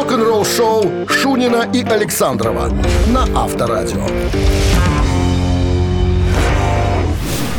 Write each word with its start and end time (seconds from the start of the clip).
Рок-н-ролл-шоу 0.00 1.06
Шунина 1.10 1.68
и 1.74 1.84
Александрова 1.84 2.72
на 3.08 3.24
Авторадио. 3.38 4.06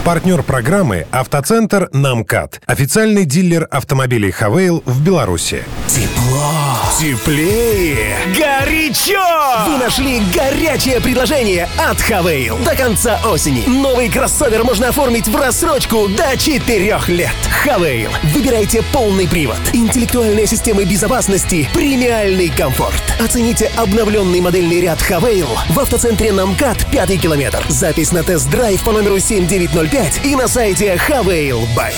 Партнер 0.03 0.41
программы 0.41 1.05
«Автоцентр 1.11 1.91
Намкат». 1.93 2.59
Официальный 2.65 3.25
дилер 3.25 3.67
автомобилей 3.69 4.31
«Хавейл» 4.31 4.81
в 4.87 5.05
Беларуси. 5.05 5.63
Тепло. 5.85 6.70
Теплее. 6.99 8.17
Горячо. 8.37 9.23
Вы 9.65 9.77
нашли 9.77 10.21
горячее 10.33 10.99
предложение 10.99 11.67
от 11.77 11.99
Хавейл. 12.01 12.57
До 12.59 12.75
конца 12.75 13.19
осени 13.25 13.63
новый 13.65 14.09
кроссовер 14.09 14.63
можно 14.63 14.89
оформить 14.89 15.27
в 15.27 15.35
рассрочку 15.35 16.07
до 16.09 16.37
4 16.37 16.99
лет. 17.07 17.35
Хавейл. 17.63 18.11
Выбирайте 18.33 18.83
полный 18.93 19.27
привод. 19.27 19.57
Интеллектуальные 19.73 20.45
системы 20.47 20.83
безопасности. 20.83 21.69
Премиальный 21.73 22.49
комфорт. 22.49 23.01
Оцените 23.19 23.71
обновленный 23.77 24.41
модельный 24.41 24.81
ряд 24.81 25.01
Хавейл 25.01 25.47
в 25.69 25.79
автоцентре 25.79 26.31
Намкат 26.31 26.89
5 26.91 27.21
километр. 27.21 27.63
Запись 27.69 28.11
на 28.11 28.23
тест-драйв 28.23 28.83
по 28.83 28.91
номеру 28.91 29.19
7905 29.19 30.25
и 30.25 30.35
на 30.35 30.47
сайте 30.47 30.97
Хавейл 30.97 31.61
Бай. 31.75 31.95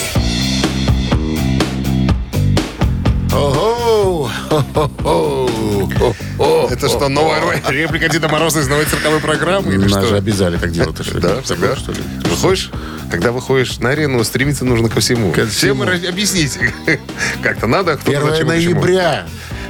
Это 6.71 6.89
что, 6.89 7.07
новая 7.09 7.41
реплика 7.69 8.09
Деда 8.09 8.27
Мороза 8.27 8.61
из 8.61 8.67
новой 8.67 8.85
цирковой 8.85 9.19
программы? 9.19 9.73
Или 9.73 9.87
Нас 9.87 10.07
же 10.07 10.17
обязали 10.17 10.57
так 10.57 10.71
делать. 10.71 10.95
Да, 11.21 11.41
всегда. 11.41 11.75
что 11.75 11.91
ли? 11.91 11.99
Выходишь, 12.29 12.71
когда 13.11 13.31
выходишь 13.31 13.77
на 13.79 13.89
арену, 13.91 14.23
стремиться 14.23 14.65
нужно 14.65 14.89
ко 14.89 14.99
всему. 14.99 15.31
Ко 15.31 15.45
Всем 15.45 15.81
объяснить. 15.81 16.57
Как-то 17.43 17.67
надо, 17.67 17.97
кто-то 17.97 18.17
1 18.17 18.29
зачем, 18.29 18.47
почему. 18.47 18.73
ноября. 18.81 19.25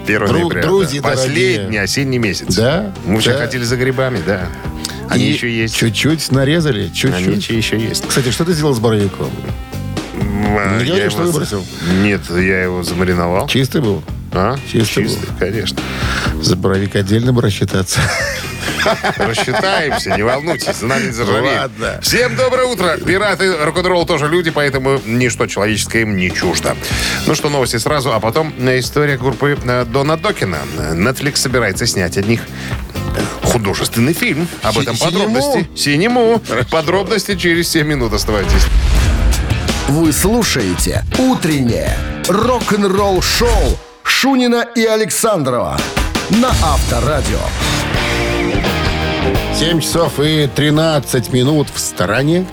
1 0.05 0.21
Дру- 0.21 0.31
ноября. 0.33 0.61
друзья 0.61 1.01
Последний 1.01 1.77
осенний 1.77 2.17
месяц. 2.17 2.55
Да, 2.55 2.93
Мы 3.05 3.19
все 3.19 3.33
да. 3.33 3.39
хотели 3.39 3.63
за 3.63 3.75
грибами, 3.77 4.19
да. 4.25 4.47
Они 5.09 5.25
еще 5.25 5.49
есть. 5.53 5.75
Чуть-чуть 5.75 6.31
нарезали, 6.31 6.83
Они 6.83 6.91
чуть-чуть. 6.93 7.37
еще, 7.37 7.57
еще 7.57 7.77
есть. 7.79 8.07
Кстати, 8.07 8.31
что 8.31 8.45
ты 8.45 8.53
сделал 8.53 8.73
с 8.73 8.79
боровиком? 8.79 9.29
Не 10.33 10.85
говори, 10.87 11.09
что 11.09 11.21
его- 11.21 11.31
выбросил. 11.31 11.65
Нет, 12.01 12.21
я 12.29 12.63
его 12.63 12.83
замариновал. 12.83 13.47
Чистый 13.47 13.81
был? 13.81 14.03
А? 14.31 14.55
Чистый 14.71 15.03
Чистый, 15.03 15.29
конечно. 15.39 15.79
За 16.41 16.55
боровик 16.55 16.95
отдельно 16.95 17.33
бы 17.33 17.41
рассчитаться. 17.41 17.99
Рассчитаемся, 19.17 20.15
не 20.17 20.23
волнуйтесь, 20.23 20.75
за 20.77 20.85
нами 20.87 21.05
не 21.05 21.11
заржавеет. 21.11 21.57
Ладно. 21.59 21.99
Всем 22.01 22.35
доброе 22.35 22.65
утро. 22.65 22.97
Пираты, 22.97 23.55
рок-н-ролл 23.63 24.05
тоже 24.05 24.27
люди, 24.27 24.49
поэтому 24.49 24.99
ничто 25.05 25.45
человеческое 25.47 26.01
им 26.01 26.17
не 26.17 26.31
чуждо. 26.31 26.75
Ну 27.27 27.35
что, 27.35 27.49
новости 27.49 27.77
сразу, 27.77 28.11
а 28.13 28.19
потом 28.19 28.53
история 28.77 29.17
группы 29.17 29.57
э, 29.63 29.85
Дона 29.85 30.17
Докина. 30.17 30.57
Netflix 30.93 31.37
собирается 31.37 31.85
снять 31.85 32.17
от 32.17 32.27
них 32.27 32.41
э, 33.15 33.45
художественный 33.47 34.13
фильм. 34.13 34.47
Об 34.63 34.73
Си- 34.75 34.81
этом 34.81 34.95
синему? 34.95 35.11
подробности. 35.11 35.69
Синему. 35.75 36.41
Подробности 36.71 37.35
через 37.35 37.69
7 37.69 37.85
минут. 37.87 38.13
Оставайтесь. 38.13 38.63
Вы 39.89 40.13
слушаете 40.13 41.03
«Утреннее 41.19 41.97
рок-н-ролл-шоу» 42.29 43.77
Шунина 44.03 44.65
и 44.75 44.85
Александрова 44.85 45.77
на 46.29 46.49
Авторадио. 46.49 47.39
7 49.53 49.81
часов 49.81 50.19
и 50.21 50.47
13 50.47 51.33
минут 51.33 51.67
в 51.73 51.79
стороне. 51.79 52.45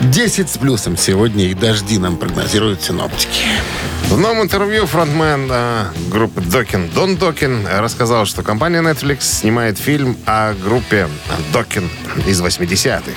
10 0.00 0.50
с 0.50 0.58
плюсом 0.58 0.98
сегодня 0.98 1.46
и 1.46 1.54
дожди 1.54 1.98
нам 1.98 2.18
прогнозируют 2.18 2.82
синоптики. 2.82 3.44
В 4.12 4.18
новом 4.18 4.42
интервью 4.42 4.86
фронтмен 4.86 5.48
э, 5.50 5.86
группы 6.10 6.42
Докин 6.42 6.90
Дон 6.90 7.16
Докин 7.16 7.66
рассказал, 7.66 8.26
что 8.26 8.42
компания 8.42 8.82
Netflix 8.82 9.22
снимает 9.22 9.78
фильм 9.78 10.18
о 10.26 10.52
группе 10.52 11.08
Докин 11.52 11.88
из 12.26 12.42
80-х. 12.42 13.10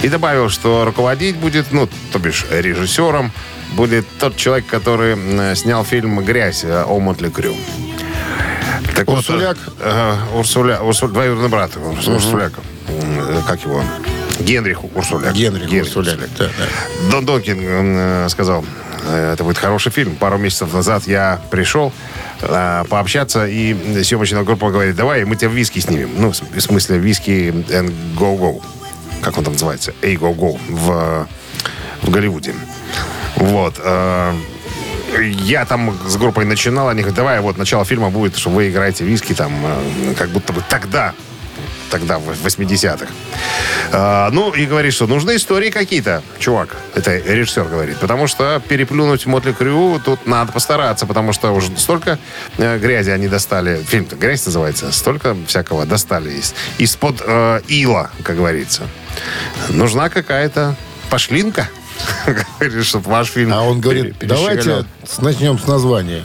И 0.00 0.08
добавил, 0.08 0.48
что 0.48 0.86
руководить 0.86 1.36
будет, 1.36 1.66
ну, 1.70 1.86
то 2.12 2.18
бишь 2.18 2.46
режиссером, 2.50 3.30
будет 3.74 4.06
тот 4.18 4.36
человек, 4.36 4.66
который 4.66 5.16
э, 5.18 5.54
снял 5.54 5.84
фильм 5.84 6.24
«Грязь» 6.24 6.64
э, 6.64 6.82
о 6.82 6.98
Мотли 6.98 7.28
Крю. 7.28 7.54
Так 8.96 9.06
вот, 9.06 9.18
Урсуляк? 9.18 9.58
э, 9.80 10.14
Урсуля, 10.34 10.78
Урсу- 10.80 11.08
двоюродный 11.08 11.50
брат 11.50 11.74
его, 11.76 11.90
Урсуляк. 11.90 12.52
М, 12.88 13.42
Как 13.46 13.62
его? 13.64 13.82
Генрих 14.40 14.82
Урсуляк. 14.96 15.34
Генрих 15.34 15.70
Урсуляк. 15.82 16.16
Да, 16.38 16.46
да. 16.46 17.10
Дон 17.10 17.26
Донкин 17.26 17.58
э, 17.60 18.26
сказал, 18.30 18.64
э, 18.64 18.87
это 19.08 19.44
будет 19.44 19.58
хороший 19.58 19.92
фильм. 19.92 20.16
Пару 20.16 20.38
месяцев 20.38 20.72
назад 20.72 21.06
я 21.06 21.40
пришел 21.50 21.92
э, 22.40 22.84
пообщаться, 22.88 23.46
и 23.46 24.02
съемочная 24.04 24.42
группа 24.42 24.70
говорит, 24.70 24.96
давай 24.96 25.24
мы 25.24 25.36
тебя 25.36 25.50
в 25.50 25.54
виски 25.54 25.78
снимем. 25.80 26.10
Ну, 26.16 26.32
в 26.32 26.60
смысле 26.60 26.98
виски 26.98 27.52
and 27.70 27.92
go 28.16 28.38
go. 28.38 28.62
Как 29.22 29.36
он 29.38 29.44
там 29.44 29.54
называется? 29.54 29.92
Эй, 30.02 30.16
go 30.16 30.34
go. 30.34 30.58
В, 30.68 31.26
в 32.02 32.10
Голливуде. 32.10 32.54
Вот. 33.36 33.74
э, 33.78 34.34
я 35.44 35.64
там 35.64 35.96
с 36.06 36.16
группой 36.16 36.44
начинал, 36.44 36.88
они 36.88 37.00
говорят, 37.00 37.16
давай, 37.16 37.40
вот 37.40 37.56
начало 37.56 37.84
фильма 37.84 38.10
будет, 38.10 38.36
что 38.36 38.50
вы 38.50 38.70
играете 38.70 39.04
виски 39.04 39.32
там, 39.32 39.52
э, 39.64 40.14
как 40.14 40.28
будто 40.30 40.52
бы 40.52 40.62
тогда, 40.68 41.14
тогда, 41.90 42.18
в 42.18 42.28
80-х. 42.30 43.06
А, 43.92 44.30
ну, 44.30 44.52
и 44.52 44.66
говорит, 44.66 44.92
что 44.92 45.06
нужны 45.06 45.36
истории 45.36 45.70
какие-то, 45.70 46.22
чувак. 46.38 46.76
Это 46.94 47.16
режиссер 47.16 47.64
говорит. 47.64 47.98
Потому 47.98 48.26
что 48.26 48.60
переплюнуть 48.68 49.26
Мотли 49.26 49.52
Крю 49.52 50.00
тут 50.04 50.26
надо 50.26 50.52
постараться, 50.52 51.06
потому 51.06 51.32
что 51.32 51.52
уже 51.52 51.76
столько 51.76 52.18
э, 52.58 52.78
грязи 52.78 53.10
они 53.10 53.28
достали. 53.28 53.82
Фильм-то 53.82 54.16
«Грязь» 54.16 54.44
называется. 54.46 54.92
Столько 54.92 55.36
всякого 55.46 55.86
достали 55.86 56.30
из, 56.30 56.54
из-под 56.78 57.22
э, 57.24 57.60
ила, 57.68 58.10
как 58.22 58.36
говорится. 58.36 58.82
Нужна 59.70 60.08
какая-то 60.08 60.76
пошлинка, 61.10 61.68
говорит, 62.60 62.84
чтобы 62.84 63.10
ваш 63.10 63.28
фильм 63.28 63.52
А 63.52 63.62
он 63.62 63.80
говорит, 63.80 64.16
давайте 64.20 64.84
начнем 65.18 65.58
с 65.58 65.66
названия. 65.66 66.24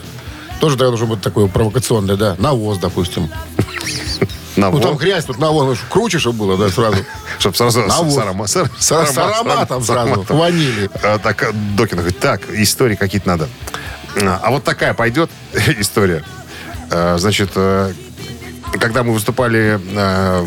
Тоже 0.60 0.76
тогда 0.76 0.90
должно 0.90 1.06
быть 1.06 1.20
такое 1.20 1.46
провокационное, 1.46 2.16
да? 2.16 2.36
Навоз, 2.38 2.78
допустим. 2.78 3.30
На 4.56 4.70
Ну, 4.70 4.80
там 4.80 4.96
грязь, 4.96 5.24
тут 5.24 5.38
навоз. 5.38 5.78
Круче, 5.90 6.18
чтобы 6.18 6.38
было, 6.46 6.56
да, 6.58 6.68
сразу. 6.68 6.98
чтоб 7.38 7.56
сразу 7.56 7.80
Навоз. 7.82 8.14
с 8.14 8.18
арома- 8.18 8.46
с- 8.46 8.70
С, 8.78 9.12
с 9.12 9.18
ароматом 9.18 9.82
с 9.82 9.86
сразу, 9.86 10.10
ароматом. 10.12 10.36
ванили. 10.38 10.88
А, 11.02 11.18
так 11.18 11.42
а, 11.42 11.52
Докин 11.52 11.98
говорит, 11.98 12.18
так, 12.20 12.42
истории 12.50 12.94
какие-то 12.94 13.26
надо. 13.28 13.48
А 14.22 14.40
а 14.42 14.50
вот 14.50 14.62
такая 14.64 14.94
пойдет 14.94 15.28
история. 15.78 16.22
А, 16.90 17.16
Значит, 17.18 17.50
э, 17.56 17.92
когда 18.78 19.02
мы 19.02 19.12
выступали 19.12 19.80
э, 19.82 20.46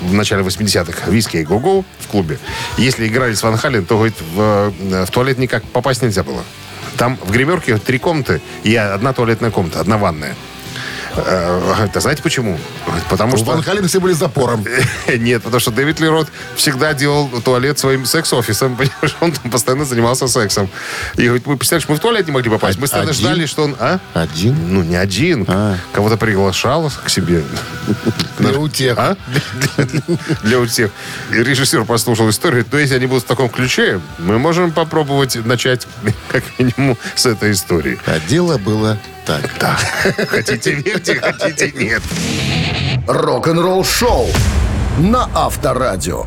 в 0.00 0.12
начале 0.14 0.42
80-х 0.42 1.10
«Виски 1.10 1.36
и 1.38 1.44
го 1.44 1.84
в 2.00 2.06
клубе, 2.08 2.38
если 2.76 3.06
играли 3.06 3.34
с 3.34 3.42
Ван 3.44 3.56
Хален, 3.56 3.84
то, 3.86 3.94
говорит, 3.96 4.16
в, 4.34 4.72
э, 4.80 5.04
в 5.04 5.10
туалет 5.12 5.38
никак 5.38 5.62
попасть 5.64 6.02
нельзя 6.02 6.24
было. 6.24 6.42
Там 6.96 7.18
в 7.24 7.30
гримерке 7.30 7.78
три 7.78 7.98
комнаты 7.98 8.40
и 8.64 8.74
одна 8.76 9.12
туалетная 9.12 9.50
комната, 9.52 9.80
одна 9.80 9.96
ванная. 9.98 10.34
Э, 11.16 11.60
говорит, 11.60 11.96
а 11.96 12.00
знаете 12.00 12.22
почему? 12.22 12.58
Говорит, 12.86 13.04
Потому 13.08 13.34
У 13.34 13.36
что... 13.36 13.46
Ван 13.46 13.62
Халена 13.62 13.88
все 13.88 14.00
были 14.00 14.12
с 14.12 14.18
запором. 14.18 14.64
Нет, 15.08 15.42
потому 15.42 15.60
что 15.60 15.70
Дэвид 15.70 16.00
Лерот 16.00 16.28
всегда 16.56 16.94
делал 16.94 17.28
туалет 17.44 17.78
своим 17.78 18.04
секс-офисом. 18.04 18.76
Понимаешь, 18.76 19.16
он 19.20 19.32
там 19.32 19.50
постоянно 19.50 19.84
занимался 19.84 20.26
сексом. 20.26 20.68
И 21.16 21.24
говорит, 21.24 21.46
мы, 21.46 21.56
представляешь, 21.56 21.88
мы 21.88 21.96
в 21.96 22.00
туалет 22.00 22.26
не 22.26 22.32
могли 22.32 22.50
попасть. 22.50 22.78
Мы 22.78 22.82
постоянно 22.82 23.10
Один? 23.10 23.22
ждали, 23.22 23.46
что 23.46 23.64
он... 23.64 23.76
А? 23.78 23.98
Один? 24.14 24.56
Ну, 24.74 24.82
не 24.82 24.96
один. 24.96 25.44
А. 25.48 25.76
Кого-то 25.92 26.16
приглашал 26.16 26.90
к 27.04 27.08
себе. 27.08 27.44
Для 28.38 28.58
утех. 28.58 28.98
А? 28.98 29.16
Для 30.42 30.58
у 30.58 30.66
всех. 30.66 30.90
И 31.30 31.36
режиссер 31.36 31.84
послушал 31.84 32.28
историю. 32.30 32.64
То 32.64 32.78
есть 32.78 32.92
они 32.92 33.06
будут 33.06 33.24
в 33.24 33.26
таком 33.26 33.48
ключе. 33.48 34.00
Мы 34.18 34.38
можем 34.38 34.72
попробовать 34.72 35.36
начать, 35.44 35.86
как 36.28 36.42
минимум, 36.58 36.96
с 37.14 37.26
этой 37.26 37.52
истории. 37.52 37.98
А 38.06 38.18
дело 38.28 38.58
было 38.58 38.98
так. 39.24 39.50
Да. 39.58 39.78
Хотите 40.28 40.72
верьте, 40.72 41.14
хотите 41.14 41.72
нет. 41.72 42.02
Рок-н-ролл-шоу 43.06 44.28
на 44.98 45.28
Авторадио. 45.34 46.26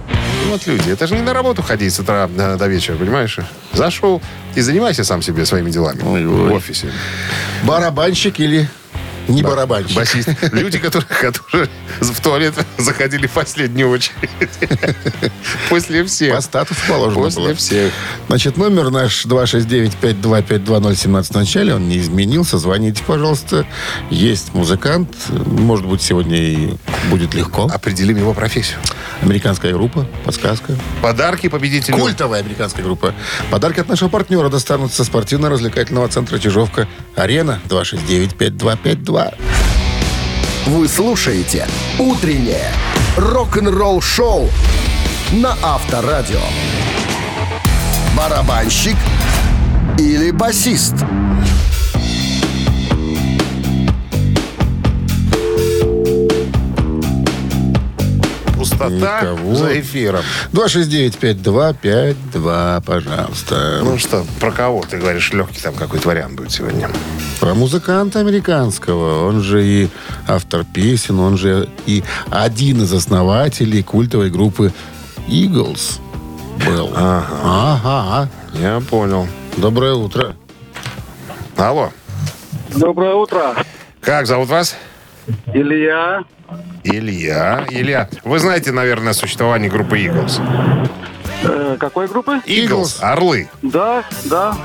Вот 0.50 0.66
люди, 0.68 0.92
это 0.92 1.08
же 1.08 1.16
не 1.16 1.22
на 1.22 1.34
работу 1.34 1.62
ходить 1.62 1.94
с 1.94 2.00
утра 2.00 2.30
э, 2.38 2.58
до 2.58 2.68
вечера, 2.68 2.96
понимаешь? 2.96 3.38
Зашел 3.74 4.22
и 4.56 4.62
занимайся 4.62 5.04
сам 5.04 5.22
себе 5.22 5.46
своими 5.46 5.70
делами 5.70 6.02
в 6.02 6.54
офисе. 6.54 6.92
Барабанщик 7.64 8.40
или 8.40 8.70
не 9.28 9.42
барабанщик? 9.42 9.96
Басист. 9.96 10.30
Люди, 10.52 10.78
которые, 10.80 11.08
которые 11.08 11.70
в 12.00 12.22
туалет 12.22 12.54
заходили 12.78 13.28
в 13.28 13.32
последнюю 13.32 13.90
очередь. 13.90 14.30
После 15.70 16.04
всех. 16.06 16.36
По 16.36 16.42
статусу 16.42 16.80
положено 16.88 17.24
После 17.24 17.44
было. 17.44 17.56
всех. 17.56 17.92
Значит, 18.28 18.58
номер 18.58 18.90
наш 18.90 19.26
269-5252017 19.26 21.24
в 21.24 21.36
начале, 21.36 21.76
он 21.76 21.88
не 21.88 22.00
изменился. 22.00 22.58
Звоните, 22.58 23.04
пожалуйста. 23.06 23.66
Есть 24.10 24.54
музыкант. 24.54 25.10
Может 25.30 25.86
быть, 25.86 26.02
сегодня 26.02 26.38
и 26.38 26.74
будет 27.10 27.34
легко. 27.34 27.70
Определим 27.74 28.18
его 28.18 28.34
профессию. 28.34 28.80
Американская 29.22 29.74
группа, 29.74 30.08
подсказка. 30.26 30.76
Подарки 31.02 31.48
победителю. 31.50 31.98
Культовая 31.98 32.42
американская 32.42 32.84
группа. 32.84 33.14
Подарки 33.50 33.80
от 33.80 33.90
нашего 33.90 34.10
партнера 34.10 34.50
достанутся 34.50 35.04
спортивно-развлекательного 35.04 36.08
центра 36.08 36.38
«Чижовка». 36.38 36.88
Арена 37.16 37.60
269-5252. 39.18 39.34
Вы 40.68 40.88
слушаете 40.88 41.68
«Утреннее 41.98 42.72
рок-н-ролл-шоу» 43.16 44.50
на 45.32 45.56
Авторадио. 45.64 46.42
Барабанщик 48.18 48.96
или 49.98 50.32
басист? 50.32 50.96
Пустота 58.78 59.22
Никого. 59.22 59.56
за 59.56 59.80
эфиром. 59.80 60.22
269-5252, 60.54 62.82
пожалуйста. 62.86 63.80
Ну 63.84 63.98
что, 63.98 64.26
про 64.40 64.52
кого 64.52 64.84
ты 64.90 64.98
говоришь? 64.98 65.32
Легкий 65.34 65.60
там 65.62 65.74
какой-то 65.76 66.08
вариант 66.08 66.36
будет 66.36 66.52
сегодня. 66.52 66.90
Про 67.40 67.54
музыканта 67.56 68.20
американского. 68.20 69.28
Он 69.28 69.42
же 69.42 69.66
и 69.66 69.90
автор 70.28 70.64
песен, 70.64 71.20
он 71.20 71.38
же 71.38 71.68
и 71.86 72.04
один 72.30 72.84
из 72.84 72.94
основателей 72.94 73.84
культовой 73.84 74.30
группы 74.30 74.72
Eagles 75.28 76.00
был. 76.66 76.92
Ага. 76.96 77.82
Ага. 77.84 78.30
Я 78.54 78.82
понял. 78.90 79.28
Доброе 79.58 79.94
утро. 79.94 80.36
Алло. 81.56 81.92
Доброе 82.76 83.14
утро. 83.16 83.56
Как 84.02 84.28
зовут 84.28 84.50
вас? 84.50 84.76
Илья. 85.54 86.24
Илья. 86.84 87.66
Илья, 87.70 88.10
вы 88.24 88.40
знаете, 88.40 88.72
наверное, 88.72 89.14
существование 89.14 89.70
группы 89.70 90.00
Eagles? 90.00 90.42
Э, 91.44 91.78
какой 91.80 92.08
группы? 92.08 92.42
Eagles. 92.46 93.02
Орлы. 93.02 93.50
Да, 93.62 94.04
да. 94.26 94.58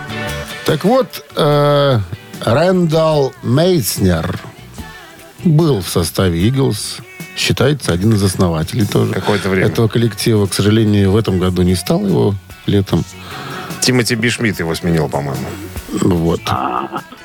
Так 0.64 0.84
вот, 0.84 1.24
э, 1.36 1.98
Рэндалл 2.44 3.32
Мейснер 3.42 4.38
был 5.44 5.80
в 5.80 5.88
составе 5.88 6.48
Eagles. 6.48 7.02
Считается 7.36 7.92
один 7.92 8.12
из 8.14 8.22
основателей 8.22 8.86
тоже. 8.86 9.14
Какое-то 9.14 9.48
время. 9.48 9.68
Этого 9.68 9.88
коллектива, 9.88 10.46
к 10.46 10.54
сожалению, 10.54 11.12
в 11.12 11.16
этом 11.16 11.38
году 11.38 11.62
не 11.62 11.74
стал 11.74 12.04
его 12.04 12.34
летом. 12.66 13.04
Тимоти 13.80 14.14
Бишмит 14.14 14.60
его 14.60 14.74
сменил, 14.74 15.08
по-моему. 15.08 15.46
Вот. 15.92 16.40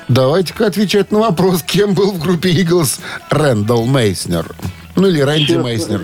Давайте-ка 0.08 0.66
отвечать 0.66 1.12
на 1.12 1.18
вопрос, 1.18 1.62
кем 1.62 1.94
был 1.94 2.12
в 2.12 2.18
группе 2.18 2.50
Eagles 2.50 3.00
Рэндалл 3.30 3.84
Мейснер. 3.86 4.46
Ну 4.96 5.06
или 5.06 5.20
Рэнди 5.20 5.46
Честно- 5.46 5.62
Мейснер. 5.62 6.00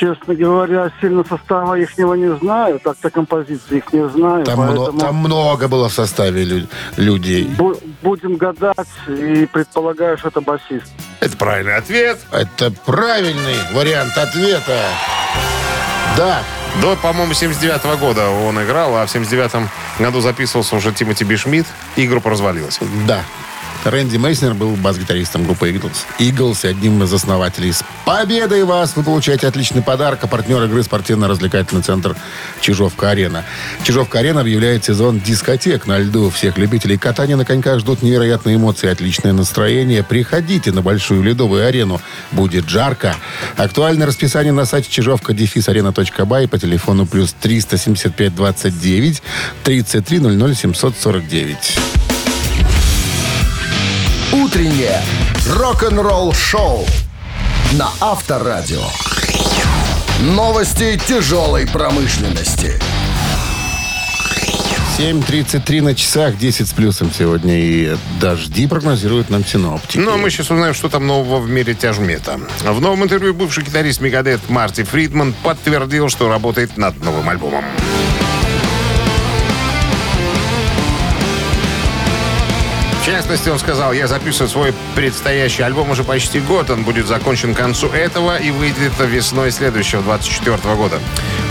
Честно 0.00 0.34
говоря, 0.34 0.90
сильно 1.00 1.24
состава 1.24 1.78
их 1.78 1.96
не 2.16 2.36
знаю. 2.38 2.80
Так-то 2.82 3.10
композиции 3.10 3.76
их 3.76 3.92
не 3.92 4.08
знаю. 4.08 4.44
Там, 4.44 4.58
мно- 4.58 4.66
поэтому 4.76 4.98
там 4.98 5.14
много 5.16 5.68
было 5.68 5.88
в 5.88 5.92
составе 5.92 6.42
лю- 6.42 6.66
людей. 6.96 7.44
бу- 7.56 7.78
будем 8.02 8.36
гадать 8.36 8.88
и 9.06 9.46
предполагаю, 9.52 10.18
что 10.18 10.28
это 10.28 10.40
басист. 10.40 10.92
Это 11.20 11.36
правильный 11.36 11.76
ответ. 11.76 12.18
Это 12.32 12.72
правильный 12.84 13.54
вариант 13.72 14.18
ответа. 14.18 14.80
Да, 16.16 16.42
До, 16.80 16.96
по-моему, 16.96 17.34
79 17.34 17.98
года 17.98 18.28
он 18.28 18.62
играл, 18.62 18.96
а 18.96 19.06
в 19.06 19.10
79 19.10 19.68
году 19.98 20.20
записывался 20.20 20.76
уже 20.76 20.92
Тимоти 20.92 21.24
Бишмит, 21.24 21.66
и 21.96 22.06
группа 22.06 22.30
развалилась. 22.30 22.78
да. 23.06 23.24
Рэнди 23.84 24.16
Мейснер 24.16 24.54
был 24.54 24.76
бас-гитаристом 24.76 25.44
группы 25.44 25.70
Eagles. 25.70 25.96
Eagles 26.18 26.64
и 26.64 26.68
одним 26.68 27.02
из 27.02 27.12
основателей. 27.12 27.72
С 27.72 27.84
победой 28.06 28.64
вас! 28.64 28.96
Вы 28.96 29.02
получаете 29.02 29.46
отличный 29.46 29.82
подарок. 29.82 30.20
А 30.22 30.26
партнер 30.26 30.62
игры 30.64 30.82
спортивно-развлекательный 30.82 31.82
центр 31.82 32.16
Чижовка-Арена. 32.60 33.44
Чижовка-Арена 33.82 34.40
объявляет 34.40 34.84
сезон 34.84 35.20
дискотек 35.20 35.86
на 35.86 35.98
льду. 35.98 36.30
Всех 36.30 36.56
любителей 36.56 36.96
катания 36.96 37.36
на 37.36 37.44
коньках 37.44 37.80
ждут 37.80 38.02
невероятные 38.02 38.56
эмоции 38.56 38.88
отличное 38.88 39.34
настроение. 39.34 40.02
Приходите 40.02 40.72
на 40.72 40.80
большую 40.80 41.22
ледовую 41.22 41.66
арену. 41.66 42.00
Будет 42.32 42.68
жарко. 42.68 43.14
Актуальное 43.56 44.06
расписание 44.06 44.52
на 44.52 44.64
сайте 44.64 44.90
чижовка 44.90 45.32
арена.бай 45.32 46.48
по 46.48 46.58
телефону 46.58 47.04
плюс 47.06 47.34
375 47.38 48.34
29 48.34 49.22
33 49.62 50.18
00 50.20 50.54
749. 50.54 52.03
«Утреннее 54.44 55.00
рок-н-ролл-шоу» 55.56 56.84
на 57.72 57.88
Авторадио. 57.98 58.82
Новости 60.20 61.00
тяжелой 61.08 61.66
промышленности. 61.66 62.78
7.33 64.98 65.80
на 65.80 65.94
часах, 65.94 66.36
10 66.36 66.68
с 66.68 66.72
плюсом 66.74 67.10
сегодня. 67.10 67.58
И 67.58 67.96
дожди 68.20 68.66
прогнозируют 68.66 69.30
нам 69.30 69.46
синоптики. 69.46 69.96
Ну, 69.96 70.12
а 70.12 70.16
мы 70.18 70.28
сейчас 70.28 70.50
узнаем, 70.50 70.74
что 70.74 70.90
там 70.90 71.06
нового 71.06 71.40
в 71.40 71.48
мире 71.48 71.72
тяжмета. 71.72 72.38
В 72.60 72.80
новом 72.82 73.02
интервью 73.04 73.32
бывший 73.32 73.64
гитарист 73.64 74.02
Мегадет 74.02 74.46
Марти 74.50 74.82
Фридман 74.84 75.34
подтвердил, 75.42 76.10
что 76.10 76.28
работает 76.28 76.76
над 76.76 77.02
новым 77.02 77.26
альбомом. 77.30 77.64
В 83.04 83.06
частности, 83.06 83.50
он 83.50 83.58
сказал, 83.58 83.92
я 83.92 84.06
записываю 84.06 84.48
свой 84.48 84.74
предстоящий 84.94 85.60
альбом 85.62 85.90
уже 85.90 86.04
почти 86.04 86.40
год. 86.40 86.70
Он 86.70 86.84
будет 86.84 87.06
закончен 87.06 87.54
к 87.54 87.58
концу 87.58 87.88
этого 87.88 88.38
и 88.38 88.50
выйдет 88.50 88.98
весной 88.98 89.50
следующего, 89.50 90.00
24 90.00 90.74
года. 90.74 90.98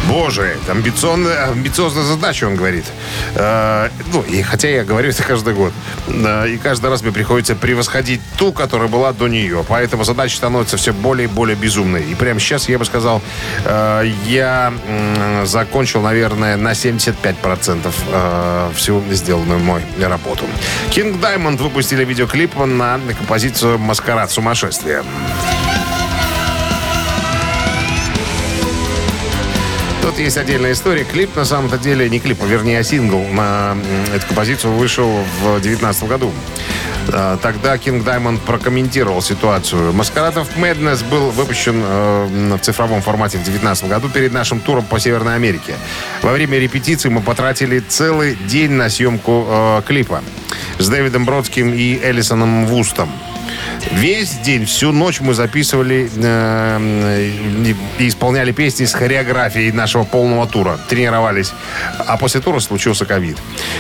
Боже, 0.09 0.57
амбициозная, 0.69 1.51
амбициозная 1.51 2.03
задача, 2.03 2.45
он 2.45 2.55
говорит. 2.55 2.85
Э, 3.35 3.89
ну, 4.11 4.21
и 4.21 4.41
хотя 4.41 4.69
я 4.69 4.83
говорю 4.83 5.09
это 5.09 5.23
каждый 5.23 5.53
год. 5.53 5.73
Э, 6.07 6.47
и 6.47 6.57
каждый 6.57 6.89
раз 6.89 7.01
мне 7.01 7.11
приходится 7.11 7.55
превосходить 7.55 8.21
ту, 8.37 8.51
которая 8.51 8.89
была 8.89 9.13
до 9.13 9.27
нее. 9.27 9.63
Поэтому 9.67 10.03
задача 10.03 10.35
становится 10.35 10.77
все 10.77 10.93
более 10.93 11.27
и 11.27 11.31
более 11.31 11.55
безумной. 11.55 12.03
И 12.03 12.15
прямо 12.15 12.39
сейчас 12.39 12.69
я 12.69 12.77
бы 12.77 12.85
сказал, 12.85 13.21
э, 13.65 14.11
я 14.25 14.73
м, 14.87 15.45
закончил, 15.45 16.01
наверное, 16.01 16.57
на 16.57 16.73
75% 16.73 17.93
э, 18.11 18.71
всю 18.75 19.01
сделанную 19.11 19.59
мной 19.59 19.81
работу. 20.01 20.45
King 20.91 21.19
Diamond 21.19 21.57
выпустили 21.57 22.03
видеоклип 22.03 22.55
на 22.55 22.99
композицию 23.17 23.79
«Маскарад 23.79 24.31
сумасшествия». 24.31 25.03
Тут 30.13 30.19
есть 30.19 30.37
отдельная 30.37 30.73
история. 30.73 31.05
Клип, 31.05 31.35
на 31.35 31.43
самом-то 31.43 31.79
деле, 31.79 32.07
не 32.07 32.19
клип, 32.19 32.37
а 32.43 32.45
вернее, 32.45 32.77
а 32.77 32.83
сингл 32.83 33.23
на 33.29 33.75
эту 34.13 34.27
композицию 34.27 34.73
вышел 34.73 35.09
в 35.41 35.53
2019 35.53 36.03
году. 36.03 36.31
А, 37.11 37.37
Тогда 37.37 37.75
King 37.75 38.03
Diamond 38.03 38.39
прокомментировал 38.45 39.21
ситуацию. 39.21 39.93
Маскарад 39.93 40.35
of 40.37 40.47
Madness 40.57 41.07
был 41.09 41.31
выпущен 41.31 41.81
э, 41.83 42.55
в 42.57 42.59
цифровом 42.59 43.01
формате 43.01 43.37
в 43.37 43.43
2019 43.43 43.89
году 43.89 44.09
перед 44.09 44.33
нашим 44.33 44.59
туром 44.59 44.85
по 44.85 44.99
Северной 44.99 45.35
Америке. 45.35 45.75
Во 46.21 46.31
время 46.31 46.57
репетиции 46.57 47.09
мы 47.09 47.21
потратили 47.21 47.79
целый 47.79 48.35
день 48.35 48.71
на 48.71 48.89
съемку 48.89 49.45
э, 49.47 49.81
клипа 49.85 50.21
с 50.79 50.87
Дэвидом 50.87 51.25
Бродским 51.25 51.73
и 51.73 51.99
Элисоном 52.03 52.65
Вустом. 52.65 53.09
Весь 53.91 54.31
день, 54.37 54.65
всю 54.65 54.91
ночь 54.91 55.19
мы 55.19 55.33
записывали 55.33 56.09
э, 56.15 57.31
и 57.99 58.07
исполняли 58.07 58.51
песни 58.51 58.85
с 58.85 58.93
хореографией 58.93 59.71
нашего 59.71 60.03
полного 60.03 60.47
тура. 60.47 60.79
Тренировались. 60.89 61.53
А 61.99 62.17
после 62.17 62.41
тура 62.41 62.59
случился 62.59 63.05
ковид. 63.05 63.37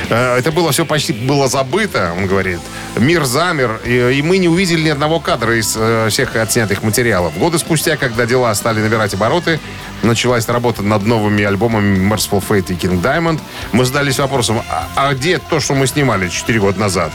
Э, 0.09 0.37
это 0.37 0.51
было 0.51 0.71
все 0.71 0.85
почти 0.85 1.13
было 1.13 1.47
забыто, 1.47 2.13
он 2.17 2.27
говорит. 2.27 2.59
Мир 2.97 3.12
замер, 3.21 3.79
и, 3.85 4.17
и 4.17 4.21
мы 4.21 4.37
не 4.37 4.47
увидели 4.47 4.83
ни 4.83 4.89
одного 4.89 5.19
кадра 5.19 5.57
из 5.57 5.75
э, 5.77 6.07
всех 6.09 6.35
отснятых 6.35 6.81
материалов. 6.83 7.37
Годы 7.37 7.59
спустя, 7.59 7.97
когда 7.97 8.25
дела 8.25 8.53
стали 8.55 8.79
набирать 8.79 9.13
обороты, 9.13 9.59
началась 10.01 10.47
работа 10.47 10.81
над 10.81 11.05
новыми 11.05 11.43
альбомами 11.43 11.97
Merciful 11.97 12.43
Fate 12.47 12.73
и 12.73 12.75
King 12.75 13.01
Diamond, 13.01 13.39
мы 13.71 13.85
задались 13.85 14.19
вопросом, 14.19 14.61
а, 14.69 14.87
а 14.95 15.13
где 15.13 15.37
то, 15.37 15.59
что 15.59 15.75
мы 15.75 15.87
снимали 15.87 16.29
4 16.29 16.59
года 16.59 16.79
назад? 16.79 17.11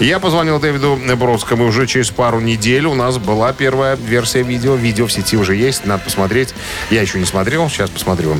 Я 0.00 0.20
позвонил 0.20 0.60
Дэвиду 0.60 0.96
Бродскому, 1.16 1.66
уже 1.66 1.86
через 1.88 2.10
пару 2.10 2.38
недель 2.40 2.86
у 2.86 2.94
нас 2.94 3.18
была 3.18 3.52
первая 3.52 3.96
версия 3.96 4.42
видео. 4.42 4.76
Видео 4.76 5.06
в 5.06 5.12
сети 5.12 5.36
уже 5.36 5.56
есть, 5.56 5.84
надо 5.86 6.04
посмотреть. 6.04 6.54
Я 6.90 7.02
еще 7.02 7.18
не 7.18 7.24
смотрел, 7.24 7.68
сейчас 7.68 7.90
посмотрю. 7.90 8.36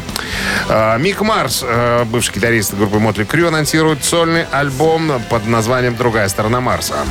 А, 0.68 0.96
Мик 0.98 1.20
Марс, 1.20 1.64
э, 1.66 2.04
бывший 2.04 2.36
гитарист 2.36 2.74
группы 2.74 3.00
Мотли 3.00 3.24
Крю, 3.24 3.48
анонсирует 3.48 4.04
сольный 4.04 4.44
альбом 4.44 5.20
под 5.30 5.46
названием 5.46 5.96
«Другая 5.96 6.28
сторона 6.28 6.60
Марса». 6.60 7.04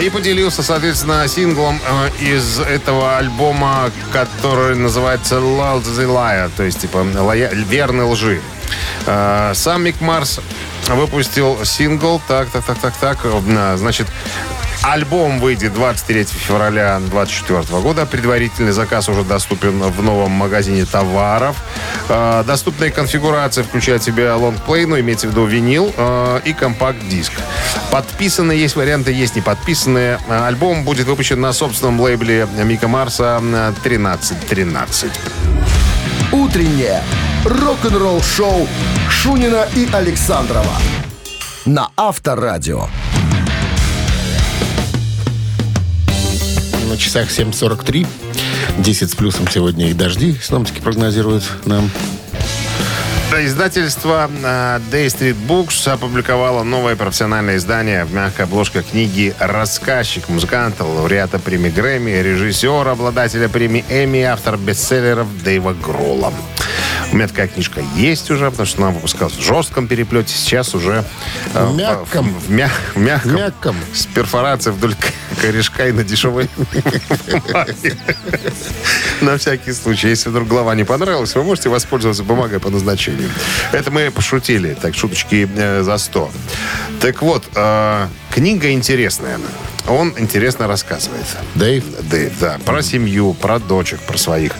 И 0.00 0.10
поделился, 0.10 0.62
соответственно, 0.62 1.26
синглом 1.26 1.80
э, 1.82 2.10
из 2.20 2.60
этого 2.60 3.16
альбома, 3.16 3.90
который 4.12 4.76
называется 4.76 5.36
Love 5.36 5.84
the 5.84 6.06
Liar, 6.06 6.50
то 6.54 6.64
есть, 6.64 6.80
типа, 6.80 6.98
верной 7.68 8.04
лжи. 8.04 8.42
А, 9.06 9.54
Сам 9.54 9.84
Мик 9.84 10.00
Марс 10.00 10.40
выпустил 10.88 11.64
сингл, 11.64 12.20
так, 12.28 12.50
так, 12.50 12.64
так, 12.64 12.78
так, 12.78 12.96
так, 12.98 13.18
э, 13.24 13.76
значит, 13.78 14.06
Альбом 14.82 15.40
выйдет 15.40 15.74
23 15.74 16.24
февраля 16.24 16.98
2024 16.98 17.80
года. 17.82 18.06
Предварительный 18.06 18.72
заказ 18.72 19.08
уже 19.08 19.24
доступен 19.24 19.80
в 19.80 20.02
новом 20.02 20.30
магазине 20.32 20.84
товаров. 20.84 21.56
Э, 22.08 22.44
доступные 22.46 22.90
конфигурации 22.90 23.62
включают 23.62 24.02
в 24.02 24.06
себя 24.06 24.36
лонгплей, 24.36 24.86
ну, 24.86 24.98
имеется 25.00 25.26
в 25.26 25.30
виду 25.30 25.44
винил 25.46 25.92
э, 25.96 26.40
и 26.44 26.52
компакт-диск. 26.52 27.32
Подписанные 27.90 28.60
есть 28.60 28.76
варианты, 28.76 29.12
есть 29.12 29.34
не 29.34 29.42
подписанные. 29.42 30.18
Э, 30.28 30.46
Альбом 30.46 30.84
будет 30.84 31.06
выпущен 31.06 31.40
на 31.40 31.52
собственном 31.52 32.00
лейбле 32.00 32.46
Мика 32.64 32.88
Марса 32.88 33.40
э, 33.42 33.72
1313. 33.80 35.10
Утреннее 36.32 37.02
рок-н-ролл-шоу 37.44 38.68
Шунина 39.08 39.66
и 39.74 39.88
Александрова 39.92 40.72
на 41.66 41.90
Авторадио. 41.96 42.86
На 46.96 47.00
часах 47.00 47.28
7.43. 47.28 48.06
10 48.78 49.10
с 49.10 49.14
плюсом 49.14 49.46
сегодня 49.48 49.90
и 49.90 49.92
дожди. 49.92 50.34
Синоптики 50.42 50.80
прогнозируют 50.80 51.44
нам. 51.66 51.90
Издательство 53.38 54.30
э, 54.30 54.80
Day 54.90 55.04
Street 55.08 55.36
Books 55.46 55.90
опубликовало 55.90 56.62
новое 56.62 56.96
профессиональное 56.96 57.58
издание 57.58 58.06
в 58.06 58.14
мягкой 58.14 58.46
обложке 58.46 58.80
книги 58.80 59.34
«Рассказчик», 59.38 60.26
музыканта, 60.30 60.84
лауреата 60.84 61.38
премии 61.38 61.68
Грэмми, 61.68 62.12
режиссер, 62.12 62.88
обладателя 62.88 63.50
премии 63.50 63.84
Эмми, 63.90 64.22
автор 64.22 64.56
бестселлеров 64.56 65.26
Дэйва 65.44 65.74
Гролла. 65.74 66.32
У 67.16 67.18
меня 67.18 67.28
такая 67.28 67.48
книжка 67.48 67.80
есть 67.96 68.30
уже, 68.30 68.50
потому 68.50 68.66
что 68.66 68.82
она 68.82 68.90
выпускалась 68.90 69.32
в 69.32 69.40
жестком 69.42 69.88
переплете. 69.88 70.34
Сейчас 70.36 70.74
уже... 70.74 71.02
э, 71.54 71.64
В 71.66 71.74
мягком. 71.74 72.28
В, 72.38 72.50
мя- 72.50 72.70
в 72.94 72.98
мягком. 72.98 73.34
Мягком. 73.36 73.76
С 73.94 74.04
перфорацией 74.04 74.76
вдоль 74.76 74.94
корешка 75.40 75.88
и 75.88 75.92
на 75.92 76.04
дешевой. 76.04 76.50
На 79.22 79.38
всякий 79.38 79.72
случай. 79.72 80.08
Если 80.08 80.28
вдруг 80.28 80.46
глава 80.46 80.74
не 80.74 80.84
понравилась, 80.84 81.34
вы 81.34 81.42
можете 81.42 81.70
воспользоваться 81.70 82.22
бумагой 82.22 82.60
по 82.60 82.68
назначению. 82.68 83.30
Это 83.72 83.90
мы 83.90 84.10
пошутили. 84.10 84.76
Так, 84.78 84.94
шуточки 84.94 85.48
э, 85.56 85.82
за 85.84 85.96
100. 85.96 86.30
Так 87.00 87.22
вот, 87.22 87.44
э, 87.54 88.08
книга 88.30 88.70
интересная. 88.72 89.38
Он 89.88 90.12
интересно 90.18 90.66
рассказывает. 90.66 91.24
Дэйв? 91.54 91.84
Дэйв, 92.10 92.32
да. 92.40 92.58
Про 92.64 92.82
семью, 92.82 93.34
про 93.34 93.58
дочек, 93.58 94.00
про 94.00 94.18
своих. 94.18 94.52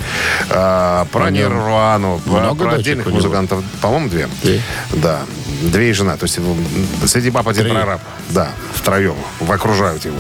э, 0.51 1.05
про 1.11 1.31
Нирвану, 1.31 2.21
про, 2.25 2.55
про 2.55 2.73
отдельных 2.75 3.07
музыкантов. 3.07 3.65
По-моему, 3.81 4.09
две. 4.09 4.29
Две. 4.43 4.61
Да. 4.93 5.21
Две 5.63 5.91
и 5.91 5.93
жена. 5.93 6.17
То 6.17 6.25
есть 6.25 6.39
среди 7.07 7.31
папа, 7.31 7.51
один 7.51 7.71
прораб. 7.71 8.01
Да, 8.31 8.51
втроем. 8.75 9.17
Окружают 9.49 10.05
его. 10.05 10.19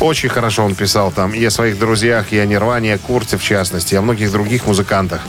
Очень 0.00 0.28
хорошо 0.28 0.64
он 0.64 0.74
писал 0.74 1.10
там 1.10 1.32
и 1.32 1.44
о 1.44 1.50
своих 1.50 1.78
друзьях, 1.78 2.32
и 2.32 2.38
о 2.38 2.46
Нирване, 2.46 2.90
и 2.90 2.92
о 2.92 2.98
Курте, 2.98 3.36
в 3.36 3.42
частности, 3.42 3.94
и 3.94 3.96
о 3.96 4.02
многих 4.02 4.32
других 4.32 4.66
музыкантах. 4.66 5.20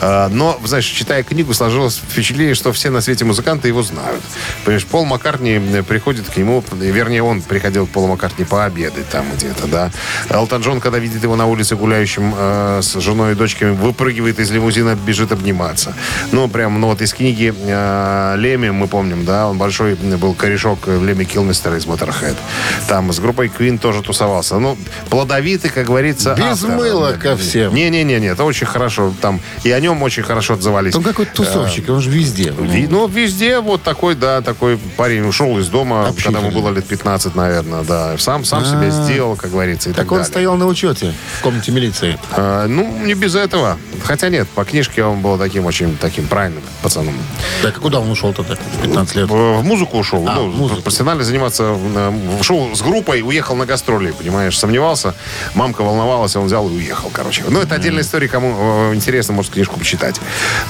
Э, 0.00 0.28
Но, 0.28 0.60
знаешь, 0.64 0.86
читая 0.86 1.22
книгу, 1.22 1.54
сложилось 1.54 1.96
впечатление, 1.96 2.54
что 2.54 2.72
все 2.72 2.90
на 2.90 3.00
свете 3.00 3.24
музыканты 3.24 3.68
его 3.68 3.82
знают. 3.82 4.22
Понимаешь, 4.64 4.86
Пол 4.86 5.04
Маккартни 5.04 5.82
приходит 5.82 6.28
к 6.28 6.36
нему, 6.36 6.62
вернее, 6.72 7.22
он 7.22 7.40
приходил 7.42 7.86
к 7.86 7.90
Полу 7.90 8.08
Маккартни 8.08 8.44
пообедать 8.44 9.08
там 9.08 9.24
где-то, 9.34 9.66
да. 9.66 9.90
Элтон 10.28 10.62
Джон, 10.62 10.80
когда 10.80 10.98
видит 10.98 11.22
его 11.22 11.36
на 11.36 11.46
улице 11.46 11.76
гуляющим 11.76 12.34
э, 12.36 12.80
с 12.82 13.00
женой 13.00 13.32
и 13.32 13.34
дочками, 13.34 13.70
выпрыгивает 13.70 14.38
из 14.38 14.50
лимузина, 14.50 14.94
бежит 14.94 15.32
обниматься. 15.32 15.94
Ну, 16.32 16.48
прям, 16.48 16.80
ну 16.80 16.88
вот 16.88 17.00
из 17.00 17.14
книги 17.14 17.54
э, 17.56 18.34
Леми, 18.36 18.70
мы 18.70 18.86
помним, 18.86 18.97
да, 19.24 19.48
он 19.48 19.58
большой 19.58 19.94
был 19.94 20.34
корешок 20.34 20.86
Леми 20.88 21.24
Килмистера 21.24 21.76
из 21.76 21.86
Motorhead. 21.86 22.36
Там 22.88 23.12
с 23.12 23.20
группой 23.20 23.48
Queen 23.48 23.78
тоже 23.78 24.02
тусовался. 24.02 24.58
Ну, 24.58 24.76
плодовитый, 25.10 25.70
как 25.70 25.86
говорится, 25.86 26.34
Без 26.34 26.62
автор. 26.64 26.70
мыла 26.70 27.12
ко 27.12 27.36
всем. 27.36 27.74
Не-не-не, 27.74 28.26
это 28.26 28.44
очень 28.44 28.66
хорошо. 28.66 29.12
Там 29.20 29.40
и 29.62 29.70
о 29.70 29.80
нем 29.80 30.02
очень 30.02 30.22
хорошо 30.22 30.54
отзывались. 30.54 30.92
Там 30.92 31.02
какой-то 31.02 31.32
тусовщик, 31.32 31.88
он 31.90 32.00
же 32.00 32.10
везде. 32.10 32.52
Ви- 32.58 32.88
Ну, 32.88 33.06
везде 33.08 33.60
вот 33.60 33.82
такой, 33.82 34.14
да, 34.14 34.40
такой 34.40 34.78
парень 34.96 35.26
ушел 35.26 35.58
из 35.58 35.68
дома, 35.68 36.08
Общитель. 36.08 36.24
когда 36.32 36.40
ему 36.40 36.50
было 36.60 36.70
лет 36.72 36.86
15, 36.86 37.34
наверное, 37.34 37.82
да. 37.84 38.16
Сам, 38.18 38.44
сам 38.44 38.64
себя 38.64 38.90
сделал, 38.90 39.36
как 39.36 39.50
говорится, 39.50 39.90
и 39.90 39.92
так, 39.92 40.04
Так 40.04 40.12
он 40.12 40.18
далее. 40.18 40.28
стоял 40.30 40.56
на 40.56 40.66
учете 40.66 41.14
в 41.38 41.42
комнате 41.42 41.70
милиции. 41.72 42.18
А, 42.32 42.66
ну, 42.66 42.98
не 43.04 43.14
без 43.14 43.34
этого. 43.34 43.78
Хотя 44.04 44.28
нет, 44.28 44.48
по 44.48 44.64
книжке 44.64 45.04
он 45.04 45.20
был 45.20 45.38
таким 45.38 45.66
очень 45.66 45.96
таким 45.96 46.26
правильным 46.26 46.62
пацаном. 46.82 47.14
Так 47.62 47.76
а 47.76 47.80
куда 47.80 48.00
он 48.00 48.10
ушел-то 48.10 48.42
так, 48.42 48.58
в 48.78 48.82
15 48.82 49.16
лет? 49.16 49.28
В 49.28 49.62
музыку 49.62 49.98
ушел. 49.98 50.24
А, 50.28 50.34
ну, 50.36 50.46
музыку. 50.46 50.82
профессионально 50.82 51.24
заниматься. 51.24 51.64
э, 51.64 52.38
Ушел 52.40 52.74
с 52.74 52.82
группой, 52.82 53.22
уехал 53.22 53.56
на 53.56 53.66
гастроли, 53.66 54.12
понимаешь, 54.12 54.58
сомневался. 54.58 55.14
Мамка 55.54 55.82
волновалась, 55.82 56.34
он 56.36 56.46
взял 56.46 56.68
и 56.68 56.72
уехал, 56.72 57.10
короче. 57.12 57.44
Ну, 57.48 57.60
это 57.60 57.74
отдельная 57.74 58.02
история, 58.02 58.28
кому 58.28 58.90
э, 58.90 58.94
интересно, 58.94 59.34
может 59.34 59.52
книжку 59.52 59.78
почитать. 59.78 60.20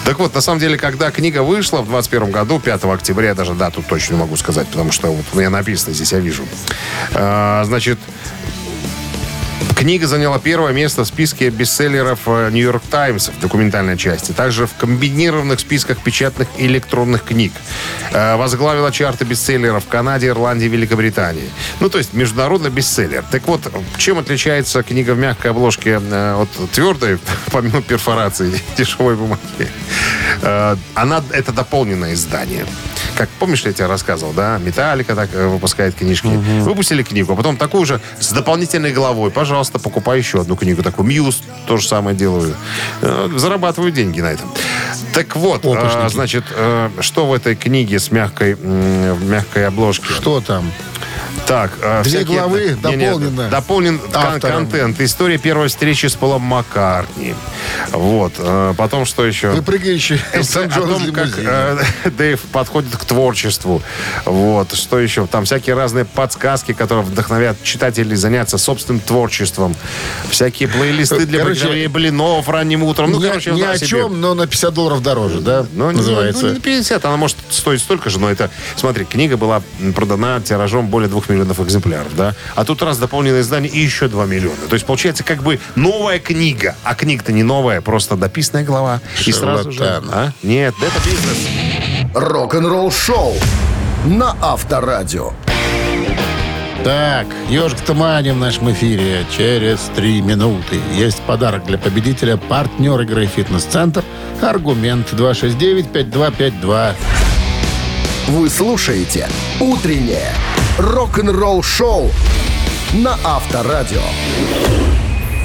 Так 0.05 0.19
вот, 0.19 0.35
на 0.35 0.41
самом 0.41 0.61
деле, 0.61 0.77
когда 0.79 1.11
книга 1.11 1.43
вышла 1.43 1.83
в 1.83 1.87
21 1.89 2.31
году, 2.31 2.59
5 2.61 2.85
октября, 2.85 3.29
я 3.29 3.35
даже 3.35 3.55
дату 3.55 3.83
точно 3.87 4.17
могу 4.17 4.37
сказать, 4.37 4.67
потому 4.69 4.93
что 4.93 5.09
вот 5.09 5.25
у 5.33 5.39
меня 5.39 5.51
написано 5.51 5.95
здесь, 5.95 6.13
я 6.13 6.19
вижу. 6.21 6.45
А, 7.15 7.63
значит, 7.65 7.99
Книга 9.79 10.09
заняла 10.09 10.41
первое 10.41 10.73
место 10.73 11.05
в 11.05 11.07
списке 11.07 11.51
бестселлеров 11.51 12.19
э, 12.27 12.51
«Нью-Йорк 12.51 12.83
Таймс» 12.91 13.29
в 13.29 13.39
документальной 13.39 13.97
части. 13.97 14.33
Также 14.33 14.67
в 14.67 14.75
комбинированных 14.75 15.61
списках 15.61 16.03
печатных 16.03 16.49
и 16.59 16.67
электронных 16.67 17.23
книг. 17.23 17.53
Э, 18.11 18.35
Возглавила 18.35 18.91
чарты 18.91 19.25
бестселлеров 19.25 19.85
в 19.85 19.89
Канаде, 19.89 20.27
Ирландии, 20.27 20.67
Великобритании. 20.67 21.49
Ну, 21.79 21.89
то 21.89 21.99
есть 21.99 22.13
международный 22.13 22.71
бестселлер. 22.71 23.25
Так 23.31 23.47
вот, 23.47 23.73
чем 23.99 24.19
отличается 24.19 24.83
книга 24.83 25.13
в 25.13 25.19
мягкой 25.19 25.53
обложке 25.53 26.01
э, 26.03 26.35
от 26.35 26.49
твердой, 26.73 27.21
помимо 27.53 27.81
перфорации 27.81 28.61
дешевой 28.77 29.15
бумаги? 29.15 29.41
Э, 30.43 30.75
Она, 30.95 31.23
это 31.31 31.53
дополненное 31.53 32.15
издание. 32.15 32.67
Как, 33.19 33.29
помнишь, 33.41 33.65
я 33.65 33.73
тебе 33.73 33.87
рассказывал, 33.87 34.33
да? 34.33 34.59
Металлика 34.59 35.17
так 35.17 35.31
э, 35.33 35.49
выпускает 35.49 35.97
книжки. 35.97 36.29
Выпустили 36.29 37.03
книгу, 37.03 37.33
а 37.33 37.37
потом 37.37 37.57
такую 37.57 37.85
же 37.85 38.01
с 38.21 38.31
дополнительной 38.31 38.93
головой. 38.93 39.33
Пожалуйста, 39.33 39.81
покупай 39.81 40.19
еще 40.19 40.41
одну 40.41 40.55
книгу. 40.55 40.85
Такую 40.85 41.09
Мьюз 41.09 41.43
то 41.67 41.79
же 41.79 41.89
самое 41.89 42.17
делаю. 42.17 42.55
Э, 43.03 43.29
Зарабатываю 43.35 43.91
деньги 43.91 44.21
на 44.21 44.29
этом. 44.29 44.49
Так 45.15 45.35
вот, 45.35 45.67
Опышники. 45.67 46.13
значит, 46.13 46.45
что 47.01 47.27
в 47.27 47.33
этой 47.33 47.57
книге 47.57 47.99
с 47.99 48.13
мягкой, 48.13 48.57
мягкой 48.57 49.67
обложке? 49.67 50.07
Что 50.07 50.41
там? 50.41 50.71
Так, 51.47 51.73
э, 51.81 52.03
Две 52.03 52.11
всякие- 52.19 52.37
главы 52.39 52.77
дополнено 52.81 53.49
дополнен 53.49 54.01
автором. 54.13 54.57
контент. 54.69 55.01
История 55.01 55.39
первой 55.39 55.69
встречи 55.69 56.07
с 56.07 56.15
Полом 56.15 56.43
Маккартни. 56.43 57.35
Вот. 57.93 58.33
э, 58.39 58.75
Потом 58.77 59.07
что 59.07 59.25
еще? 59.25 59.51
Выпрыгающий 59.51 60.21
о 60.35 60.81
том, 60.81 61.13
как 61.13 61.29
э, 61.39 61.79
Дэйв 62.11 62.41
подходит 62.53 62.95
к 62.97 63.05
творчеству. 63.05 63.83
Вот. 64.27 64.75
Что 64.75 64.99
еще? 64.99 65.27
Там 65.27 65.45
всякие 65.47 65.75
разные 65.75 66.05
подсказки, 66.05 66.73
которые 66.73 67.05
вдохновят 67.05 67.63
читателей 67.63 68.17
заняться 68.17 68.59
собственным 68.59 69.01
творчеством. 69.01 69.75
Всякие 70.31 70.69
плейлисты 70.69 71.25
для 71.25 71.45
приготовления 71.45 71.89
блинов 71.89 72.49
ранним 72.49 72.83
утром. 72.83 73.11
Ну, 73.13 73.21
ни, 73.21 73.27
короче, 73.27 73.53
ни 73.53 73.63
о 73.63 73.77
себе. 73.77 73.87
чем, 73.87 74.21
но 74.21 74.35
на 74.35 74.47
50 74.47 74.75
долларов 74.75 75.03
дороже, 75.03 75.41
да? 75.41 75.67
Ну, 75.73 75.91
не- 75.91 75.97
называется. 75.97 76.47
Ну, 76.47 76.53
не 76.55 76.61
50, 76.61 77.05
она 77.07 77.17
может 77.17 77.37
стоить 77.51 77.81
столько 77.81 78.11
же, 78.11 78.19
но 78.19 78.31
это... 78.31 78.51
Смотри, 78.77 79.05
книга 79.07 79.37
была 79.39 79.63
продана 79.95 80.41
тиражом 80.41 80.89
более 80.89 81.09
двух 81.09 81.28
миллионов 81.29 81.61
экземпляров, 81.61 82.15
да? 82.17 82.35
А 82.55 82.65
тут 82.65 82.83
раз 82.83 82.99
дополненное 82.99 83.41
издание 83.41 83.71
и 83.71 83.79
еще 83.79 84.09
2 84.09 84.27
миллиона. 84.27 84.57
То 84.69 84.75
есть, 84.75 84.87
получается, 84.87 85.25
как 85.25 85.43
бы 85.43 85.61
новая 85.75 86.19
книга. 86.19 86.77
А 86.85 86.95
книга-то 86.95 87.33
не 87.33 87.43
новая, 87.43 87.81
просто 87.81 88.17
дописанная 88.17 88.65
глава. 88.65 89.01
И 89.27 89.33
сразу 89.33 89.71
же... 89.71 89.79
Шарлатан. 89.79 90.11
А? 90.13 90.33
Нет, 90.43 90.75
это 90.81 91.09
бизнес. 91.09 91.49
Рок-н-ролл 92.15 92.91
шоу 92.91 93.35
на 94.07 94.37
Авторадио. 94.41 95.33
Так, 96.85 97.27
ежик 97.49 97.81
тумане 97.81 98.33
в 98.33 98.37
нашем 98.37 98.71
эфире 98.73 99.27
через 99.37 99.91
три 99.97 100.23
минуты. 100.23 100.81
Есть 100.95 101.21
подарок 101.23 101.67
для 101.67 101.77
победителя. 101.77 102.37
Партнер 102.37 103.01
игры 103.01 103.27
«Фитнес-центр». 103.27 104.05
Аргумент 104.41 105.13
269-5252. 105.13 106.95
Вы 108.29 108.49
слушаете 108.49 109.29
«Утреннее 109.59 110.33
рок-н-ролл 110.79 111.63
шоу» 111.63 112.11
на 112.93 113.19
Авторадио. 113.25 114.03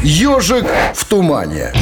«Ежик 0.04 0.66
в 0.96 1.06
тумане». 1.06 1.74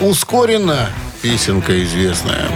Ускоренно 0.00 0.90
песенка 1.22 1.82
известная. 1.82 2.48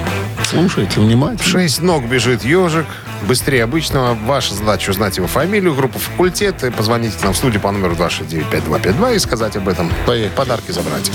Слушайте 0.45 1.01
внимательно. 1.01 1.43
Шесть 1.43 1.81
ног 1.81 2.05
бежит 2.05 2.45
ежик. 2.45 2.87
Быстрее 3.23 3.65
обычного. 3.65 4.15
Ваша 4.15 4.55
задача 4.55 4.91
узнать 4.91 5.17
его 5.17 5.27
фамилию, 5.27 5.75
группу, 5.75 5.99
факультет. 5.99 6.63
И 6.65 6.71
позвоните 6.71 7.17
к 7.19 7.23
нам 7.23 7.33
в 7.33 7.37
студию 7.37 7.61
по 7.61 7.71
номеру 7.71 7.95
269-5252 7.95 9.17
и 9.17 9.19
сказать 9.19 9.57
об 9.57 9.69
этом. 9.69 9.91
Поехали. 10.07 10.37
Подарки 10.37 10.71
забрать. 10.71 11.11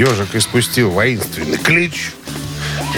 Ежик 0.00 0.34
испустил 0.34 0.90
воинственный 0.90 1.58
клич, 1.58 2.12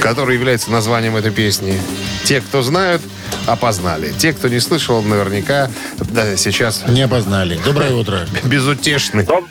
который 0.00 0.36
является 0.36 0.70
названием 0.70 1.16
этой 1.16 1.32
песни. 1.32 1.80
Те, 2.24 2.40
кто 2.40 2.62
знают, 2.62 3.02
опознали. 3.46 4.12
Те, 4.12 4.32
кто 4.32 4.46
не 4.48 4.60
слышал, 4.60 5.02
наверняка 5.02 5.68
да, 5.98 6.36
сейчас 6.36 6.84
Не 6.86 7.02
опознали. 7.02 7.58
Доброе 7.64 7.92
утро. 7.92 8.20
безутешны. 8.44 9.22
Доб- 9.22 9.48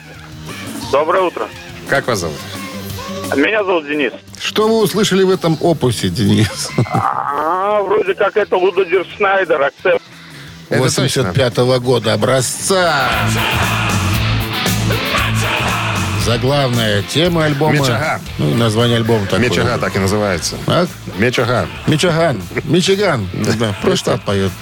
Доброе 0.90 1.24
утро. 1.24 1.46
Как 1.88 2.06
вас 2.06 2.20
зовут? 2.20 2.38
Меня 3.36 3.64
зовут 3.64 3.86
Денис. 3.86 4.12
Что 4.40 4.68
вы 4.68 4.82
услышали 4.82 5.22
в 5.22 5.30
этом 5.30 5.58
опусе, 5.60 6.08
Денис? 6.08 6.70
А, 6.86 7.80
вроде 7.82 8.14
как 8.14 8.36
это 8.36 8.56
Лудодир 8.56 9.06
Шнайдер, 9.16 9.60
акцепт. 9.60 10.02
Это 10.70 10.82
точно. 10.94 11.20
85-го 11.20 11.80
года 11.80 12.14
образца. 12.14 13.10
Заглавная 16.24 17.02
тема 17.02 17.46
альбома. 17.46 17.72
Мичага. 17.72 18.20
Ну, 18.38 18.54
название 18.54 18.98
альбома 18.98 19.26
такое. 19.26 19.40
Мечага 19.40 19.76
так 19.78 19.96
и 19.96 19.98
называется. 19.98 20.56
А? 20.68 20.86
Мичиган. 21.86 22.40
Мичиган. 22.64 23.28
Да, 23.58 23.74
про 23.82 23.96
штат 23.96 24.22
поет. 24.24 24.52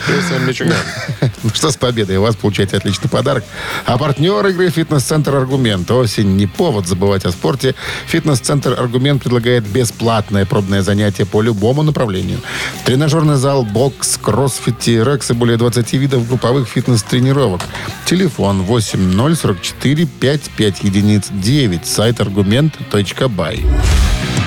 Мичиган. 0.47 0.77
Ну 1.43 1.51
что, 1.55 1.71
с 1.71 1.77
победой. 1.77 2.19
У 2.19 2.23
вас 2.23 2.37
получаете 2.37 2.77
отличный 2.77 3.09
подарок. 3.09 3.45
А 3.87 3.97
партнер 3.97 4.47
игры 4.47 4.69
«Фитнес-центр 4.69 5.35
Аргумент». 5.35 5.91
Осень 5.91 6.37
не 6.37 6.47
повод 6.47 6.87
забывать 6.87 7.25
о 7.25 7.31
спорте. 7.31 7.75
«Фитнес-центр 8.07 8.79
Аргумент» 8.79 9.23
предлагает 9.23 9.67
бесплатное 9.67 10.45
пробное 10.45 10.83
занятие 10.83 11.25
по 11.25 11.41
любому 11.41 11.83
направлению. 11.83 12.41
Тренажерный 12.85 13.37
зал, 13.37 13.65
бокс, 13.65 14.19
кроссфит, 14.19 14.87
рекс 14.87 15.31
и 15.31 15.35
более 15.35 15.57
20 15.57 15.93
видов 15.95 16.29
групповых 16.29 16.69
фитнес-тренировок. 16.69 17.63
Телефон 18.05 18.63
8044 18.63 20.07
55 20.21 20.85
единиц 20.85 21.29
9. 21.31 21.87
Сайт 21.87 22.21
аргумент.бай. 22.21 23.65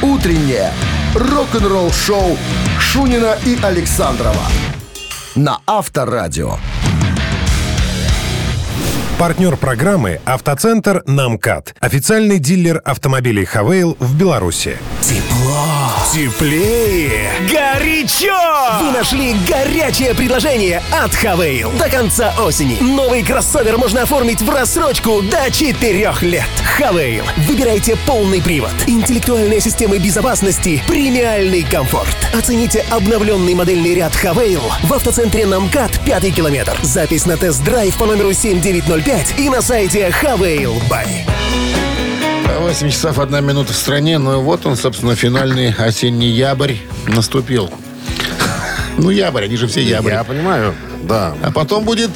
Утреннее 0.04 0.70
рок-н-ролл-шоу 1.16 2.38
Шунина 2.78 3.38
и 3.46 3.58
Александрова 3.64 4.48
на 5.34 5.60
Авторадио. 5.66 6.58
Партнер 9.18 9.56
программы 9.56 10.20
«Автоцентр 10.26 11.04
Намкат». 11.06 11.74
Официальный 11.80 12.40
дилер 12.40 12.82
автомобилей 12.84 13.46
«Хавейл» 13.46 13.96
в 13.98 14.18
Беларуси. 14.18 14.78
Тепло, 15.02 15.33
теплее, 16.12 17.32
горячо! 17.50 18.36
Вы 18.82 18.92
нашли 18.92 19.36
горячее 19.48 20.14
предложение 20.14 20.82
от 20.92 21.14
Хавейл. 21.16 21.72
До 21.72 21.90
конца 21.90 22.34
осени 22.40 22.78
новый 22.82 23.24
кроссовер 23.24 23.78
можно 23.78 24.04
оформить 24.04 24.42
в 24.42 24.50
рассрочку 24.50 25.22
до 25.22 25.50
4 25.52 26.14
лет. 26.22 26.50
Хавейл. 26.78 27.24
Выбирайте 27.48 27.96
полный 28.06 28.42
привод, 28.42 28.74
интеллектуальные 28.88 29.62
системы 29.62 29.98
безопасности, 30.00 30.84
премиальный 30.88 31.64
комфорт. 31.64 32.16
Оцените 32.34 32.86
обновленный 32.92 33.54
модельный 33.54 33.96
ряд 33.96 34.16
Хавейл 34.16 34.64
в 34.84 34.94
автоцентре 34.94 35.46
Намкат 35.46 36.00
5 36.06 36.36
километр. 36.36 36.78
Запись 36.82 37.26
на 37.26 37.38
тест-драйв 37.38 37.96
по 37.98 38.06
номеру 38.06 38.34
7905 38.34 39.40
и 39.40 39.50
на 39.50 39.62
сайте 39.62 40.12
Хавейл 40.12 40.82
Бай. 40.90 41.26
8 42.48 42.90
часов 42.90 43.20
1 43.20 43.46
минута 43.46 43.74
в 43.74 43.76
стране. 43.76 44.18
Ну 44.18 44.40
и 44.40 44.44
вот 44.44 44.66
он, 44.66 44.76
собственно, 44.76 45.16
финальный 45.16 45.74
осенний 45.74 46.30
ябрь 46.30 46.76
наступил. 47.08 47.70
Ну, 48.96 49.10
ябрь, 49.10 49.46
они 49.46 49.56
же 49.58 49.66
все 49.68 49.82
ябрь. 49.82 50.12
Я 50.12 50.24
понимаю, 50.24 50.76
да. 51.04 51.34
А 51.42 51.52
потом 51.52 51.84
будет 51.84 52.12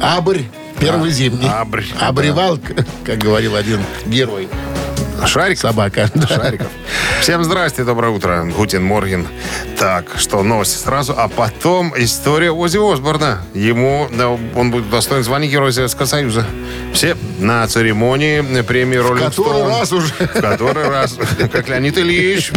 абрь, 0.00 0.44
первый 0.78 1.10
зимний. 1.10 1.46
абрь, 1.46 1.84
Обревал, 2.00 2.58
как 3.04 3.18
говорил 3.18 3.54
один 3.54 3.80
герой. 4.06 4.48
Шарик. 5.26 5.58
Собака. 5.58 6.10
Шариков. 6.28 6.68
Всем 7.20 7.44
здрасте, 7.44 7.84
доброе 7.84 8.10
утро. 8.12 8.44
Гутин 8.56 8.84
Морген. 8.84 9.26
Так, 9.78 10.06
что 10.16 10.42
новости 10.42 10.82
сразу, 10.82 11.14
а 11.16 11.28
потом 11.28 11.92
история 11.96 12.50
Ози 12.50 12.78
Осборна. 12.78 13.42
Ему, 13.54 14.08
да, 14.10 14.28
он 14.28 14.70
будет 14.70 14.88
достоин 14.90 15.22
звания 15.22 15.48
Героя 15.48 15.72
Советского 15.72 16.06
Союза. 16.06 16.44
Все 16.92 17.16
на 17.38 17.66
церемонии 17.66 18.62
премии 18.62 18.96
Роллинг 18.96 19.30
Который 19.30 19.68
раз 19.68 19.92
уже. 19.92 20.12
В 20.12 20.40
который 20.40 20.88
раз. 20.88 21.16
Как 21.52 21.68
Леонид 21.68 21.98
Ильич. 21.98 22.52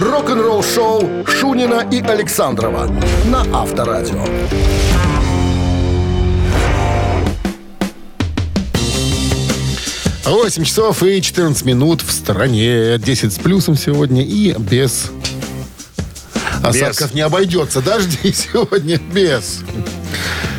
Рок-н-ролл-шоу 0.00 1.26
Шунина 1.26 1.86
и 1.90 2.02
Александрова 2.02 2.90
на 3.24 3.40
Авторадио. 3.52 4.24
Восемь 10.30 10.62
часов 10.62 11.02
и 11.02 11.20
14 11.20 11.64
минут 11.64 12.02
в 12.02 12.12
стране. 12.12 12.98
10 12.98 13.32
с 13.32 13.38
плюсом 13.38 13.76
сегодня 13.76 14.22
и 14.22 14.52
без... 14.56 15.10
Осадков 16.62 17.14
не 17.14 17.22
обойдется. 17.22 17.82
Дожди 17.82 18.32
сегодня 18.32 18.98
без. 19.12 19.60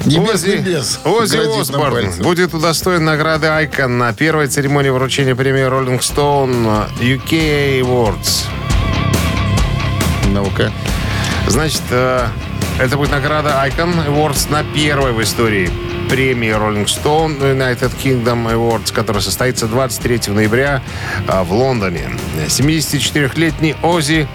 Не 0.05 0.19
без, 0.19 0.43
не 0.43 0.57
без. 0.57 0.99
Ози 1.05 1.37
Грозит 1.37 1.69
нам 1.69 1.81
Осборн 1.83 2.11
будет 2.19 2.53
удостоен 2.53 3.05
награды 3.05 3.47
Айкон 3.47 3.97
на 3.97 4.11
первой 4.13 4.47
церемонии 4.47 4.89
вручения 4.89 5.35
премии 5.35 5.61
Rolling 5.61 5.99
Stone 5.99 6.89
UK 6.99 7.79
Awards. 7.79 8.47
Ну-ка. 10.33 10.69
Значит, 11.47 11.83
э, 11.91 12.27
это 12.77 12.97
будет 12.97 13.11
награда 13.11 13.51
Icon 13.67 14.05
Awards 14.05 14.51
на 14.51 14.65
первой 14.65 15.13
в 15.13 15.21
истории 15.21 15.90
премии 16.11 16.49
Rolling 16.49 16.87
Stone 16.87 17.39
United 17.39 17.93
Kingdom 18.03 18.45
Awards, 18.51 18.91
которая 18.93 19.23
состоится 19.23 19.65
23 19.65 20.33
ноября 20.33 20.81
э, 21.25 21.43
в 21.43 21.53
Лондоне. 21.53 22.09
74-летний 22.47 23.75
Ози 23.81 24.27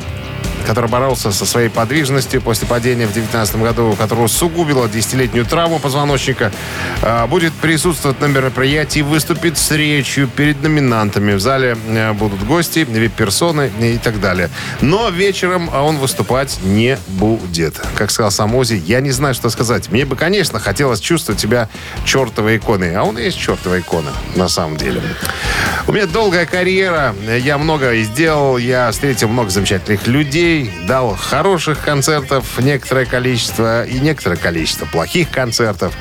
который 0.66 0.90
боролся 0.90 1.32
со 1.32 1.46
своей 1.46 1.68
подвижностью 1.68 2.42
после 2.42 2.66
падения 2.66 3.06
в 3.06 3.12
2019 3.12 3.56
году, 3.56 3.96
которого 3.96 4.26
сугубило 4.26 4.88
десятилетнюю 4.88 5.46
травму 5.46 5.78
позвоночника, 5.78 6.52
э, 7.02 7.26
будет 7.26 7.52
присутствовать 7.54 8.20
на 8.20 8.26
мероприятии 8.26 9.00
выступит 9.00 9.56
с 9.58 9.70
речью 9.70 10.28
перед 10.28 10.62
номинантами. 10.62 11.34
В 11.34 11.40
зале 11.40 11.76
э, 11.88 12.12
будут 12.12 12.42
гости, 12.44 12.80
вип-персоны 12.80 13.70
и 13.80 13.98
так 13.98 14.20
далее. 14.20 14.50
Но 14.80 15.08
вечером 15.10 15.70
а, 15.72 15.82
он 15.82 15.98
выступать 15.98 16.58
не 16.62 16.98
будет. 17.06 17.80
Как 17.94 18.10
сказал 18.10 18.30
сам 18.30 18.54
Ози, 18.54 18.82
я 18.86 19.00
не 19.00 19.10
знаю, 19.10 19.34
что 19.34 19.48
сказать. 19.50 19.90
Мне 19.90 20.04
бы, 20.04 20.16
конечно, 20.16 20.58
хотелось 20.58 21.00
чувствовать 21.00 21.40
себя 21.40 21.68
чертовой 22.04 22.56
иконой. 22.56 22.94
А 22.96 23.04
он 23.04 23.18
и 23.18 23.24
есть 23.24 23.38
чертова 23.38 23.78
икона, 23.78 24.12
на 24.34 24.48
самом 24.48 24.76
деле. 24.76 25.00
У 25.86 25.92
меня 25.92 26.06
долгая 26.06 26.46
карьера. 26.46 27.14
Я 27.38 27.58
много 27.58 27.96
сделал. 28.02 28.58
Я 28.58 28.90
встретил 28.90 29.28
много 29.28 29.50
замечательных 29.50 30.06
людей. 30.06 30.55
Дал 30.86 31.16
хороших 31.16 31.82
концертов 31.84 32.44
некоторое 32.58 33.06
количество 33.06 33.84
и 33.84 33.98
некоторое 34.00 34.36
количество 34.36 34.86
плохих 34.86 35.30
концертов. 35.30 35.92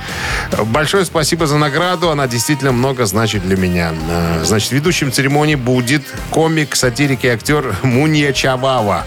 Большое 0.66 1.06
спасибо 1.06 1.48
за 1.48 1.58
награду. 1.58 2.10
Она 2.10 2.28
действительно 2.28 2.72
много 2.72 3.06
значит 3.06 3.44
для 3.44 3.58
меня. 3.58 3.94
Э, 4.10 4.44
Значит, 4.46 4.72
ведущим 4.72 5.12
церемонии 5.12 5.56
будет 5.56 6.04
комик, 6.30 6.76
сатирик 6.76 7.24
и 7.26 7.28
актер 7.28 7.76
Мунья 7.84 8.32
Чавава. 8.34 9.06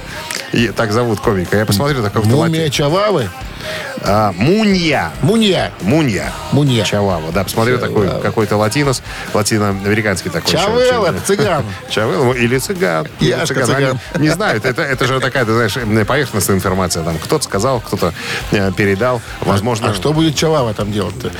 И 0.52 0.68
так 0.68 0.92
зовут 0.92 1.20
комика. 1.20 1.56
Я 1.56 1.66
посмотрю, 1.66 2.00
это 2.00 2.10
как-то 2.10 2.28
Мумия 2.28 2.68
Чававы. 2.70 3.28
А, 4.04 4.32
Мунья. 4.32 5.12
Мунья. 5.22 5.72
Мунья. 5.82 6.32
Мунья. 6.52 6.84
Чавава. 6.84 7.32
Да, 7.32 7.44
посмотрю, 7.44 7.78
такой 7.78 8.08
какой-то 8.20 8.56
латинос, 8.56 9.02
латиноамериканский 9.34 10.30
такой. 10.30 10.50
Чавел, 10.50 11.04
это 11.04 11.20
цыган. 11.20 11.64
Чавел 11.90 12.24
ну, 12.24 12.32
или 12.32 12.58
цыган. 12.58 13.06
Яшка 13.20 13.64
Они 13.64 13.66
цыган. 13.66 14.00
Не 14.18 14.28
знают. 14.30 14.64
Это, 14.64 14.82
это 14.82 15.06
же 15.06 15.20
такая, 15.20 15.44
ты 15.44 15.52
знаешь, 15.52 16.06
поверхностная 16.06 16.56
информация. 16.56 17.02
Там 17.02 17.18
кто-то 17.18 17.44
сказал, 17.44 17.80
кто-то 17.80 18.12
э, 18.52 18.72
передал. 18.76 19.20
Возможно, 19.40 19.90
А 19.90 19.94
что 19.94 20.12
будет 20.12 20.34
Чавава 20.36 20.74
там 20.74 20.92
делать-то? 20.92 21.30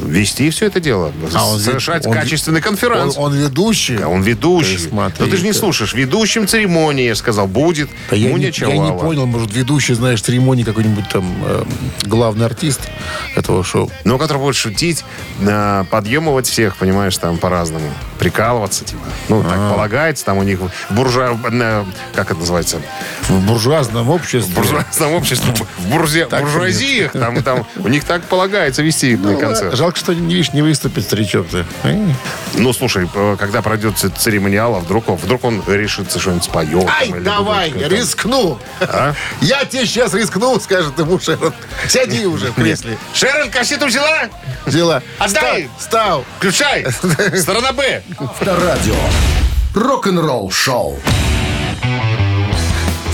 вести 0.00 0.50
все 0.50 0.66
это 0.66 0.80
дело. 0.80 1.12
А 1.34 1.48
он 1.48 1.58
совершать 1.58 2.04
вед- 2.04 2.08
он 2.08 2.14
качественный 2.14 2.58
Он, 2.58 2.62
конференц. 2.62 3.16
он 3.16 3.34
ведущий. 3.34 3.98
А 4.02 4.08
он 4.08 4.22
ведущий. 4.22 4.76
Ты 4.76 4.88
смотри, 4.88 5.24
Но 5.24 5.30
ты 5.30 5.36
же 5.36 5.44
не 5.44 5.52
слушаешь. 5.52 5.94
Ведущим 5.94 6.46
церемонии, 6.46 7.06
я 7.06 7.14
сказал, 7.14 7.46
будет 7.46 7.88
Да 8.10 8.16
я, 8.16 8.32
не, 8.32 8.44
я 8.44 8.76
не 8.76 8.92
понял, 8.92 9.26
может, 9.26 9.54
ведущий, 9.54 9.94
знаешь, 9.94 10.20
церемонии 10.22 10.64
какой-нибудь 10.64 11.08
там 11.08 11.34
э, 11.44 11.64
главный 12.04 12.46
артист 12.46 12.80
этого 13.34 13.64
шоу. 13.64 13.90
Ну, 14.04 14.18
который 14.18 14.38
будет 14.38 14.56
шутить, 14.56 15.04
э, 15.40 15.84
подъемывать 15.90 16.46
всех, 16.46 16.76
понимаешь, 16.76 17.16
там 17.18 17.38
по-разному. 17.38 17.90
Прикалываться, 18.18 18.84
типа. 18.84 19.02
Ну, 19.28 19.42
так 19.42 19.52
А. 19.56 19.72
полагается, 19.74 20.24
там 20.24 20.38
у 20.38 20.42
них 20.42 20.60
буржуа... 20.90 21.36
э, 21.50 21.84
Как 22.14 22.30
это 22.30 22.40
называется? 22.40 22.80
В 23.28 23.46
буржуазном 23.46 24.08
обществе. 24.10 24.52
В 24.52 24.54
буржуазном 24.54 25.12
обществе, 25.14 25.52
в 25.78 25.86
бурзе- 25.92 26.28
буржуазиях, 26.40 27.12
там, 27.12 27.42
там, 27.42 27.66
у 27.76 27.88
них 27.88 28.04
так 28.04 28.22
полагается 28.24 28.82
вести 28.82 29.16
Ну, 29.16 29.38
концерт. 29.38 29.74
Жалко, 29.76 29.98
что 29.98 30.14
не 30.14 30.34
видишь, 30.34 30.52
не 30.52 30.62
выступит 30.62 31.04
старичок-то. 31.04 31.66
Эй. 31.84 31.98
Ну, 32.54 32.72
слушай, 32.72 33.08
э, 33.12 33.36
когда 33.38 33.60
пройдет 33.62 33.98
церемониал, 33.98 34.76
а 34.76 34.80
вдруг, 34.80 35.08
он- 35.08 35.16
вдруг 35.16 35.44
он 35.44 35.62
решится 35.66 36.18
что-нибудь 36.18 36.44
споет. 36.44 36.88
Ай, 36.88 37.12
давай, 37.20 37.70
рискну. 37.72 38.58
А? 38.80 39.12
Я 39.40 39.64
тебе 39.66 39.84
сейчас 39.86 40.14
рискну, 40.14 40.58
скажет 40.60 40.98
ему 40.98 41.18
Шерон. 41.20 41.52
Сяди 41.88 42.26
уже 42.26 42.50
в 42.50 42.54
кресле. 42.54 42.98
Шерон, 43.14 43.50
кассету 43.50 43.86
взяла? 43.86 44.28
Дела. 44.66 45.02
Отдай. 45.18 45.68
Став. 45.78 46.24
Включай. 46.38 46.84
Сторона 47.36 47.72
Б. 47.72 48.02
Авторадио. 48.18 48.94
Рок-н-ролл 49.74 50.50
шоу. 50.50 50.98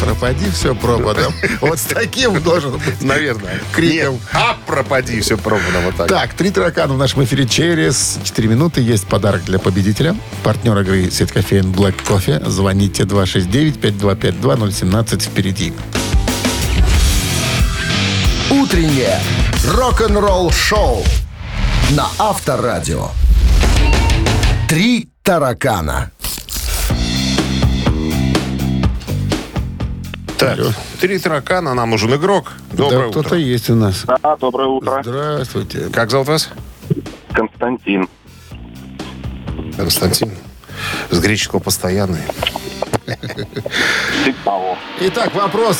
Пропади 0.01 0.51
все 0.51 0.75
пропадом. 0.75 1.33
Вот 1.61 1.79
с 1.79 1.83
таким 1.83 2.43
должен 2.43 2.73
быть. 2.73 3.03
Наверное. 3.03 3.61
Криком. 3.73 4.15
Нет, 4.15 4.23
а 4.33 4.57
пропади 4.67 5.21
все 5.21 5.37
пробовано 5.37 5.81
вот 5.81 5.95
так. 5.97 6.09
Так, 6.09 6.35
три 6.35 6.51
таракана 6.51 6.95
в 6.95 6.99
нашем 6.99 7.23
эфире 7.23 7.47
через 7.47 8.19
4 8.25 8.49
минуты. 8.49 8.81
Есть 8.81 9.07
подарок 9.07 9.45
для 9.45 9.61
победителя. 9.61 10.17
Партнер 10.43 10.77
игры 10.81 11.09
сеть 11.11 11.31
кофеин 11.31 11.71
Black 11.73 11.95
Coffee. 12.05 12.45
Звоните 12.49 13.05
269-5252-017 13.05 15.21
впереди. 15.21 15.73
Утреннее 18.51 19.19
рок-н-ролл 19.67 20.51
шоу 20.51 21.03
на 21.91 22.07
Авторадио. 22.19 23.09
Три 24.69 25.09
таракана. 25.23 26.11
Так, 30.39 30.59
три 31.01 31.19
таракана, 31.19 31.73
нам 31.75 31.91
нужен 31.91 32.15
игрок. 32.15 32.53
да, 32.73 32.77
Доброе 32.77 33.11
кто-то 33.11 33.29
утро. 33.29 33.39
есть 33.39 33.71
у 33.71 33.75
нас. 33.77 34.05
Да, 34.23 34.37
доброе 34.37 34.69
утро. 34.69 35.01
Здравствуйте. 35.05 35.89
Как 35.93 36.11
зовут 36.11 36.29
вас? 36.29 36.49
Константин. 37.33 38.09
Константин. 39.77 40.33
С 41.11 41.21
греческого 41.21 41.61
постоянный. 41.61 42.23
Итак, 45.01 45.35
вопрос. 45.35 45.79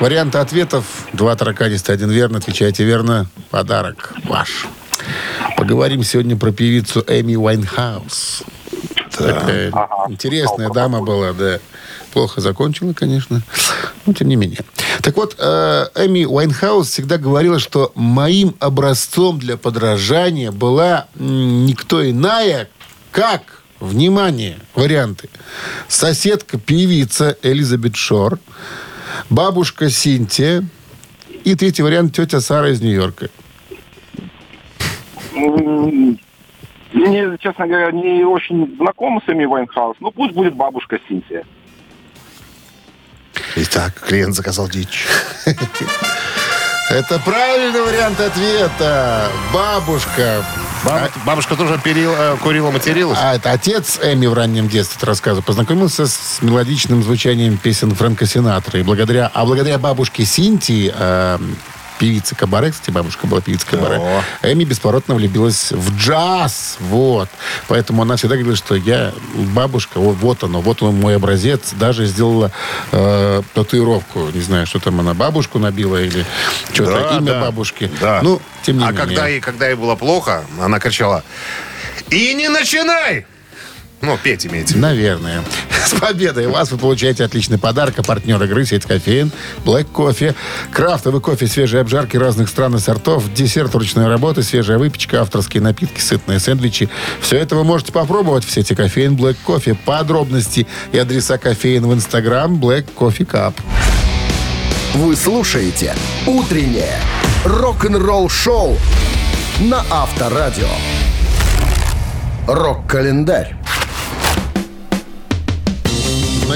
Варианты 0.00 0.38
ответов. 0.38 0.84
Два 1.12 1.34
тараканиста, 1.34 1.92
один 1.92 2.10
верно. 2.10 2.38
Отвечайте 2.38 2.84
верно. 2.84 3.28
Подарок 3.50 4.14
ваш. 4.24 4.68
Поговорим 5.56 6.04
сегодня 6.04 6.36
про 6.36 6.52
певицу 6.52 7.04
Эми 7.08 7.34
Уайнхаус. 7.34 8.44
Такая 9.10 9.72
интересная 10.08 10.70
дама 10.70 11.02
была, 11.02 11.32
да. 11.32 11.58
Плохо 12.12 12.40
закончила, 12.40 12.92
конечно. 12.92 13.42
Но 14.06 14.12
тем 14.12 14.28
не 14.28 14.36
менее. 14.36 14.60
Так 15.02 15.16
вот, 15.16 15.34
э, 15.36 15.86
Эми 15.96 16.24
Уайнхаус 16.24 16.88
всегда 16.88 17.18
говорила, 17.18 17.58
что 17.58 17.90
моим 17.96 18.54
образцом 18.60 19.40
для 19.40 19.56
подражания 19.56 20.52
была 20.52 21.06
никто 21.16 22.08
иная, 22.08 22.68
как, 23.10 23.62
внимание, 23.80 24.58
варианты. 24.76 25.28
Соседка 25.88 26.56
певица 26.56 27.36
Элизабет 27.42 27.96
Шор, 27.96 28.38
бабушка 29.30 29.90
Синтия 29.90 30.64
и 31.44 31.54
третий 31.54 31.82
вариант 31.82 32.14
тетя 32.14 32.40
Сара 32.40 32.70
из 32.70 32.80
Нью-Йорка. 32.80 33.30
Мне, 36.92 37.36
честно 37.40 37.66
говоря, 37.66 37.90
не 37.92 38.24
очень 38.24 38.76
знакома 38.76 39.20
с 39.24 39.28
Эми 39.30 39.44
Уайнхаус. 39.44 39.96
Ну, 40.00 40.10
пусть 40.10 40.34
будет 40.34 40.54
бабушка 40.54 40.98
Синтия. 41.08 41.44
Итак, 43.56 43.94
клиент 44.06 44.34
заказал 44.34 44.68
дичь. 44.68 45.06
Это 46.90 47.18
правильный 47.18 47.82
вариант 47.82 48.18
ответа. 48.20 49.30
Бабушка. 49.52 50.42
Баб- 50.84 51.10
Бабушка 51.24 51.56
тоже 51.56 51.78
перил- 51.82 52.14
э, 52.16 52.36
курила, 52.42 52.70
материлась? 52.70 53.18
А 53.20 53.34
это 53.34 53.50
отец 53.52 53.98
Эми 54.02 54.26
в 54.26 54.34
раннем 54.34 54.68
детстве 54.68 55.06
рассказывал. 55.06 55.42
Познакомился 55.42 56.06
с 56.06 56.38
мелодичным 56.40 57.02
звучанием 57.02 57.56
песен 57.56 57.94
Фрэнка 57.94 58.26
Синатра. 58.26 58.78
И 58.80 58.82
благодаря, 58.82 59.30
а 59.32 59.44
благодаря 59.44 59.78
бабушке 59.78 60.24
Синтии, 60.24 60.92
э, 60.94 61.38
певице 61.98 62.34
Кабаре, 62.34 62.70
кстати, 62.70 62.90
бабушка 62.90 63.26
была 63.26 63.40
певица 63.40 63.66
Кабаре, 63.66 63.96
О. 63.98 64.22
Эми 64.42 64.64
бесповоротно 64.64 65.14
влюбилась 65.14 65.72
в 65.72 65.96
джаз. 65.96 66.76
Вот. 66.80 67.28
Поэтому 67.66 68.02
она 68.02 68.16
всегда 68.16 68.36
говорила, 68.36 68.56
что 68.56 68.74
я 68.74 69.12
бабушка, 69.34 69.98
вот, 69.98 70.16
вот 70.16 70.44
оно, 70.44 70.60
вот 70.60 70.82
он 70.82 70.94
мой 70.96 71.16
образец. 71.16 71.72
Даже 71.72 72.06
сделала 72.06 72.50
э, 72.92 73.42
татуировку. 73.54 74.28
Не 74.32 74.40
знаю, 74.40 74.66
что 74.66 74.78
там 74.78 75.00
она 75.00 75.14
бабушку 75.14 75.58
набила 75.58 76.00
или 76.02 76.24
что-то, 76.72 76.92
Да, 76.92 77.16
имя 77.18 77.32
да. 77.32 77.40
бабушки. 77.42 77.90
Да. 78.00 78.20
Ну, 78.22 78.40
тем 78.62 78.78
не 78.78 78.84
а 78.84 78.90
менее. 78.90 79.04
когда 79.06 79.26
ей, 79.26 79.40
когда 79.40 79.66
ей 79.68 79.74
было 79.74 79.94
плохо, 79.96 80.44
она 80.60 80.78
кричала 80.78 81.24
«И 82.10 82.34
не 82.34 82.48
начинай!» 82.48 83.26
Ну, 84.00 84.16
петь 84.22 84.44
виду. 84.44 84.78
Наверное. 84.78 85.42
С 85.86 85.92
победой 85.94 86.46
вас 86.46 86.70
вы 86.70 86.78
получаете 86.78 87.24
отличный 87.24 87.58
подарок. 87.58 87.98
А 87.98 88.02
партнер 88.02 88.42
игры 88.42 88.64
сеть 88.64 88.84
кофеин, 88.84 89.32
Black 89.64 89.84
Кофе, 89.84 90.34
крафтовый 90.70 91.20
кофе, 91.20 91.46
свежие 91.46 91.80
обжарки 91.80 92.16
разных 92.16 92.48
стран 92.48 92.76
и 92.76 92.78
сортов, 92.78 93.32
десерт 93.32 93.74
ручной 93.74 94.06
работы, 94.06 94.42
свежая 94.42 94.78
выпечка, 94.78 95.22
авторские 95.22 95.62
напитки, 95.62 96.00
сытные 96.00 96.38
сэндвичи. 96.38 96.88
Все 97.20 97.38
это 97.38 97.56
вы 97.56 97.64
можете 97.64 97.92
попробовать 97.92 98.44
в 98.44 98.50
сети 98.50 98.74
кофеин 98.74 99.16
Black 99.16 99.36
Кофе. 99.44 99.74
Подробности 99.74 100.66
и 100.92 100.98
адреса 100.98 101.38
кофеин 101.38 101.86
в 101.86 101.94
Инстаграм 101.94 102.54
Black 102.54 102.86
Coffee 102.96 103.26
Cup. 103.26 103.54
Вы 104.94 105.16
слушаете 105.16 105.94
«Утреннее 106.26 106.98
рок-н-ролл 107.44 108.28
шоу» 108.28 108.76
на 109.60 109.84
Авторадио. 109.90 110.68
Рок-календарь. 112.46 113.54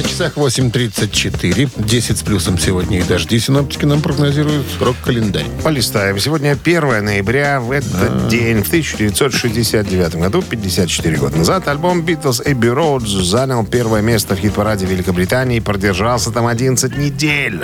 На 0.02 0.08
часах 0.08 0.36
8.34, 0.36 1.70
10 1.76 2.18
с 2.18 2.22
плюсом 2.22 2.58
сегодня 2.58 2.98
и 2.98 3.02
дожди. 3.04 3.38
Синоптики 3.38 3.84
нам 3.84 4.02
прогнозируют 4.02 4.66
рок-календарь. 4.80 5.46
Полистаем. 5.62 6.18
Сегодня 6.18 6.58
1 6.60 7.04
ноября. 7.04 7.60
В 7.60 7.70
этот 7.70 8.26
день, 8.26 8.64
в 8.64 8.66
1969 8.66 10.16
году, 10.16 10.42
54 10.42 11.16
года 11.18 11.36
назад, 11.36 11.68
альбом 11.68 12.00
Beatles 12.00 12.44
Abbey 12.44 12.74
Road 12.74 13.06
занял 13.06 13.64
первое 13.64 14.02
место 14.02 14.34
в 14.34 14.40
хит-параде 14.40 14.86
Великобритании 14.86 15.58
и 15.58 15.60
продержался 15.60 16.32
там 16.32 16.48
11 16.48 16.98
недель. 16.98 17.60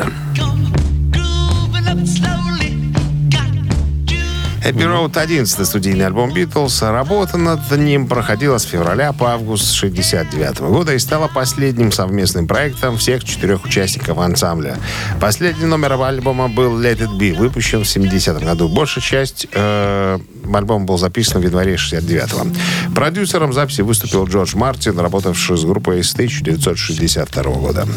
Abbey 4.69 4.85
Road 4.85 5.19
11 5.19 5.67
студийный 5.67 6.05
альбом 6.05 6.31
Beatles. 6.31 6.87
Работа 6.93 7.39
над 7.39 7.71
ним 7.71 8.07
проходила 8.07 8.59
с 8.59 8.65
февраля 8.65 9.15
по 9.15 9.33
август 9.33 9.73
69 9.73 10.61
года 10.61 10.93
и 10.93 10.99
стала 10.99 11.27
последним 11.27 11.91
совместным 11.91 12.47
проектом 12.47 12.99
всех 12.99 13.25
четырех 13.25 13.65
участников 13.65 14.19
ансамбля. 14.19 14.77
Последний 15.23 15.65
номер 15.65 15.95
альбома 15.95 16.49
был 16.49 16.79
Let 16.79 16.99
It 16.99 17.19
Be, 17.19 17.35
выпущен 17.35 17.83
в 17.83 17.89
70 17.89 18.45
году. 18.45 18.69
Большая 18.69 19.03
часть 19.03 19.47
э, 19.55 20.19
альбома 20.53 20.85
был 20.85 20.99
записан 20.99 21.41
в 21.41 21.45
январе 21.45 21.77
69-го. 21.77 22.95
Продюсером 22.95 23.55
записи 23.55 23.81
выступил 23.81 24.27
Джордж 24.27 24.55
Мартин, 24.55 24.99
работавший 24.99 25.57
с 25.57 25.65
группой 25.65 26.05
с 26.05 26.13
1962 26.13 27.43
года. 27.43 27.89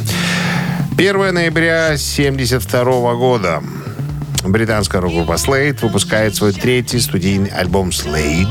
1 0.97 1.33
ноября 1.33 1.97
72 1.97 3.15
года. 3.15 3.61
Британская 4.43 5.01
рок-группа 5.01 5.33
Slade 5.33 5.79
выпускает 5.81 6.35
свой 6.35 6.51
третий 6.53 6.99
студийный 6.99 7.49
альбом 7.49 7.89
Slade. 7.89 8.47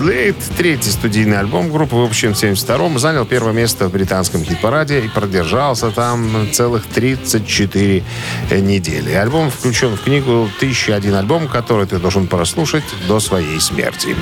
Slade, 0.00 0.42
третий 0.56 0.88
студийный 0.88 1.38
альбом 1.38 1.70
группы, 1.70 1.94
выпущен 1.94 2.32
в 2.32 2.42
72-м, 2.42 2.98
занял 2.98 3.26
первое 3.26 3.52
место 3.52 3.86
в 3.86 3.92
британском 3.92 4.42
хит-параде 4.42 5.00
и 5.00 5.08
продержался 5.08 5.90
там 5.90 6.48
целых 6.52 6.86
34 6.86 8.02
недели. 8.50 9.12
Альбом 9.12 9.50
включен 9.50 9.94
в 9.96 10.00
книгу 10.02 10.48
«1001 10.58 11.18
альбом», 11.18 11.48
который 11.48 11.84
ты 11.84 11.98
должен 11.98 12.28
прослушать 12.28 12.84
до 13.08 13.20
своей 13.20 13.60
смерти. 13.60 14.16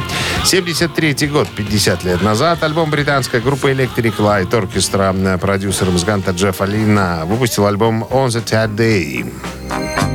73 0.45 1.29
год, 1.29 1.47
50 1.55 2.03
лет 2.03 2.23
назад, 2.23 2.64
альбом 2.64 2.91
британской 2.91 3.41
группы 3.41 3.71
Electric 3.71 4.17
Light 4.17 4.51
Orchestra, 4.51 5.38
продюсер 5.38 5.88
музыканта 5.91 6.33
Джеффа 6.33 6.64
Лина, 6.64 7.23
выпустил 7.25 7.67
альбом 7.67 8.03
«On 8.11 8.27
the 8.27 8.43
Third 8.43 8.75
Day». 8.75 10.08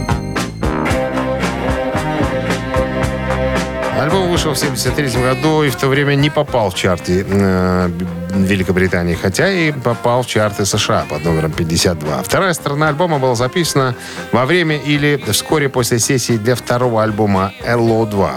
Вышел 4.34 4.54
в 4.56 4.58
73 4.58 5.22
году 5.22 5.62
и 5.62 5.70
в 5.70 5.76
то 5.76 5.88
время 5.88 6.16
не 6.16 6.32
попал 6.32 6.72
в 6.72 6.74
чарты 6.74 7.24
э, 7.24 7.90
Великобритании, 8.32 9.14
хотя 9.14 9.52
и 9.52 9.72
попал 9.72 10.24
в 10.24 10.28
чарты 10.28 10.66
США 10.66 11.06
под 11.08 11.24
номером 11.24 11.52
52. 11.52 12.24
Вторая 12.24 12.54
сторона 12.54 12.88
альбома 12.88 13.20
была 13.20 13.36
записана 13.36 13.96
во 14.32 14.48
время 14.48 14.78
или 14.78 15.24
вскоре 15.32 15.70
после 15.70 16.00
сессии 16.00 16.38
для 16.38 16.56
второго 16.56 17.04
альбома 17.04 17.54
LO2. 17.64 18.32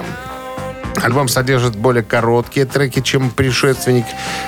Альбом 1.02 1.28
содержит 1.28 1.76
более 1.76 2.02
короткие 2.02 2.66
треки, 2.66 3.00
чем 3.00 3.30
предшественник, 3.30 4.04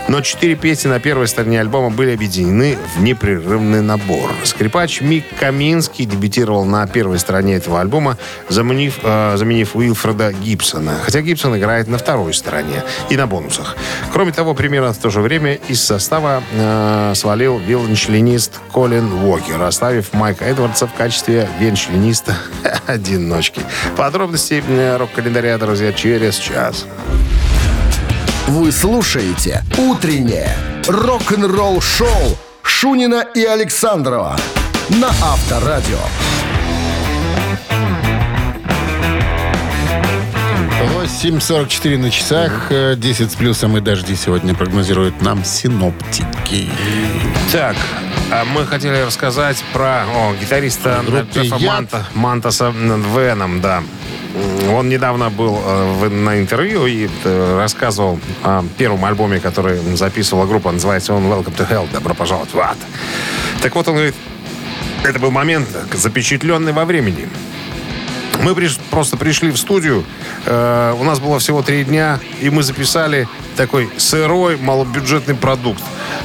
но 0.09 0.21
четыре 0.21 0.55
песни 0.55 0.89
на 0.89 0.99
первой 0.99 1.29
стороне 1.29 1.61
альбома 1.61 1.91
были 1.91 2.15
объединены 2.15 2.79
в 2.97 3.03
непрерывный 3.03 3.83
набор. 3.83 4.31
Скрипач 4.45 5.01
Мик 5.01 5.25
Каминский 5.39 6.05
дебютировал 6.05 6.65
на 6.65 6.87
первой 6.87 7.19
стороне 7.19 7.57
этого 7.57 7.81
альбома, 7.81 8.17
заменив, 8.49 8.99
э, 9.03 9.37
заменив 9.37 9.77
Уилфреда 9.77 10.33
Гибсона, 10.33 10.99
хотя 11.03 11.21
Гибсон 11.21 11.57
играет 11.59 11.89
на 11.89 11.99
второй 11.99 12.33
стороне 12.33 12.83
и 13.11 13.17
на 13.17 13.27
бонусах. 13.27 13.77
Кроме 14.13 14.33
того, 14.33 14.55
примерно 14.55 14.93
в 14.93 14.99
то 14.99 15.11
же 15.11 15.21
время 15.21 15.59
из 15.69 15.83
состава 15.83 16.43
э, 16.53 17.13
свалил 17.15 17.59
виолончелинист 17.59 18.53
Колин 18.73 19.13
Уокер, 19.25 19.63
оставив 19.63 20.13
Майка 20.13 20.45
Эдвардса 20.45 20.87
в 20.87 20.95
качестве 20.95 21.49
виолончелиниста 21.61 22.37
одиночки. 22.87 23.61
Подробности 23.97 24.63
э, 24.67 24.97
рок-календаря, 24.97 25.59
друзья, 25.59 25.93
через 25.93 26.38
час. 26.38 26.87
Вы 28.46 28.72
слушаете 28.72 29.62
«Утреннее 29.77 30.57
рок-н-ролл-шоу» 30.87 32.38
Шунина 32.62 33.24
и 33.35 33.44
Александрова 33.44 34.37
на 34.88 35.09
Авторадио. 35.09 35.98
8.44 41.09 41.98
на 41.98 42.11
часах, 42.11 42.70
э, 42.70 42.94
10 42.96 43.33
с 43.33 43.35
плюсом 43.35 43.77
и 43.77 43.81
дожди 43.81 44.14
сегодня 44.14 44.55
прогнозируют 44.55 45.20
нам 45.22 45.44
синоптики. 45.44 46.68
Так, 47.51 47.77
а 48.31 48.44
мы 48.44 48.66
хотели 48.66 49.01
рассказать 49.01 49.64
про 49.72 50.05
о, 50.05 50.35
гитариста 50.40 51.03
«Яд». 51.35 51.61
Манта, 51.61 52.07
Мантаса 52.14 52.70
Веном, 52.70 53.61
да. 53.61 53.83
Он 54.70 54.88
недавно 54.88 55.31
был 55.31 55.59
э, 55.64 56.09
на 56.09 56.38
интервью 56.38 56.87
и 56.87 57.09
э, 57.24 57.57
рассказывал 57.57 58.20
о 58.42 58.64
первом 58.77 59.05
альбоме, 59.05 59.40
который 59.40 59.79
записывала 59.96 60.46
группа. 60.46 60.70
Называется 60.70 61.14
он 61.14 61.24
«Welcome 61.24 61.57
to 61.57 61.68
Hell». 61.68 61.88
Добро 61.92 62.14
пожаловать 62.14 62.53
в 62.53 62.59
ад. 62.61 62.77
Так 63.62 63.74
вот, 63.74 63.88
он 63.88 63.94
говорит, 63.94 64.14
это 65.05 65.18
был 65.18 65.31
момент, 65.31 65.68
запечатленный 65.92 66.72
во 66.72 66.85
времени. 66.85 67.29
Мы 68.42 68.53
приш- 68.53 68.79
просто 68.90 69.16
пришли 69.16 69.51
в 69.51 69.57
студию, 69.57 70.05
э, 70.46 70.94
у 70.98 71.03
нас 71.03 71.18
было 71.18 71.38
всего 71.40 71.62
три 71.62 71.85
дня, 71.85 72.20
и 72.40 72.51
мы 72.51 72.62
записали 72.62 73.27
такой 73.57 73.90
сырой, 73.96 74.57
малобюджетный 74.57 75.35
продукт. 75.35 75.83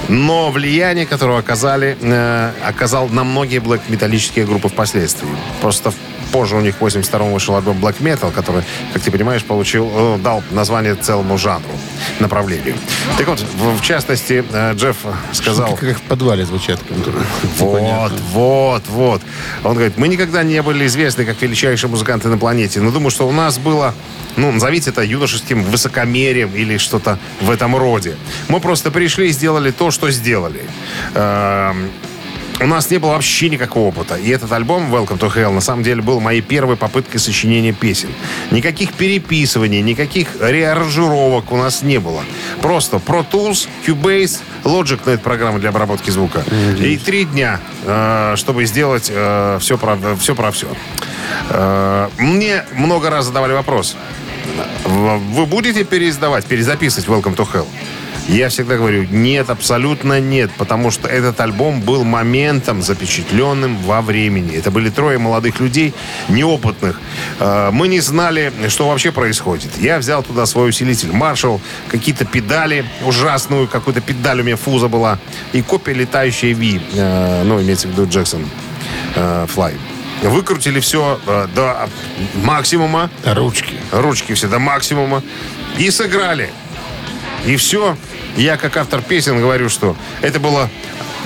Но 0.09 0.51
влияние, 0.51 1.07
которое 1.07 1.39
оказали, 1.39 1.97
э, 1.99 2.51
оказал 2.63 3.09
на 3.09 3.23
многие 3.23 3.59
блэк-металлические 3.59 4.45
группы 4.45 4.69
впоследствии. 4.69 5.29
Просто 5.61 5.91
позже 6.33 6.55
у 6.55 6.61
них 6.61 6.77
в 6.77 6.81
82 6.81 7.25
вышел 7.27 7.55
альбом 7.55 7.77
Black 7.77 8.01
Metal, 8.01 8.31
который, 8.31 8.63
как 8.91 9.03
ты 9.03 9.11
понимаешь, 9.11 9.43
получил, 9.43 9.89
э, 9.93 10.17
дал 10.17 10.43
название 10.49 10.95
целому 10.95 11.37
жанру, 11.37 11.69
направлению. 12.19 12.75
Так 13.19 13.27
вот, 13.27 13.39
в, 13.39 13.77
в 13.77 13.81
частности, 13.81 14.43
э, 14.51 14.73
Джефф 14.73 14.97
сказал... 15.31 15.77
Как 15.77 15.97
в 15.97 16.01
подвале 16.01 16.43
звучат. 16.45 16.79
Вот, 17.59 18.11
вот, 18.31 18.83
вот. 18.87 19.21
Он 19.63 19.75
говорит, 19.75 19.97
мы 19.97 20.07
никогда 20.07 20.41
не 20.41 20.61
были 20.63 20.87
известны 20.87 21.23
как 21.23 21.39
величайшие 21.41 21.89
музыканты 21.89 22.29
на 22.29 22.39
планете, 22.39 22.81
но 22.81 22.91
думаю, 22.91 23.11
что 23.11 23.27
у 23.27 23.31
нас 23.31 23.59
было, 23.59 23.93
ну, 24.35 24.51
назовите 24.51 24.89
это 24.89 25.03
юношеским 25.03 25.61
высокомерием 25.63 26.51
или 26.55 26.77
что-то 26.77 27.19
в 27.41 27.51
этом 27.51 27.75
роде. 27.75 28.15
Мы 28.47 28.59
просто 28.59 28.89
пришли 28.89 29.29
и 29.29 29.31
сделали 29.31 29.69
то, 29.69 29.91
что 29.91 30.09
сделали. 30.09 30.61
У 32.63 32.65
нас 32.65 32.89
не 32.89 32.97
было 32.97 33.11
вообще 33.11 33.49
никакого 33.49 33.89
опыта. 33.89 34.15
И 34.15 34.29
этот 34.29 34.49
альбом 34.53 34.93
Welcome 34.93 35.19
to 35.19 35.29
Hell 35.35 35.51
на 35.51 35.59
самом 35.59 35.83
деле 35.83 36.01
был 36.01 36.21
моей 36.21 36.39
первой 36.39 36.77
попыткой 36.77 37.19
сочинения 37.19 37.73
песен. 37.73 38.07
Никаких 38.51 38.93
переписываний, 38.93 39.81
никаких 39.81 40.29
реаранжировок 40.39 41.51
у 41.51 41.57
нас 41.57 41.81
не 41.81 41.99
было. 41.99 42.23
Просто 42.61 42.97
Pro 42.97 43.25
Tools, 43.29 43.67
Cubase, 43.85 44.39
Logic, 44.63 44.97
ну, 45.05 45.11
это 45.11 45.21
программа 45.21 45.59
для 45.59 45.69
обработки 45.69 46.09
звука. 46.09 46.45
И 46.79 46.97
три 46.97 47.25
дня, 47.25 47.59
э, 47.85 48.35
чтобы 48.37 48.63
сделать 48.63 49.11
э, 49.13 49.57
все, 49.59 49.77
про, 49.77 49.97
все 50.17 50.33
про 50.33 50.51
все. 50.51 50.69
Э, 51.49 52.07
мне 52.17 52.63
много 52.75 53.09
раз 53.09 53.25
задавали 53.25 53.51
вопрос. 53.51 53.97
Вы 54.85 55.45
будете 55.45 55.83
переиздавать, 55.83 56.45
перезаписывать 56.45 57.09
Welcome 57.09 57.35
to 57.35 57.45
Hell? 57.51 57.67
Я 58.29 58.47
всегда 58.47 58.77
говорю, 58.77 59.05
нет, 59.11 59.49
абсолютно 59.49 60.21
нет, 60.21 60.49
потому 60.57 60.91
что 60.91 61.09
этот 61.09 61.39
альбом 61.41 61.81
был 61.81 62.05
моментом, 62.05 62.81
запечатленным 62.81 63.77
во 63.83 64.01
времени. 64.01 64.55
Это 64.55 64.71
были 64.71 64.89
трое 64.89 65.17
молодых 65.17 65.59
людей, 65.59 65.93
неопытных. 66.29 67.01
Э, 67.39 67.69
Мы 67.71 67.89
не 67.89 67.99
знали, 67.99 68.53
что 68.69 68.87
вообще 68.87 69.11
происходит. 69.11 69.71
Я 69.77 69.97
взял 69.99 70.23
туда 70.23 70.45
свой 70.45 70.69
усилитель 70.69 71.09
Marshall, 71.09 71.59
какие-то 71.89 72.23
педали, 72.23 72.85
ужасную 73.05 73.67
какую-то 73.67 73.99
педаль 73.99 74.39
у 74.39 74.43
меня 74.43 74.55
фуза 74.55 74.87
была, 74.87 75.19
и 75.51 75.61
копия 75.61 75.93
летающей 75.93 76.53
V, 76.53 76.81
э, 76.93 77.43
ну, 77.43 77.61
имеется 77.61 77.89
в 77.89 77.91
виду 77.91 78.07
Джексон 78.07 78.45
э, 79.15 79.47
Fly. 79.53 79.73
Выкрутили 80.21 80.79
все 80.79 81.19
э, 81.27 81.47
до 81.53 81.89
максимума, 82.35 83.09
Ручки. 83.25 83.75
ручки 83.91 84.33
все 84.33 84.47
до 84.47 84.59
максимума 84.59 85.21
и 85.77 85.91
сыграли. 85.91 86.49
И 87.45 87.57
все. 87.57 87.97
Я, 88.37 88.57
как 88.57 88.77
автор 88.77 89.01
песен, 89.01 89.39
говорю, 89.39 89.69
что 89.69 89.95
это 90.21 90.39
было... 90.39 90.69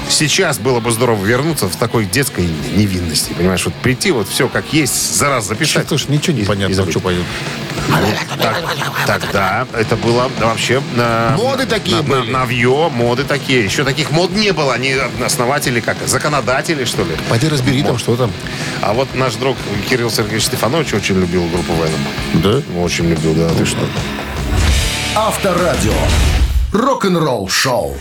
Сейчас 0.10 0.58
было 0.58 0.80
бы 0.80 0.92
здорово 0.94 1.26
вернуться 1.26 1.68
в 1.68 1.76
такой 1.76 2.06
детской 2.06 2.48
невинности. 2.74 3.34
Понимаешь, 3.34 3.66
вот 3.66 3.74
прийти, 3.76 4.12
вот 4.12 4.30
все 4.30 4.48
как 4.48 4.72
есть, 4.72 5.16
за 5.18 5.28
раз 5.28 5.48
записать. 5.48 5.86
Тоже 5.88 6.06
ничего 6.08 6.34
не 6.34 6.42
И- 6.42 6.44
и 6.44 6.48
понятно, 6.48 6.76
забыть. 6.76 6.92
что 6.94 7.02
поют. 7.02 7.26
Так- 8.42 8.64
Тогда 9.06 9.68
это 9.74 9.98
было 9.98 10.32
вообще... 10.40 10.82
э, 10.96 11.36
Моды 11.38 11.66
такие 11.66 11.98
на- 11.98 12.04
на- 12.04 12.08
были. 12.22 12.32
Навье, 12.32 12.90
моды 12.90 13.26
такие. 13.26 13.66
Еще 13.66 13.84
таких 13.84 14.12
мод 14.12 14.32
не 14.32 14.52
было. 14.54 14.74
Они 14.74 14.96
основатели, 15.26 15.82
как 15.82 15.98
законодатели, 16.06 16.86
что 16.86 17.04
ли. 17.04 17.12
Пойди 17.30 17.50
разбери 17.50 17.84
там, 17.84 17.98
что 17.98 18.16
там. 18.16 18.32
А 18.82 18.94
вот 18.94 19.14
наш 19.14 19.36
друг 19.36 19.58
Кирилл 19.90 20.10
Сергеевич 20.10 20.46
Стефанович 20.46 20.94
очень 20.94 21.20
любил 21.20 21.46
группу 21.50 21.74
Веном. 21.74 22.00
Да? 22.36 22.80
Очень 22.80 23.10
любил, 23.10 23.34
да, 23.34 23.50
ты 23.50 23.66
что. 23.66 23.80
Авторадио. 25.16 25.94
Рок-н-ролл 26.74 27.48
шоу. 27.50 27.96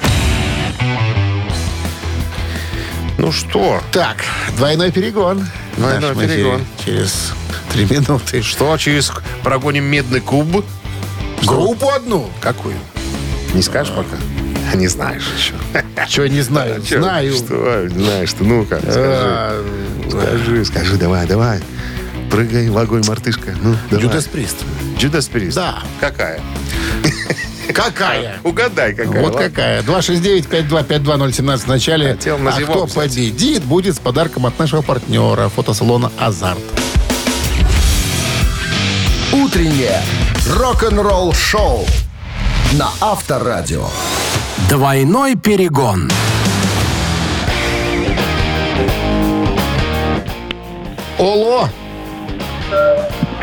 Ну 3.18 3.32
что, 3.32 3.80
Так, 3.92 4.16
двойной 4.56 4.90
перегон. 4.92 5.46
Двойной 5.76 6.14
перегон. 6.14 6.64
Через 6.84 7.32
три 7.72 7.84
минуты. 7.86 8.42
Что, 8.42 8.76
через 8.76 9.10
прогоним 9.42 9.84
медный 9.84 10.20
куб? 10.20 10.64
Группу 11.44 11.90
одну. 11.90 12.28
Какую? 12.40 12.74
Не 13.54 13.62
скажешь 13.62 13.94
пока? 13.94 14.16
Не 14.76 14.88
знаешь 14.88 15.24
еще. 15.38 15.54
Чего 16.08 16.26
не 16.26 16.40
знаю. 16.42 16.82
Чё? 16.86 17.00
Знаю. 17.00 17.32
Что? 17.34 17.88
Знаешь 17.88 18.32
ты, 18.32 18.44
ну-ка, 18.44 18.80
скажи. 18.80 18.98
А, 18.98 19.64
Скажи, 20.10 20.64
скажи, 20.64 20.96
давай, 20.96 21.26
давай. 21.26 21.60
Прыгай 22.30 22.68
в 22.68 22.76
огонь, 22.76 23.04
мартышка. 23.06 23.54
Ну, 23.62 23.76
давай. 23.90 24.04
Джудас 24.04 24.24
Прист. 24.26 24.56
Джудас 24.98 25.28
Прист? 25.28 25.56
Да. 25.56 25.82
Какая? 26.00 26.40
Какая? 27.74 28.38
Угадай, 28.44 28.94
какая. 28.94 29.22
Вот 29.22 29.34
ладно? 29.34 29.48
какая. 29.48 29.82
269-5252017 29.82 31.58
в 31.58 31.66
начале. 31.66 32.12
Хотел 32.14 32.38
а 32.46 32.52
кто 32.52 32.86
взять. 32.86 32.94
победит, 32.94 33.64
будет 33.64 33.96
с 33.96 33.98
подарком 33.98 34.46
от 34.46 34.58
нашего 34.58 34.82
партнера, 34.82 35.48
фотосалона 35.48 36.12
«Азарт». 36.18 36.60
Утреннее 39.32 40.00
рок-н-ролл 40.48 41.32
шоу 41.32 41.84
на 42.72 42.88
Авторадио. 43.00 43.86
Двойной 44.68 45.36
перегон. 45.36 46.10
Оло! 51.18 51.68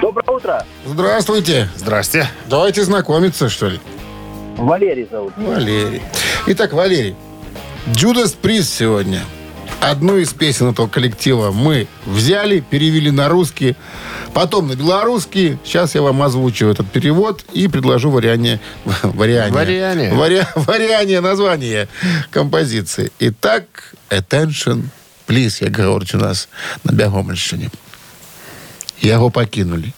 Доброе 0.01 0.31
утро. 0.31 0.65
Здравствуйте. 0.85 1.69
Здрасте. 1.75 2.27
Давайте 2.47 2.83
знакомиться, 2.83 3.49
что 3.49 3.69
ли. 3.69 3.79
Валерий 4.56 5.06
зовут. 5.10 5.32
Валерий. 5.36 6.02
Итак, 6.46 6.72
Валерий, 6.72 7.14
Джудас 7.92 8.32
Приз 8.32 8.68
сегодня. 8.68 9.22
Одну 9.80 10.16
из 10.16 10.32
песен 10.32 10.70
этого 10.70 10.88
коллектива 10.88 11.52
мы 11.52 11.86
взяли, 12.04 12.58
перевели 12.58 13.12
на 13.12 13.28
русский, 13.28 13.76
потом 14.34 14.66
на 14.66 14.74
белорусский. 14.74 15.56
Сейчас 15.64 15.94
я 15.94 16.02
вам 16.02 16.20
озвучу 16.22 16.66
этот 16.66 16.90
перевод 16.90 17.44
и 17.52 17.68
предложу 17.68 18.10
вариание, 18.10 18.58
вариание, 19.04 19.52
Вариание. 19.52 20.10
вари- 20.12 20.46
вариание 20.56 21.20
названия 21.20 21.88
композиции. 22.30 23.12
Итак, 23.20 23.94
attention, 24.10 24.82
please, 25.28 25.62
як 25.62 25.76
говорить 25.78 26.14
у 26.14 26.18
нас 26.18 26.48
на 26.84 26.92
Бягомельщині. 26.92 27.68
Яго 29.02 29.30
пакінулі. 29.30 29.92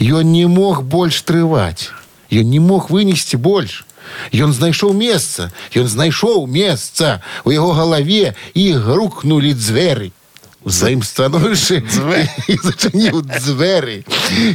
Ён 0.00 0.24
не 0.24 0.46
мог 0.48 0.82
больш 0.82 1.22
трываць. 1.22 1.90
Ён 2.31 2.49
не 2.49 2.59
мог 2.59 2.89
вынесці 2.89 3.37
больш. 3.37 3.85
Ён 4.33 4.53
знайшоў 4.53 4.93
месца. 4.93 5.51
Ён 5.75 5.87
знайшоў 5.87 6.47
месца 6.47 7.21
у 7.43 7.51
яго 7.51 7.73
галаве 7.73 8.33
і 8.53 8.71
грукнулі 8.73 9.53
дзверы. 9.53 10.11
у 10.63 10.71
своїм 10.71 11.03
становищі 11.03 11.83
і 12.47 12.57
зачинив 12.63 13.21
двері. 13.21 14.05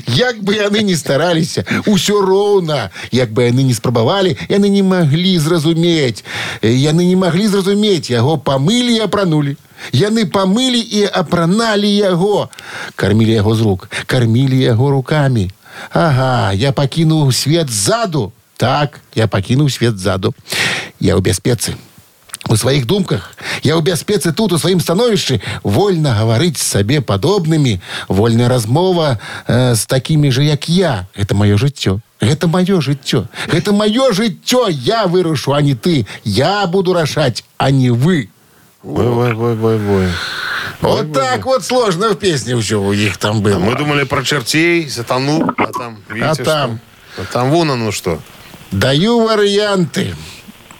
Як 0.06 0.42
би 0.42 0.54
яны 0.54 0.82
не 0.82 0.96
старалися, 0.96 1.64
усё 1.86 2.20
роўна, 2.20 2.90
як 3.12 3.32
бы 3.32 3.48
яны 3.48 3.62
не 3.64 3.74
спрабавалі, 3.74 4.36
яны 4.48 4.68
не 4.68 4.82
маглі 4.82 5.38
зразумець. 5.38 6.24
Яны 6.62 7.04
не 7.04 7.16
маглі 7.16 7.48
зразумець, 7.48 8.10
яго 8.10 8.38
памылі 8.38 8.96
і 8.96 9.00
апранулі. 9.00 9.56
Яны 9.92 10.26
памылі 10.26 10.80
і 10.80 11.08
апраналі 11.08 11.88
яго. 11.88 12.48
Кармілі 12.96 13.32
яго 13.32 13.54
з 13.54 13.60
рук, 13.60 13.88
кармілі 14.06 14.60
яго 14.60 14.90
рукамі. 14.90 15.50
Ага, 15.93 16.53
я 16.53 16.71
пакінуў 16.71 17.31
свет 17.31 17.69
ззаду. 17.69 18.31
Так, 18.57 18.99
я 19.15 19.27
пакінуў 19.27 19.69
свет 19.69 19.97
ззаду. 19.97 20.33
Я 20.99 21.15
ў 21.15 21.21
бяспецы. 21.21 21.75
У 22.49 22.57
сваіх 22.57 22.85
думках 22.85 23.35
я 23.61 23.77
ў 23.77 23.83
бяспецы 23.85 24.31
тут 24.33 24.53
у 24.53 24.57
сваім 24.57 24.79
становішчы 24.81 25.37
вольна 25.61 26.15
гаварыць 26.17 26.57
з 26.57 26.65
сабе 26.65 26.97
падобнымі 27.01 27.77
вольная 28.07 28.49
размова 28.49 29.19
э, 29.45 29.75
з 29.75 29.85
такімі 29.85 30.31
же 30.31 30.43
як 30.43 30.69
я 30.69 31.05
это 31.13 31.35
маё 31.35 31.61
жыццё 31.61 31.99
гэта 32.21 32.47
маё 32.47 32.81
жыццё 32.81 33.27
гэта 33.53 33.69
маё 33.71 34.09
жыццё 34.17 34.65
я 34.71 35.05
вырушу 35.05 35.53
а 35.53 35.61
не 35.61 35.75
ты 35.75 36.07
я 36.25 36.65
буду 36.65 36.93
рашаць 36.93 37.43
а 37.57 37.69
не 37.69 37.91
вы 37.91 38.29
Ой, 38.83 39.05
ой, 39.05 39.33
ой, 39.33 39.57
ой, 39.61 39.79
ой. 39.99 40.07
вот 40.81 41.13
так 41.13 41.45
вот 41.45 41.63
сложно 41.65 42.09
в 42.09 42.15
песне 42.15 42.55
ўсё 42.55 42.79
у 42.81 42.93
іх 42.93 43.17
там 43.17 43.41
было 43.41 43.59
Мы 43.59 43.75
думали 43.75 44.03
про 44.03 44.23
чертей, 44.23 44.89
сатану, 44.89 45.53
а 45.57 45.67
там, 45.67 45.97
видите, 46.09 46.41
А 46.41 46.45
там? 46.45 46.79
что? 47.15 47.21
А 47.21 47.25
там 47.33 47.49
вон 47.51 47.71
оно 47.71 47.91
что. 47.91 48.19
даю 48.71 49.21
варыянты 49.27 50.15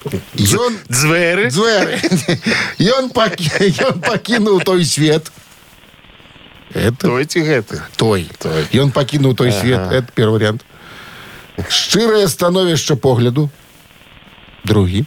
ён 0.06 0.78
Дзверы. 0.88 1.50
Дзверы. 1.52 2.00
Ён 2.80 3.10
пакі... 3.12 3.52
ён 3.84 4.00
пакінуў 4.00 4.62
той 4.64 4.86
свет. 4.86 5.30
Это 6.74 7.08
Тойте 7.08 7.42
гэты. 7.42 7.82
той. 7.98 8.30
Той. 8.40 8.64
Ён 8.74 8.92
пакінуў 8.92 9.36
той 9.36 9.52
свет. 9.52 9.92
Это 9.92 10.08
первый 10.16 10.40
вариант. 10.40 10.64
Шчырае 11.68 12.28
становішча 12.30 12.96
погляду. 12.96 13.50
Другі. 14.64 15.06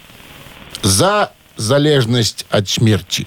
За 0.82 1.30
залежнасць 1.56 2.44
ад 2.50 2.68
смерці. 2.68 3.26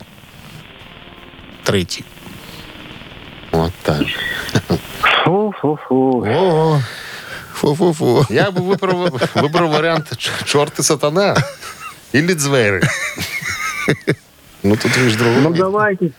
Трэці. 1.69 2.03
Вот 3.51 3.71
так. 3.83 4.03
Фу-фу-фу. 5.23 6.25
О, 6.27 6.79
фу-фу-фу. 7.53 8.25
Я 8.29 8.51
бы 8.51 8.61
выбрал, 8.61 9.09
выбрал 9.35 9.69
вариант 9.69 10.17
ч- 10.17 10.31
черт 10.45 10.77
и 10.79 10.83
сатана. 10.83 11.35
Или 12.11 12.33
дзверы. 12.33 12.81
Ну, 14.63 14.75
тут 14.75 14.95
видишь 14.97 15.17
Ну, 15.19 15.25
другого. 15.41 15.55
давайте. 15.55 16.11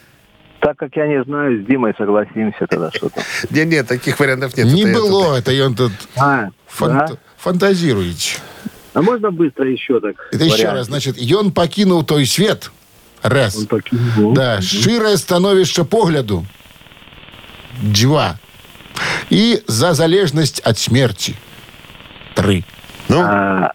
Так 0.61 0.77
как 0.79 0.97
я 0.97 1.07
не 1.07 1.23
знаю, 1.25 1.63
с 1.63 1.67
Димой 1.67 1.95
согласимся 1.99 2.67
тогда 2.69 2.91
что-то. 2.91 3.23
Не, 3.51 3.65
нет, 3.65 3.87
таких 3.87 4.19
вариантов 4.19 4.57
нет. 4.57 4.67
Не 4.67 4.83
Это- 4.85 4.93
было, 4.95 5.37
это 5.39 5.53
ён 5.53 5.75
тут 5.75 5.93
А, 6.17 6.49
фант... 6.67 6.93
да? 7.11 7.17
фантазирует. 7.37 8.41
А 8.95 9.03
можно 9.03 9.31
быстро 9.31 9.71
еще 9.71 10.01
так? 10.01 10.17
Это 10.33 10.45
еще 10.45 10.57
вариант? 10.57 10.79
раз, 10.79 10.87
значит, 10.87 11.19
ён 11.19 11.53
пакінуў 11.53 12.05
той 12.05 12.25
свет. 12.27 12.71
Раз. 13.23 13.57
Он 13.57 13.67
покинул. 13.67 14.33
Да, 14.35 14.61
шчырае 14.61 15.17
становішча 15.17 15.85
погляду. 15.85 16.45
Два. 17.83 18.39
І 19.31 19.59
за 19.69 19.95
залежнасць 19.95 20.61
ад 20.65 20.79
смерці. 20.79 21.35
Тры. 22.37 22.65
Ну, 23.09 23.21
А, 23.21 23.73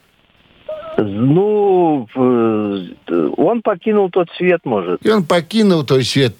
ну, 0.97 2.07
в- 2.15 3.33
он 3.37 3.61
покинул 3.61 4.09
тот 4.09 4.27
свет, 4.37 4.61
может. 4.65 5.01
Ён 5.05 5.23
пакінуў 5.23 5.83
той 5.85 6.03
свет 6.05 6.33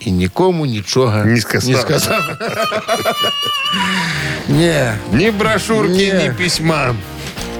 і 0.00 0.10
нікому 0.12 0.66
нічога 0.66 1.24
Не 1.24 1.40
сказав. 1.40 1.70
Не, 1.74 1.80
сказав. 1.80 2.22
не. 4.48 4.98
ни 5.12 5.30
брошюрки, 5.30 6.12
Не. 6.12 6.24
ни 6.28 6.34
письма. 6.34 6.94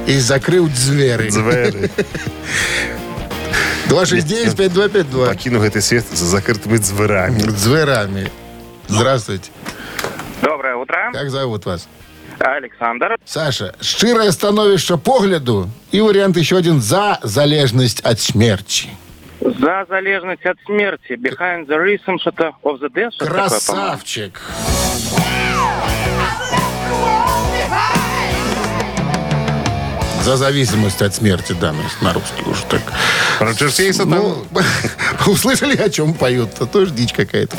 І 0.06 0.12
закрыў 0.18 0.68
дзверы. 0.68 1.30
Дзверы. 1.30 1.90
269-5252. 3.88 5.26
Покину 5.26 5.60
гэты 5.60 5.80
свет 5.80 6.04
за 6.12 6.24
закрытыми 6.24 6.78
дзвярами. 6.78 7.40
Дзвярами. 7.40 8.30
Здравствуйте. 8.88 9.50
Доброе 10.42 10.76
утро. 10.76 11.10
Как 11.12 11.30
зовут 11.30 11.66
вас? 11.66 11.88
Александр. 12.38 13.16
Саша, 13.24 13.74
шчырае 13.80 14.32
становішча 14.32 14.96
погляду 14.96 15.68
і 15.92 16.00
варыянт 16.00 16.36
еще 16.36 16.56
один 16.56 16.80
за 16.80 17.18
залежнасць 17.22 18.00
ад 18.04 18.20
смерці. 18.20 18.88
За 19.40 19.84
залежность 19.88 20.46
от 20.46 20.56
смерти. 20.66 21.14
Behind 21.16 21.66
the 21.66 21.78
rhythm 21.78 22.18
что-то 22.18 22.52
of 22.62 22.80
the 22.80 22.88
death. 22.88 23.12
что-то 23.12 23.30
такое, 23.30 23.60
по-моему. 23.60 23.88
Красавчик. 23.90 24.40
За 30.22 30.36
зависимость 30.38 31.02
от 31.02 31.14
смерти, 31.14 31.54
да, 31.60 31.72
ну, 31.72 31.82
на 32.00 32.14
русский 32.14 32.42
уже 32.46 32.64
так. 32.64 32.80
И 33.87 33.93
сатану. 33.93 34.45
Ну, 34.51 34.61
услышали, 35.31 35.77
о 35.77 35.89
чем 35.89 36.13
поют? 36.13 36.49
Это 36.55 36.65
тоже 36.65 36.91
дичь 36.91 37.13
какая-то. 37.13 37.55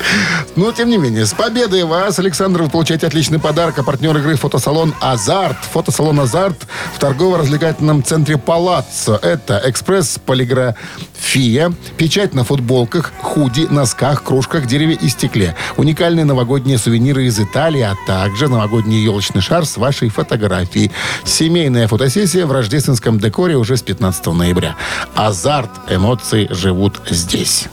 Но, 0.55 0.73
тем 0.73 0.91
не 0.91 0.99
менее, 0.99 1.25
с 1.25 1.33
победой 1.33 1.85
вас, 1.85 2.19
Александр, 2.19 2.63
вы 2.63 2.69
получаете 2.69 3.07
отличный 3.07 3.39
подарок. 3.39 3.79
А 3.79 3.83
партнер 3.83 4.15
игры 4.19 4.37
фотосалон 4.37 4.95
«Азарт». 5.01 5.57
Фотосалон 5.73 6.21
«Азарт» 6.21 6.67
в 6.95 6.99
торгово-развлекательном 6.99 8.05
центре 8.05 8.37
«Палаццо». 8.37 9.19
Это 9.23 9.63
экспресс-полиграфия, 9.65 11.73
печать 11.97 12.35
на 12.35 12.45
футболках, 12.45 13.13
худи, 13.23 13.67
носках, 13.71 14.23
кружках, 14.23 14.67
дереве 14.67 14.99
и 15.01 15.09
стекле. 15.09 15.57
Уникальные 15.79 16.27
новогодние 16.27 16.77
сувениры 16.77 17.25
из 17.25 17.41
Италии, 17.41 17.81
а 17.81 17.97
также 18.07 18.49
новогодний 18.49 19.03
елочный 19.03 19.41
шар 19.41 19.65
с 19.65 19.79
вашей 19.79 20.11
фотографией. 20.11 20.91
Семейная 21.25 21.89
фотосессия 21.89 22.45
в 22.45 22.53
рождественском 22.53 23.19
декоре 23.19 23.57
уже 23.57 23.79
с 23.79 23.83
15 23.83 24.27
ноября. 24.27 24.77
«Азарт». 25.15 25.70
Эмоции 25.89 26.49
живут 26.51 27.01
здесь. 27.09 27.67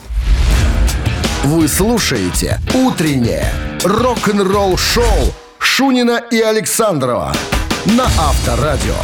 Вы 1.44 1.68
слушаете 1.68 2.60
«Утреннее 2.74 3.52
рок-н-ролл-шоу» 3.84 5.32
Шунина 5.58 6.20
и 6.30 6.40
Александрова 6.40 7.32
на 7.86 8.04
Авторадио. 8.04 8.94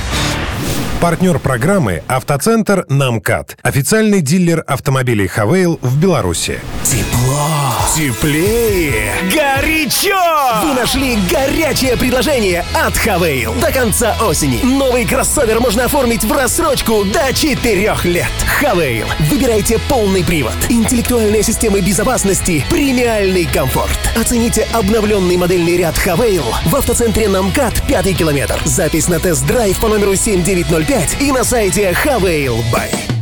Партнер 1.00 1.38
программы 1.38 2.02
«Автоцентр 2.08 2.86
Намкат». 2.88 3.56
Официальный 3.62 4.20
дилер 4.20 4.64
автомобилей 4.66 5.26
«Haval» 5.26 5.78
в 5.82 6.00
Беларуси. 6.00 6.58
Тепло, 6.82 7.63
теплее, 7.94 9.14
горячо! 9.32 10.14
Вы 10.62 10.74
нашли 10.74 11.18
горячее 11.30 11.96
предложение 11.96 12.64
от 12.74 12.96
Haval. 12.96 13.54
До 13.54 13.70
конца 13.72 14.16
осени 14.20 14.60
новый 14.62 15.04
кроссовер 15.04 15.60
можно 15.60 15.84
оформить 15.84 16.24
в 16.24 16.32
рассрочку 16.32 17.04
до 17.04 17.32
4 17.32 17.96
лет. 18.04 18.26
Haval. 18.60 19.06
Выбирайте 19.30 19.78
полный 19.88 20.24
привод, 20.24 20.54
интеллектуальные 20.68 21.42
системы 21.42 21.80
безопасности, 21.80 22.64
премиальный 22.70 23.44
комфорт. 23.44 23.98
Оцените 24.16 24.66
обновленный 24.72 25.36
модельный 25.36 25.76
ряд 25.76 25.98
Haval 25.98 26.44
в 26.66 26.76
автоцентре 26.76 27.28
Намкат 27.28 27.86
5 27.86 28.16
километр. 28.16 28.60
Запись 28.64 29.08
на 29.08 29.20
тест-драйв 29.20 29.78
по 29.78 29.88
номеру 29.88 30.14
7905 30.14 31.20
и 31.20 31.32
на 31.32 31.44
сайте 31.44 31.92
Haval 31.92 32.56
бай. 32.72 33.13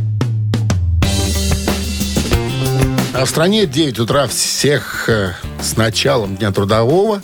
А 3.13 3.25
в 3.25 3.29
стране 3.29 3.67
9 3.67 3.99
утра 3.99 4.27
всех 4.27 5.07
э, 5.07 5.33
с 5.61 5.77
началом 5.77 6.35
Дня 6.35 6.51
Трудового, 6.51 7.21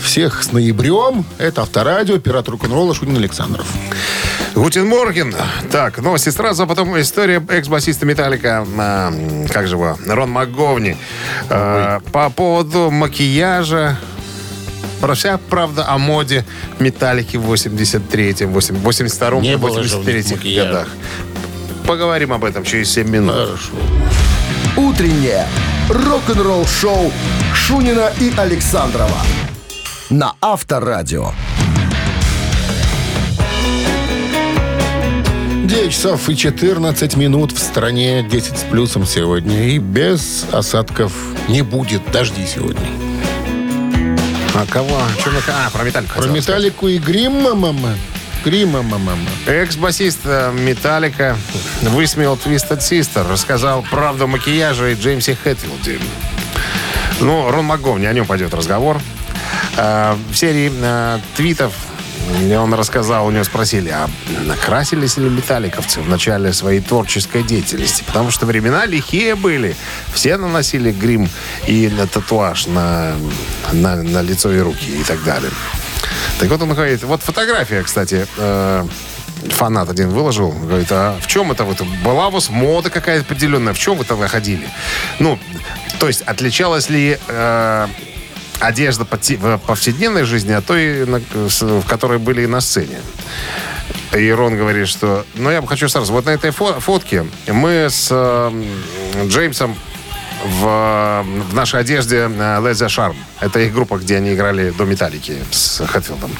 всех 0.00 0.42
с 0.44 0.52
ноябрем. 0.52 1.24
Это 1.38 1.62
Авторадио, 1.62 2.18
пират 2.18 2.48
рок-н-ролла 2.48 2.94
Шунин 2.94 3.16
Александров. 3.16 3.66
Guten 4.54 4.86
Morgen. 4.86 5.34
Так, 5.72 5.98
новости 5.98 6.28
сразу, 6.28 6.62
а 6.62 6.66
потом 6.66 6.98
история 7.00 7.44
экс-басиста 7.48 8.06
Металлика, 8.06 8.64
а, 8.78 9.12
как 9.52 9.66
же 9.66 9.74
его, 9.74 9.98
Рон 10.06 10.30
МакГовни. 10.30 10.96
А, 11.50 11.98
по 12.12 12.30
поводу 12.30 12.90
макияжа, 12.92 13.98
про 15.00 15.14
вся 15.14 15.38
правда 15.38 15.88
о 15.88 15.98
моде 15.98 16.44
Металлики 16.78 17.36
в 17.36 17.52
83-м, 17.52 18.56
82-м, 18.56 19.42
Не 19.42 19.56
было 19.56 19.82
же 19.82 19.96
у 19.96 20.02
них 20.02 20.08
83-м 20.08 20.36
макияжа. 20.38 20.68
годах. 20.68 20.88
Поговорим 21.84 22.32
об 22.32 22.44
этом 22.44 22.62
через 22.62 22.92
7 22.92 23.08
минут. 23.08 23.34
Хорошо. 23.34 23.72
«Утреннее 24.76 25.46
рок-н-ролл-шоу» 25.88 27.12
Шунина 27.54 28.10
и 28.20 28.32
Александрова 28.36 29.18
на 30.08 30.34
Авторадио. 30.40 31.32
9 35.64 35.90
часов 35.90 36.28
и 36.28 36.36
14 36.36 37.16
минут 37.16 37.52
в 37.52 37.58
стране, 37.58 38.22
10 38.22 38.58
с 38.58 38.62
плюсом 38.62 39.06
сегодня. 39.06 39.68
И 39.68 39.78
без 39.78 40.46
осадков 40.52 41.12
не 41.48 41.62
будет 41.62 42.02
дожди 42.10 42.46
сегодня. 42.46 42.86
А 44.54 44.66
кого? 44.68 44.98
А, 45.48 45.70
про 45.70 45.84
Металлику 45.84 46.14
Про 46.20 46.26
Металлику 46.28 46.88
и 46.88 46.98
Гримма, 46.98 47.54
мама. 47.54 47.94
Мама. 48.44 49.16
Экс-басист 49.46 50.20
э, 50.24 50.52
Металлика 50.52 51.36
высмеял 51.82 52.34
Twisted 52.34 52.80
Sister, 52.80 53.30
рассказал 53.30 53.82
правду 53.88 54.24
о 54.24 54.26
макияже 54.26 54.92
и 54.92 54.94
Джеймсе 54.96 55.36
Хэтфилде. 55.36 56.00
Ну, 57.20 57.48
Рон 57.52 57.66
МакГовни, 57.66 58.06
о 58.06 58.12
нем 58.12 58.26
пойдет 58.26 58.52
разговор. 58.52 59.00
Э, 59.76 60.16
в 60.30 60.34
серии 60.34 60.72
э, 60.74 61.20
твитов 61.36 61.72
он 62.56 62.74
рассказал, 62.74 63.26
у 63.26 63.30
него 63.30 63.44
спросили, 63.44 63.90
а 63.90 64.08
накрасились 64.44 65.18
ли 65.18 65.28
металликовцы 65.28 66.00
в 66.00 66.08
начале 66.08 66.52
своей 66.52 66.80
творческой 66.80 67.44
деятельности? 67.44 68.02
Потому 68.04 68.32
что 68.32 68.46
времена 68.46 68.86
лихие 68.86 69.36
были. 69.36 69.76
Все 70.12 70.36
наносили 70.36 70.90
грим 70.90 71.28
и 71.68 71.88
на 71.88 72.08
татуаж 72.08 72.66
на, 72.66 73.14
на, 73.72 74.02
на 74.02 74.20
лицо 74.20 74.52
и 74.52 74.58
руки 74.58 75.00
и 75.00 75.04
так 75.04 75.22
далее. 75.22 75.50
Так 76.38 76.48
вот 76.48 76.60
он 76.62 76.72
говорит, 76.74 77.02
вот 77.02 77.22
фотография, 77.22 77.82
кстати, 77.82 78.26
э, 78.36 78.84
фанат 79.50 79.88
один 79.90 80.10
выложил, 80.10 80.50
говорит, 80.50 80.88
а 80.90 81.18
в 81.20 81.26
чем 81.26 81.52
это 81.52 81.64
вот? 81.64 81.80
Была 82.04 82.28
у 82.28 82.30
вас 82.30 82.48
мода 82.50 82.90
какая-то 82.90 83.24
определенная, 83.24 83.72
в 83.74 83.78
чем 83.78 83.96
вы 83.96 84.04
тогда 84.04 84.28
ходили? 84.28 84.68
Ну, 85.18 85.38
то 85.98 86.06
есть 86.08 86.22
отличалась 86.22 86.88
ли 86.90 87.18
э, 87.28 87.86
одежда 88.60 89.04
в 89.04 89.58
повседневной 89.66 90.24
жизни 90.24 90.52
от 90.52 90.64
той, 90.66 91.06
на- 91.06 91.20
в 91.34 91.86
которой 91.86 92.18
были 92.18 92.46
на 92.46 92.60
сцене? 92.60 92.98
И 94.16 94.30
Рон 94.30 94.56
говорит, 94.56 94.88
что... 94.88 95.24
Ну, 95.34 95.50
я 95.50 95.62
бы 95.62 95.68
хочу 95.68 95.88
сразу... 95.88 96.12
Вот 96.12 96.26
на 96.26 96.30
этой 96.30 96.50
фо- 96.50 96.80
фотке 96.80 97.26
мы 97.48 97.88
с 97.90 98.08
э, 98.10 98.64
Джеймсом 99.26 99.74
в, 100.44 101.24
в 101.50 101.54
нашей 101.54 101.80
одежде 101.80 102.16
э, 102.16 102.28
Led 102.28 102.72
the 102.72 102.86
Charm. 102.86 103.16
Это 103.40 103.60
их 103.60 103.72
группа, 103.72 103.98
где 103.98 104.16
они 104.16 104.34
играли 104.34 104.70
до 104.70 104.84
Металлики 104.84 105.36
с 105.50 105.84
Хэтфилдом. 105.86 106.30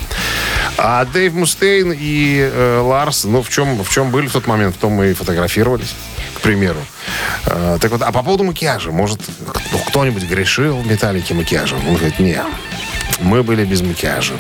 А 0.79 1.05
Дэйв 1.05 1.35
Мустейн 1.35 1.93
и 1.97 2.51
э, 2.53 2.79
Ларс, 2.81 3.25
ну, 3.25 3.43
в 3.43 3.49
чем, 3.49 3.83
в 3.83 3.91
чем 3.91 4.11
были 4.11 4.27
в 4.27 4.33
тот 4.33 4.47
момент, 4.47 4.77
в 4.77 4.79
том 4.79 4.93
мы 4.93 5.11
и 5.11 5.15
фотографировались, 5.15 5.95
к 6.35 6.41
примеру. 6.41 6.81
Э, 7.47 7.79
так 7.81 7.91
вот, 7.91 8.03
а 8.03 8.13
по 8.13 8.23
поводу 8.23 8.45
макияжа, 8.45 8.91
может, 8.91 9.21
кто-нибудь 9.89 10.25
грешил 10.25 10.79
в 10.79 10.87
Металлике 10.87 11.35
макияжем? 11.35 11.79
Он 11.87 11.95
говорит, 11.95 12.19
нет. 12.19 12.47
Мы 13.21 13.43
были 13.43 13.65
без 13.65 13.83
макияжа. 13.83 14.35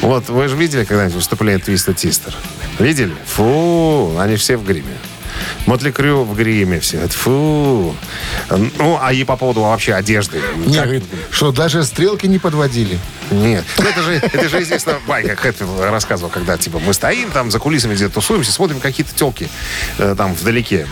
Вот, 0.00 0.28
вы 0.28 0.48
же 0.48 0.56
видели 0.56 0.84
когда-нибудь 0.84 1.16
выступление 1.16 1.58
Твиста 1.58 1.94
Тистер? 1.94 2.34
Видели? 2.78 3.14
Фу, 3.26 4.18
они 4.18 4.36
все 4.36 4.56
в 4.56 4.64
гриме. 4.64 4.96
Мотли 5.66 5.90
Крю 5.90 6.24
в 6.24 6.34
гриме 6.36 6.80
все. 6.80 7.06
Фу. 7.08 7.94
Ну, 8.50 8.98
а 9.00 9.12
и 9.12 9.24
по 9.24 9.36
поводу 9.36 9.60
вообще 9.62 9.94
одежды. 9.94 10.40
Не, 10.66 10.74
Как- 10.76 10.84
говорит, 10.84 11.04
что 11.30 11.52
даже 11.52 11.84
стрелки 11.84 12.26
не 12.26 12.38
подводили. 12.38 12.98
нет. 13.30 13.64
Ну, 13.78 13.84
это 13.84 14.02
же, 14.02 14.12
это 14.14 14.48
же 14.48 14.62
известно, 14.62 14.98
байка 15.06 15.36
Хэтфилд 15.36 15.80
рассказывал, 15.80 16.30
когда, 16.30 16.56
типа, 16.56 16.78
мы 16.78 16.92
стоим 16.94 17.30
там 17.30 17.50
за 17.50 17.58
кулисами 17.58 17.94
где-то 17.94 18.14
тусуемся, 18.14 18.52
смотрим 18.52 18.80
какие-то 18.80 19.14
телки 19.14 19.48
э, 19.98 20.14
там 20.16 20.34
вдалеке. 20.34 20.86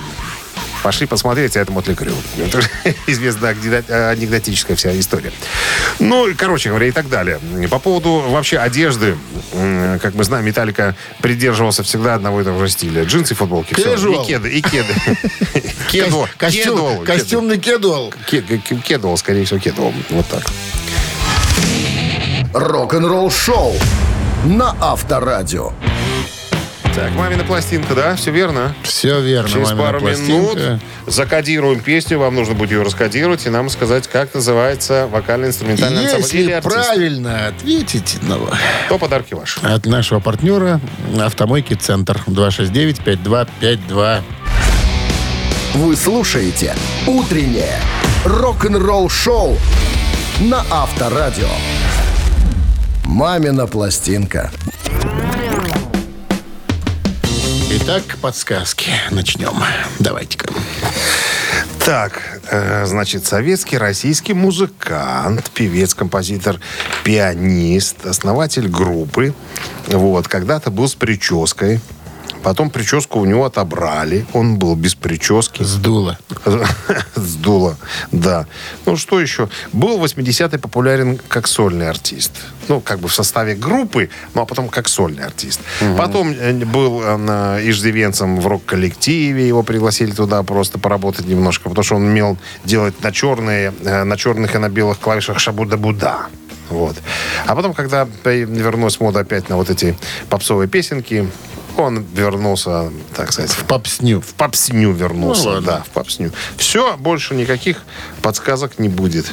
Пошли 0.82 1.06
посмотреть, 1.06 1.56
а 1.56 1.60
это 1.60 1.72
Мотли 1.72 1.94
Крю. 1.94 2.14
Это 2.38 2.60
же 2.62 2.68
известная 3.06 3.50
анекдот- 3.54 3.90
анекдотическая 3.90 4.76
вся 4.76 4.98
история. 4.98 5.30
Ну, 5.98 6.26
короче 6.36 6.70
говоря, 6.70 6.86
и 6.86 6.90
так 6.90 7.08
далее. 7.08 7.38
По 7.70 7.78
поводу 7.78 8.20
вообще 8.28 8.58
одежды, 8.58 9.16
как 10.00 10.14
мы 10.14 10.24
знаем, 10.24 10.46
Металлика 10.46 10.96
придерживался 11.20 11.82
всегда 11.82 12.14
одного 12.14 12.40
и 12.40 12.44
того 12.44 12.60
же 12.64 12.70
стиля. 12.72 13.04
Джинсы, 13.04 13.34
футболки, 13.34 13.74
все. 13.74 13.94
И 13.94 14.24
кеды, 14.26 14.48
и 14.50 14.62
кеды. 14.62 14.94
Костюм- 16.38 16.64
Кедуал. 16.64 16.96
костюмный 17.04 17.58
кедуал. 17.58 18.14
Ке- 18.26 18.40
ке- 18.42 18.76
Кедуал, 18.76 19.16
скорее 19.18 19.44
всего, 19.44 19.58
кедуал. 19.60 19.92
Вот 20.10 20.26
так. 20.28 20.44
Рок-н-ролл 22.54 23.30
шоу 23.30 23.74
на 24.44 24.74
Авторадио. 24.80 25.72
Так, 27.00 27.12
мамина 27.12 27.44
пластинка, 27.44 27.94
да? 27.94 28.14
Все 28.14 28.30
верно? 28.30 28.74
Все 28.82 29.20
верно. 29.22 29.48
Через 29.48 29.68
мамина 29.68 29.82
пару 29.82 30.00
пластинка. 30.00 30.32
минут 30.32 30.80
закодируем 31.06 31.80
песню. 31.80 32.18
Вам 32.18 32.34
нужно 32.34 32.54
будет 32.54 32.72
ее 32.72 32.82
раскодировать 32.82 33.46
и 33.46 33.48
нам 33.48 33.70
сказать, 33.70 34.06
как 34.06 34.34
называется 34.34 35.06
вокально-инструментальный 35.10 36.04
ансамбль 36.04 36.36
или 36.36 36.52
артист. 36.52 36.74
правильно 36.74 37.46
ответить, 37.46 38.18
ну, 38.20 38.46
То 38.90 38.98
подарки 38.98 39.32
ваши. 39.32 39.60
от 39.60 39.86
нашего 39.86 40.20
партнера 40.20 40.78
«Автомойки 41.18 41.72
Центр» 41.72 42.20
269-5252. 42.26 44.20
Вы 45.74 45.96
слушаете 45.96 46.74
«Утреннее 47.06 47.78
рок-н-ролл-шоу» 48.26 49.56
на 50.40 50.62
Авторадио. 50.70 51.48
«Мамина 53.04 53.66
пластинка». 53.66 54.50
Итак, 57.82 58.02
подсказки. 58.20 58.90
Начнем. 59.10 59.54
Давайте-ка. 59.98 60.48
Так, 61.84 62.40
э, 62.50 62.84
значит, 62.84 63.24
советский, 63.24 63.78
российский 63.78 64.34
музыкант, 64.34 65.50
певец, 65.54 65.94
композитор, 65.94 66.60
пианист, 67.04 68.04
основатель 68.04 68.68
группы. 68.68 69.34
Вот, 69.88 70.28
когда-то 70.28 70.70
был 70.70 70.88
с 70.88 70.94
прической. 70.94 71.80
Потом 72.42 72.70
прическу 72.70 73.20
у 73.20 73.24
него 73.24 73.44
отобрали. 73.44 74.26
Он 74.32 74.56
был 74.56 74.74
без 74.76 74.94
прически. 74.94 75.62
Сдуло. 75.62 76.18
Сдуло, 77.14 77.76
да. 78.12 78.46
Ну, 78.86 78.96
что 78.96 79.20
еще? 79.20 79.48
Был 79.72 79.98
в 79.98 80.04
80-е 80.04 80.58
популярен 80.58 81.18
как 81.28 81.46
сольный 81.46 81.88
артист. 81.88 82.32
Ну, 82.68 82.80
как 82.80 83.00
бы 83.00 83.08
в 83.08 83.14
составе 83.14 83.54
группы, 83.54 84.10
ну, 84.34 84.42
а 84.42 84.46
потом 84.46 84.68
как 84.68 84.88
сольный 84.88 85.24
артист. 85.24 85.60
Потом 85.98 86.30
э, 86.30 86.52
был 86.64 87.02
э, 87.02 87.60
иждивенцем 87.64 88.40
в 88.40 88.46
рок-коллективе. 88.46 89.46
Его 89.46 89.62
пригласили 89.62 90.12
туда 90.12 90.42
просто 90.42 90.78
поработать 90.78 91.26
немножко, 91.26 91.68
потому 91.68 91.84
что 91.84 91.96
он 91.96 92.04
умел 92.04 92.38
делать 92.64 93.02
на, 93.02 93.12
черные, 93.12 93.74
э, 93.84 94.04
на 94.04 94.16
черных 94.16 94.54
и 94.54 94.58
на 94.58 94.68
белых 94.68 94.98
клавишах 94.98 95.38
шабуда-буда. 95.38 96.26
Вот. 96.70 96.96
А 97.46 97.54
потом, 97.54 97.74
когда 97.74 98.08
вернулась 98.24 99.00
мода 99.00 99.20
опять 99.20 99.48
на 99.48 99.56
вот 99.56 99.68
эти 99.70 99.96
попсовые 100.28 100.68
песенки, 100.68 101.28
он 101.76 102.04
вернулся, 102.14 102.90
так 103.14 103.32
сказать, 103.32 103.50
В 103.52 103.64
попсню. 103.64 104.20
в 104.20 104.34
попсню 104.34 104.92
вернулся. 104.92 105.44
Ну, 105.44 105.50
ладно. 105.50 105.66
да, 105.66 105.82
в 105.82 105.90
попсню. 105.90 106.30
Все, 106.56 106.96
больше 106.96 107.34
никаких 107.34 107.82
подсказок 108.22 108.78
не 108.78 108.88
будет. 108.88 109.26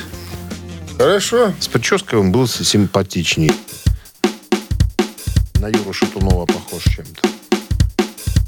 Хорошо. 0.97 1.53
С 1.59 1.67
прической 1.67 2.19
он 2.19 2.31
был 2.31 2.47
симпатичней. 2.47 3.51
На 5.59 5.67
Юру 5.67 5.91
Шатунова 5.93 6.45
похож 6.45 6.83
чем-то. 6.83 7.27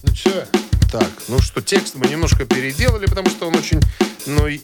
Ну 0.04 0.16
что? 0.16 0.46
Так, 0.92 1.12
ну 1.28 1.40
что, 1.40 1.62
текст 1.62 1.96
мы 1.96 2.08
немножко 2.08 2.46
переделали, 2.46 3.06
потому 3.06 3.30
что 3.30 3.48
он 3.48 3.56
очень, 3.56 3.80
ну, 4.26 4.48
и 4.48 4.60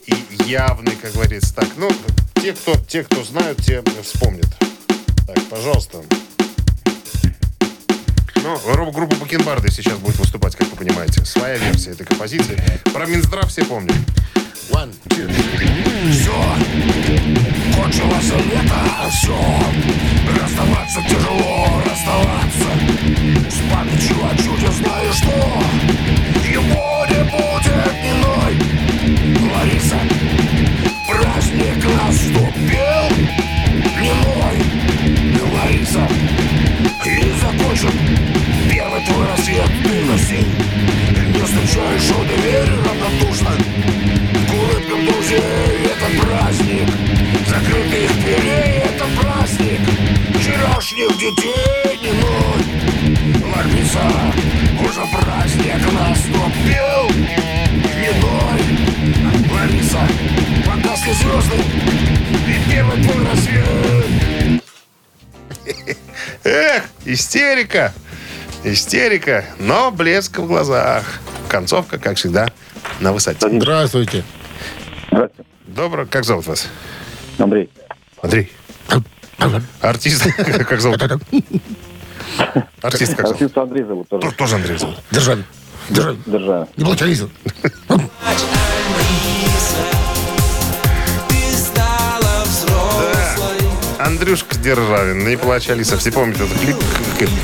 явный, 0.46 0.96
как 0.96 1.14
говорится. 1.14 1.54
Так, 1.54 1.68
ну, 1.78 1.88
те, 2.34 2.54
кто, 2.54 2.76
те, 2.88 3.04
кто 3.04 3.24
знают, 3.24 3.62
те 3.64 3.84
вспомнят. 4.02 4.48
Так, 5.28 5.40
пожалуйста. 5.50 6.02
Ну, 8.38 8.60
рок-группа 8.74 9.16
Бакенбарды 9.18 9.70
сейчас 9.72 10.00
будет 10.00 10.18
выступать, 10.18 10.56
как 10.56 10.68
вы 10.70 10.78
понимаете. 10.78 11.24
Своя 11.26 11.58
версия 11.58 11.92
этой 11.92 12.08
композиции. 12.08 12.60
Про 12.92 13.06
Минздрав 13.06 13.50
все 13.50 13.64
помнят. 13.64 13.96
One, 14.72 14.92
two. 15.10 15.30
Кончилось 17.76 18.32
лето, 18.46 19.10
все 19.12 19.38
Расставаться 20.42 21.02
тяжело, 21.08 21.82
расставаться 21.86 22.70
С 23.50 23.72
памятью 23.72 24.18
о 24.26 24.36
чуде 24.38 24.72
знаю, 24.72 25.14
что 25.14 26.15
Его 26.56 27.06
не 27.10 27.22
будет 27.26 27.96
иной 28.02 28.56
Лариса, 29.52 30.00
праздник 31.06 31.84
наступил. 31.84 33.06
Не 34.00 34.14
мой, 34.24 34.56
Лариса. 35.54 36.08
И 37.04 37.34
закончен 37.42 37.92
первый 38.72 39.06
твой 39.06 39.28
рассвет 39.28 39.70
Ты 39.84 40.06
на 40.06 40.18
синь 40.18 40.56
Не 41.34 41.42
встречаешь 41.44 42.12
у 42.12 42.24
двери 42.24 42.72
равнодушно. 42.88 43.52
К 44.48 44.54
улыбкам 44.54 45.06
друзей 45.08 45.42
это 45.84 46.26
праздник. 46.26 46.90
Закрытых 47.50 48.24
дверей 48.24 48.82
это 48.86 49.06
праздник. 49.20 49.82
Вчерашних 50.40 51.18
детей 51.18 52.00
не 52.02 52.12
ноль 52.14 53.44
Ларница, 53.54 54.02
уже 54.82 55.02
праздник 55.12 55.92
наступил 55.92 57.06
ноль 58.22 58.62
Лариса, 59.52 60.08
погасли 60.66 61.14
звезды 61.14 61.58
И 62.48 62.72
первый 62.72 63.04
твой 63.04 63.26
рассвет 63.26 64.64
Эх, 66.44 66.84
истерика! 67.06 67.94
Истерика, 68.64 69.46
но 69.60 69.92
блеск 69.92 70.40
в 70.40 70.48
глазах. 70.48 71.20
Концовка, 71.50 72.00
как 72.00 72.18
всегда, 72.18 72.48
на 73.00 73.14
высоте. 73.14 73.48
Здравствуйте. 73.48 74.24
Здравствуйте. 75.08 75.46
Добро. 75.68 76.06
Как 76.08 76.24
зовут 76.24 76.48
вас? 76.48 76.68
Андрей. 77.38 77.70
Андрей. 78.22 78.52
Артист. 79.82 80.28
Как 80.68 80.82
зовут? 80.82 81.02
Артист 82.82 83.16
как? 83.16 83.26
Артист 83.32 83.58
Андрей 83.58 83.84
зовут 83.84 84.10
тоже. 84.10 84.32
Тоже- 84.32 84.56
Андрей 84.56 84.78
зовут. 84.78 84.96
Держали. 85.12 85.44
Держали. 85.90 86.18
Держа. 86.26 86.68
Не 86.78 86.84
получается. 86.86 87.30
Андрюшка 94.26 94.58
Державин, 94.58 95.24
не 95.24 95.38
плачь, 95.38 95.70
Алиса. 95.70 95.98
Все 96.00 96.12
помнят 96.12 96.38
этот 96.38 96.60
клип, 96.60 96.76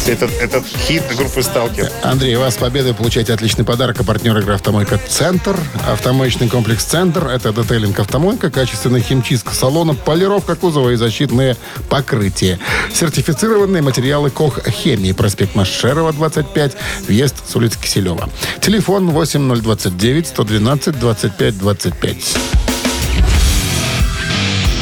этот, 0.08 0.32
этот 0.42 0.66
хит 0.66 1.04
группы 1.16 1.44
«Сталкер». 1.44 1.92
Андрей, 2.02 2.36
вас 2.38 2.56
с 2.56 2.58
победой 2.58 2.96
получаете 2.96 3.36
отличный 3.36 3.64
подарок. 3.64 4.00
А 4.00 4.04
партнер 4.04 4.36
игры 4.40 4.56
«Автомойка 4.56 5.00
Центр». 5.08 5.56
Автомоечный 5.88 6.50
комплекс 6.50 6.84
«Центр»— 6.84 7.28
это 7.28 7.54
детейлинг 7.54 8.00
«Автомойка», 8.00 8.50
качественная 8.50 9.00
химчистка 9.00 9.54
салона, 9.54 9.94
полировка 9.94 10.56
кузова 10.56 10.90
и 10.90 10.96
защитные 10.96 11.56
покрытия. 11.88 12.58
Сертифицированные 12.92 13.84
материалы 13.84 14.32
«Кох 14.32 14.68
Хемии». 14.68 15.12
Проспект 15.12 15.54
Машерова, 15.54 16.12
25. 16.12 16.76
Въезд 17.08 17.48
с 17.48 17.56
улицы 17.56 17.78
Киселева. 17.80 18.28
Телефон 18.60 19.12
8029 19.12 20.26
112 20.26 21.00
25 21.00 21.58
25. 21.60 22.71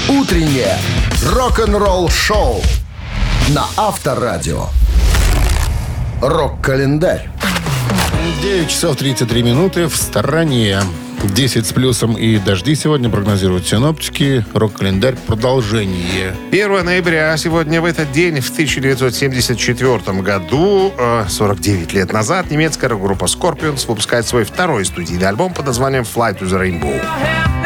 Утреннее 0.09 0.75
рок-н-ролл-шоу 1.23 2.63
на 3.49 3.65
Авторадио. 3.77 4.65
Рок-календарь. 6.19 7.29
9 8.41 8.69
часов 8.69 8.95
33 8.95 9.43
минуты 9.43 9.87
в 9.87 9.95
стороне. 9.95 10.79
10 11.23 11.67
с 11.67 11.73
плюсом 11.73 12.15
и 12.15 12.39
дожди 12.39 12.73
сегодня 12.73 13.11
прогнозируют 13.11 13.67
синоптики. 13.67 14.43
Рок-календарь 14.55 15.15
продолжение. 15.27 16.33
1 16.49 16.83
ноября, 16.83 17.37
сегодня 17.37 17.79
в 17.79 17.85
этот 17.85 18.11
день, 18.11 18.39
в 18.39 18.49
1974 18.49 20.23
году, 20.23 20.91
э, 20.97 21.25
49 21.29 21.93
лет 21.93 22.11
назад, 22.11 22.49
немецкая 22.49 22.89
группа 22.95 23.25
Scorpions 23.25 23.85
выпускает 23.87 24.25
свой 24.25 24.43
второй 24.43 24.85
студийный 24.85 25.27
альбом 25.27 25.53
под 25.53 25.67
названием 25.67 26.03
«Fly 26.03 26.39
to 26.39 26.47
the 26.47 26.59
Rainbow». 26.59 27.58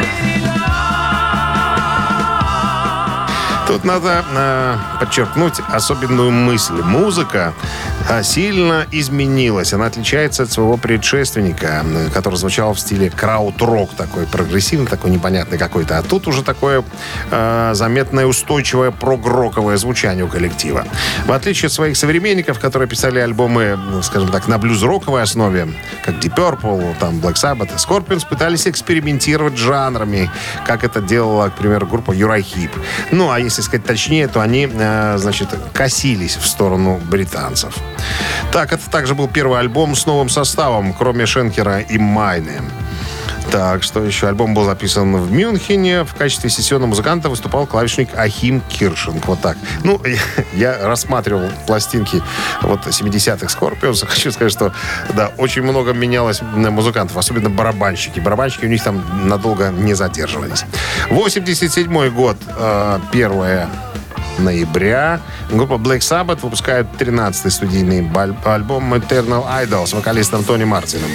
Тут 3.66 3.82
надо 3.84 4.22
э, 4.30 4.76
подчеркнуть 5.00 5.54
особенную 5.72 6.30
мысль. 6.30 6.74
Музыка 6.82 7.54
э, 8.10 8.22
сильно 8.22 8.86
изменилась. 8.90 9.72
Она 9.72 9.86
отличается 9.86 10.42
от 10.42 10.52
своего 10.52 10.76
предшественника, 10.76 11.82
э, 11.82 12.10
который 12.12 12.36
звучал 12.36 12.74
в 12.74 12.80
стиле 12.80 13.08
крауд-рок, 13.08 13.94
такой 13.94 14.26
прогрессивный, 14.26 14.86
такой 14.86 15.10
непонятный 15.10 15.56
какой-то. 15.56 15.96
А 15.96 16.02
тут 16.02 16.28
уже 16.28 16.42
такое 16.42 16.84
э, 17.30 17.70
заметное 17.74 18.26
устойчивое 18.26 18.90
прогроковое 18.90 19.78
звучание 19.78 20.26
у 20.26 20.28
коллектива. 20.28 20.84
В 21.26 21.32
отличие 21.32 21.68
от 21.68 21.72
своих 21.72 21.96
современников, 21.96 22.58
которые 22.58 22.86
писали 22.86 23.18
альбомы, 23.18 23.76
ну, 23.76 24.02
скажем 24.02 24.28
так, 24.28 24.46
на 24.46 24.58
блюз-роковой 24.58 25.22
основе, 25.22 25.68
как 26.04 26.16
Deep 26.16 26.36
Purple, 26.36 26.96
там 27.00 27.14
Black 27.14 27.34
Sabbath 27.34 27.74
Scorpions, 27.76 28.26
пытались 28.28 28.66
экспериментировать 28.66 29.56
жанрами, 29.56 30.30
как 30.66 30.84
это 30.84 31.00
делала, 31.00 31.48
к 31.48 31.54
примеру, 31.54 31.86
группа 31.86 32.12
Юрахип. 32.12 32.70
Ну, 33.10 33.30
а 33.30 33.40
если 33.40 33.53
сказать 33.62 33.86
точнее, 33.86 34.28
то 34.28 34.40
они, 34.40 34.68
э, 34.70 35.18
значит, 35.18 35.48
косились 35.72 36.36
в 36.36 36.46
сторону 36.46 37.00
британцев. 37.10 37.76
Так, 38.52 38.72
это 38.72 38.88
также 38.90 39.14
был 39.14 39.28
первый 39.28 39.58
альбом 39.58 39.94
с 39.94 40.06
новым 40.06 40.28
составом, 40.28 40.92
кроме 40.92 41.26
Шенкера 41.26 41.80
и 41.80 41.98
Майны. 41.98 42.62
Так, 43.50 43.82
что 43.82 44.02
еще? 44.02 44.28
Альбом 44.28 44.54
был 44.54 44.64
записан 44.64 45.16
в 45.16 45.30
Мюнхене. 45.30 46.04
В 46.04 46.14
качестве 46.14 46.50
сессионного 46.50 46.90
музыканта 46.90 47.28
выступал 47.28 47.66
клавишник 47.66 48.08
Ахим 48.16 48.60
Киршинг. 48.68 49.26
Вот 49.26 49.40
так. 49.40 49.56
Ну, 49.82 50.00
я 50.54 50.86
рассматривал 50.86 51.48
пластинки 51.66 52.22
вот 52.62 52.86
70-х 52.86 53.46
Scorpions. 53.46 54.06
Хочу 54.08 54.32
сказать, 54.32 54.52
что, 54.52 54.72
да, 55.14 55.30
очень 55.38 55.62
много 55.62 55.92
менялось 55.92 56.42
музыкантов, 56.42 57.16
особенно 57.16 57.50
барабанщики. 57.50 58.20
Барабанщики 58.20 58.64
у 58.64 58.68
них 58.68 58.82
там 58.82 59.28
надолго 59.28 59.70
не 59.70 59.94
задерживались. 59.94 60.64
87 61.10 62.10
год, 62.10 62.36
1 63.12 63.68
ноября. 64.38 65.20
Группа 65.50 65.74
Black 65.74 66.00
Sabbath 66.00 66.40
выпускает 66.40 66.86
13-й 66.98 67.50
студийный 67.50 68.08
альбом 68.44 68.94
Eternal 68.94 69.46
Idol 69.64 69.86
с 69.86 69.92
вокалистом 69.92 70.44
Тони 70.44 70.64
Мартином. 70.64 71.10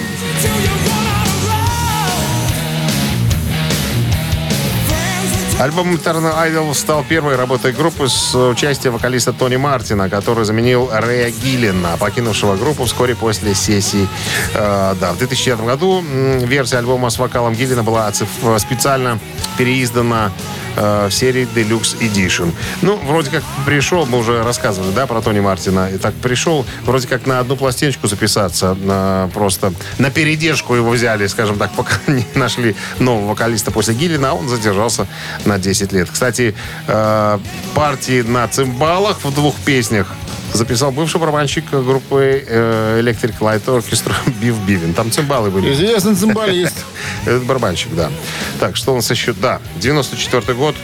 Альбом 5.60 5.94
Eternal 5.94 6.34
Idol 6.48 6.72
стал 6.74 7.04
первой 7.04 7.36
работой 7.36 7.72
группы 7.72 8.08
с 8.08 8.34
участием 8.34 8.94
вокалиста 8.94 9.34
Тони 9.34 9.56
Мартина, 9.56 10.08
который 10.08 10.46
заменил 10.46 10.88
Рэя 10.90 11.30
Гиллина, 11.30 11.98
покинувшего 11.98 12.56
группу 12.56 12.84
вскоре 12.86 13.14
после 13.14 13.54
сессии. 13.54 14.08
Э, 14.54 14.94
да, 14.98 15.12
в 15.12 15.18
2009 15.18 15.60
году 15.66 16.02
версия 16.46 16.78
альбома 16.78 17.10
с 17.10 17.18
вокалом 17.18 17.52
Гиллина 17.52 17.82
была 17.82 18.08
оциф- 18.08 18.58
специально 18.58 19.18
переиздана 19.58 20.32
э, 20.76 21.08
в 21.08 21.12
серии 21.12 21.48
Deluxe 21.54 21.98
Edition. 22.00 22.52
Ну, 22.82 22.96
вроде 22.96 23.30
как 23.30 23.42
пришел, 23.66 24.06
мы 24.06 24.18
уже 24.18 24.42
рассказывали, 24.42 24.92
да, 24.92 25.06
про 25.06 25.20
Тони 25.20 25.40
Мартина. 25.40 25.90
И 25.92 25.98
так 25.98 26.14
пришел, 26.14 26.64
вроде 26.84 27.08
как 27.08 27.26
на 27.26 27.40
одну 27.40 27.56
пластиночку 27.56 28.06
записаться, 28.08 28.74
на, 28.74 29.30
просто 29.34 29.72
на 29.98 30.10
передержку 30.10 30.74
его 30.74 30.90
взяли, 30.90 31.26
скажем 31.26 31.58
так, 31.58 31.70
пока 31.76 31.94
не 32.06 32.24
нашли 32.34 32.76
нового 32.98 33.30
вокалиста 33.30 33.70
после 33.70 33.94
Гиллина, 33.94 34.30
а 34.30 34.34
он 34.34 34.48
задержался 34.48 35.06
на 35.44 35.58
10 35.58 35.92
лет. 35.92 36.08
Кстати, 36.10 36.54
э, 36.86 37.38
партии 37.74 38.22
на 38.22 38.46
цимбалах 38.48 39.24
в 39.24 39.34
двух 39.34 39.54
песнях 39.56 40.06
записал 40.52 40.90
бывший 40.92 41.20
барабанщик 41.20 41.70
группы 41.70 42.44
э, 42.46 43.00
Electric 43.00 43.38
Light 43.40 43.64
Orchestra 43.66 44.14
Бив 44.40 44.58
Бивин. 44.66 44.94
Там 44.94 45.10
цимбалы 45.10 45.50
были. 45.50 45.72
Известный 45.72 46.14
цимбалист. 46.14 46.84
Это 47.26 47.40
барабанщик, 47.40 47.94
да. 47.94 48.10
Так, 48.58 48.76
что 48.76 48.92
у 48.92 48.96
нас 48.96 49.10
еще? 49.10 49.32
Да, 49.32 49.60
94 49.76 50.54
год. 50.54 50.74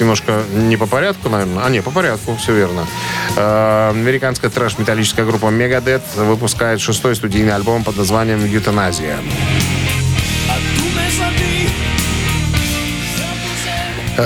Немножко 0.00 0.42
не 0.52 0.76
по 0.76 0.86
порядку, 0.86 1.28
наверное. 1.28 1.64
А, 1.64 1.70
не, 1.70 1.82
по 1.82 1.90
порядку, 1.90 2.36
все 2.36 2.54
верно. 2.54 2.86
Э, 3.36 3.90
Американская 3.90 4.50
трэш-металлическая 4.50 5.24
группа 5.24 5.46
Megadeth 5.46 6.02
выпускает 6.16 6.80
шестой 6.80 7.16
студийный 7.16 7.54
альбом 7.54 7.84
под 7.84 7.96
названием 7.96 8.44
«Ютаназия». 8.44 9.18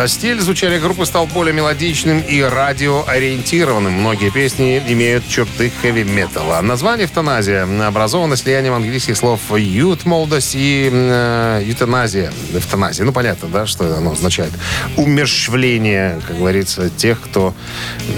Стиль 0.08 0.40
звучания 0.40 0.80
группы 0.80 1.06
стал 1.06 1.26
более 1.26 1.54
мелодичным 1.54 2.20
и 2.20 2.42
радиоориентированным. 2.42 3.92
Многие 3.92 4.30
песни 4.30 4.82
имеют 4.88 5.28
черты 5.28 5.70
хэви-металла. 5.80 6.60
Название 6.60 7.06
«Эвтаназия» 7.06 7.66
образовано 7.86 8.36
слиянием 8.36 8.74
английских 8.74 9.16
слов 9.16 9.40
«ют»— 9.56 10.04
молодость 10.04 10.54
и 10.56 10.90
э, 10.92 11.62
«ютаназия»— 11.64 12.32
эвтаназия. 12.52 13.04
Ну, 13.04 13.12
понятно, 13.12 13.48
да, 13.48 13.66
что 13.66 13.96
оно 13.96 14.12
означает. 14.12 14.52
Умерщвление, 14.96 16.20
как 16.26 16.36
говорится, 16.36 16.90
тех, 16.90 17.20
кто 17.20 17.54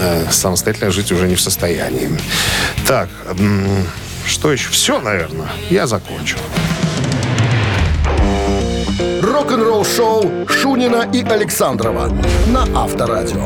э, 0.01 0.27
самостоятельно 0.31 0.91
жить 0.91 1.13
уже 1.13 1.29
не 1.29 1.35
в 1.35 1.41
состоянии. 1.41 2.09
Так, 2.87 3.11
м, 3.39 3.87
что 4.27 4.51
еще? 4.53 4.71
Все, 4.71 5.01
наверное. 5.01 5.49
Я 5.69 5.87
закончил. 5.87 6.39
Рок-н-ролл-шоу 9.49 10.47
Шунина 10.47 11.09
и 11.11 11.23
Александрова 11.23 12.11
на 12.49 12.65
Авторадио. 12.79 13.41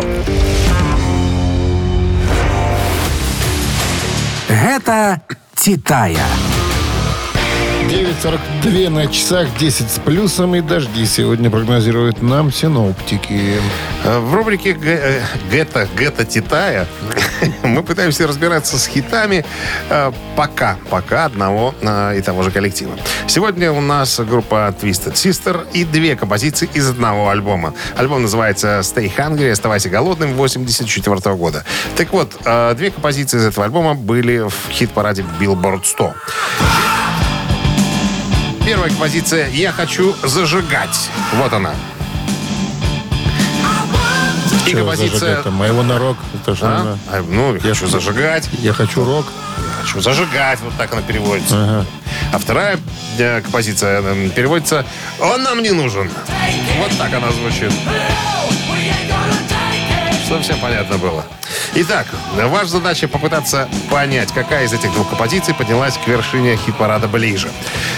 Гэта 4.49 5.23
Титая. 5.55 6.27
9.42 7.89 8.89
на 8.91 9.07
часах, 9.09 9.49
10 9.59 9.91
с 9.91 9.99
плюсом 9.99 10.55
и 10.55 10.61
дожди 10.61 11.05
сегодня 11.05 11.51
прогнозируют 11.51 12.23
нам 12.23 12.53
синоптики. 12.53 13.57
Э, 14.05 14.19
В 14.21 14.35
рубрике 14.35 14.73
«Г- 14.73 15.01
э, 15.03 15.21
«Гетто, 15.51 15.89
Гетто 15.99 16.25
Титая» 16.25 16.87
мы 17.65 17.83
пытаемся 17.83 18.27
разбираться 18.27 18.79
с 18.79 18.87
хитами 18.87 19.45
э, 19.91 20.13
пока, 20.37 20.79
пока 20.91 21.25
одного 21.27 21.75
и 22.17 22.23
того 22.23 22.43
же 22.45 22.51
коллектива. 22.51 22.93
Сегодня 23.27 23.73
у 23.73 23.81
нас 23.81 24.21
группа 24.21 24.75
Twisted 24.81 25.15
Sister 25.15 25.67
и 25.73 25.85
две 25.85 26.15
композиции 26.17 26.69
из 26.75 26.89
одного 26.89 27.31
альбома. 27.31 27.75
Альбом 27.97 28.23
называется 28.23 28.79
«Stay 28.81 29.11
Hungry», 29.15 29.51
«Оставайся 29.51 29.89
голодным» 29.89 30.35
84 30.35 31.35
года. 31.35 31.65
Так 31.97 32.13
вот, 32.13 32.37
две 32.77 32.91
композиции 32.91 33.39
из 33.39 33.45
этого 33.47 33.65
альбома 33.67 33.95
были 33.95 34.49
в 34.49 34.71
хит-параде 34.71 35.25
Billboard 35.41 35.85
100. 35.85 36.15
Первая 38.65 38.91
композиция 38.91 39.49
«Я 39.49 39.73
хочу 39.73 40.15
зажигать». 40.23 41.11
Вот 41.35 41.53
она. 41.53 41.75
И 44.67 44.71
Чего 44.71 44.87
композиция... 44.87 45.43
Моего 45.51 45.83
на 45.83 45.99
рок. 45.99 46.17
Это 46.35 46.55
же 46.55 46.65
А? 46.65 46.97
А, 47.11 47.25
ну, 47.29 47.55
я 47.57 47.61
хочу 47.61 47.89
зажигать. 47.89 48.49
Я 48.61 48.73
хочу 48.73 49.05
рок. 49.05 49.27
Я 49.59 49.83
хочу 49.83 50.01
зажигать. 50.01 50.61
Вот 50.61 50.73
так 50.79 50.93
она 50.93 51.03
переводится. 51.03 51.57
Ага. 51.57 51.87
А 52.33 52.39
вторая 52.39 52.79
э, 53.19 53.41
композиция 53.41 54.01
э, 54.01 54.29
переводится 54.31 54.87
«Он 55.19 55.43
нам 55.43 55.61
не 55.61 55.73
нужен». 55.73 56.09
Вот 56.79 56.97
так 56.97 57.13
она 57.13 57.33
звучит. 57.33 57.73
Чтобы 60.25 60.43
всем 60.43 60.59
понятно 60.61 60.99
было. 60.99 61.25
Итак, 61.75 62.07
ваша 62.35 62.67
задача 62.71 63.09
попытаться 63.09 63.69
понять, 63.91 64.33
какая 64.33 64.65
из 64.65 64.73
этих 64.73 64.93
двух 64.93 65.09
композиций 65.09 65.55
поднялась 65.55 65.97
к 65.97 66.07
вершине 66.07 66.57
хит-парада 66.57 67.09
ближе. 67.09 67.49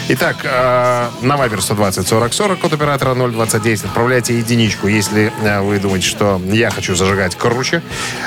Итак, 0.08 0.36
э, 0.44 1.08
на 1.22 1.34
Viber 1.34 1.60
120 1.60 2.06
40 2.06 2.32
40 2.32 2.60
код 2.60 2.72
оператора 2.72 3.14
029 3.14 3.84
отправляйте 3.84 4.38
единичку, 4.38 4.86
если 4.86 5.32
э, 5.42 5.60
вы 5.60 5.78
думаете, 5.78 6.06
что 6.06 6.40
я 6.46 6.70
хочу 6.70 6.94
зажигать 6.94 7.36
круче. 7.36 7.82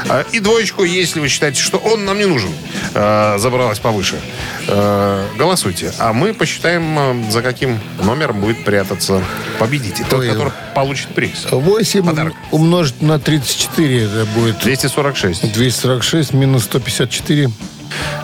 Э, 0.10 0.24
и 0.32 0.40
двоечку, 0.40 0.84
если 0.84 1.20
вы 1.20 1.28
считаете, 1.28 1.62
что 1.62 1.78
он 1.78 2.06
нам 2.06 2.18
не 2.18 2.26
нужен. 2.26 2.50
Э, 2.94 3.38
забралась 3.38 3.80
повыше. 3.80 4.20
Э, 4.68 5.26
голосуйте. 5.38 5.94
А 6.00 6.14
мы 6.14 6.34
посчитаем, 6.34 7.28
э, 7.28 7.32
за 7.32 7.42
каким 7.42 7.80
номером 8.04 8.42
будет 8.42 8.64
прятаться 8.66 9.24
победитель. 9.60 10.06
Тот, 10.10 10.26
который 10.26 10.52
получит 10.74 11.08
приз. 11.10 11.48
8 11.52 12.06
Подарок. 12.06 12.34
умножить 12.52 13.02
на 13.02 13.20
34, 13.20 14.04
это 14.04 14.26
будет 14.36 14.60
246. 14.60 15.26
246 15.34 16.34
минус 16.34 16.63
154 16.63 17.49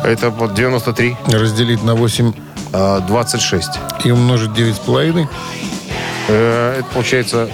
Это 0.03 0.29
вот 0.29 0.53
93. 0.53 1.15
разделить 1.27 1.83
на 1.83 1.95
8 1.95 2.33
э, 2.73 2.99
26. 3.07 3.69
и 4.03 4.11
умножить 4.11 4.51
9,5. 4.51 5.27
Э, 6.27 6.79
Это 6.79 6.87
получается 6.93 7.49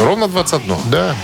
ровно 0.00 0.28
21. 0.28 0.76
Да. 0.90 1.14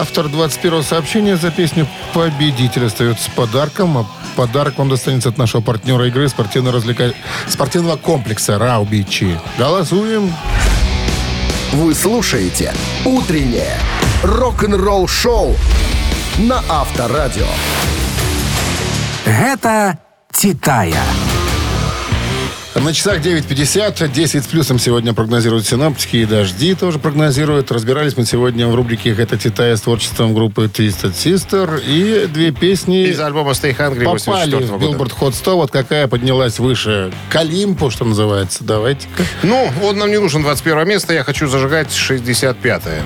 Автор 0.00 0.28
21 0.28 0.82
сообщения 0.82 1.36
за 1.36 1.50
песню 1.50 1.86
«Победитель» 2.12 2.86
остается 2.86 3.24
с 3.24 3.28
подарком. 3.28 3.98
А 3.98 4.06
подарок 4.34 4.78
вам 4.78 4.88
достанется 4.88 5.28
от 5.28 5.38
нашего 5.38 5.60
партнера 5.60 6.06
игры 6.08 6.26
спортивно-развлека- 6.28 7.14
спортивного 7.48 7.96
комплекса 7.96 8.58
«Раубичи». 8.58 9.38
Голосуем. 9.58 10.32
Вы 11.72 11.94
слушаете 11.94 12.72
«Утреннее 13.04 13.78
рок-н-ролл-шоу» 14.22 15.54
на 16.38 16.62
Авторадио. 16.68 17.46
Гэта 19.24 19.98
«Титая». 20.32 21.02
На 22.74 22.92
часах 22.92 23.20
9.50, 23.20 24.12
10 24.12 24.44
с 24.44 24.46
плюсом 24.46 24.78
сегодня 24.78 25.14
прогнозируют 25.14 25.66
синоптики 25.66 26.16
и 26.18 26.26
дожди 26.26 26.74
тоже 26.74 26.98
прогнозируют. 26.98 27.72
Разбирались 27.72 28.18
мы 28.18 28.26
сегодня 28.26 28.68
в 28.68 28.74
рубрике 28.74 29.14
«Это 29.16 29.38
Титая» 29.38 29.76
с 29.76 29.80
творчеством 29.80 30.34
группы 30.34 30.66
Twisted 30.66 31.14
Sister. 31.14 31.82
И 31.86 32.26
две 32.26 32.50
песни 32.52 33.06
Из 33.06 33.18
альбома 33.18 33.52
Stay 33.52 33.74
Hungry 33.74 34.04
попали 34.04 34.56
84 34.56 34.66
в. 34.66 34.82
Billboard 34.82 35.12
Hot 35.18 35.34
100. 35.34 35.56
Вот 35.56 35.70
какая 35.70 36.06
поднялась 36.06 36.58
выше 36.58 37.12
к 37.30 37.36
Олимпу, 37.36 37.90
что 37.90 38.04
называется. 38.04 38.62
Давайте-ка. 38.62 39.24
Ну, 39.42 39.70
он 39.82 39.96
нам 39.96 40.10
не 40.10 40.20
нужен 40.20 40.42
21 40.42 40.86
место, 40.86 41.14
я 41.14 41.24
хочу 41.24 41.48
зажигать 41.48 41.88
65-е. 41.88 43.02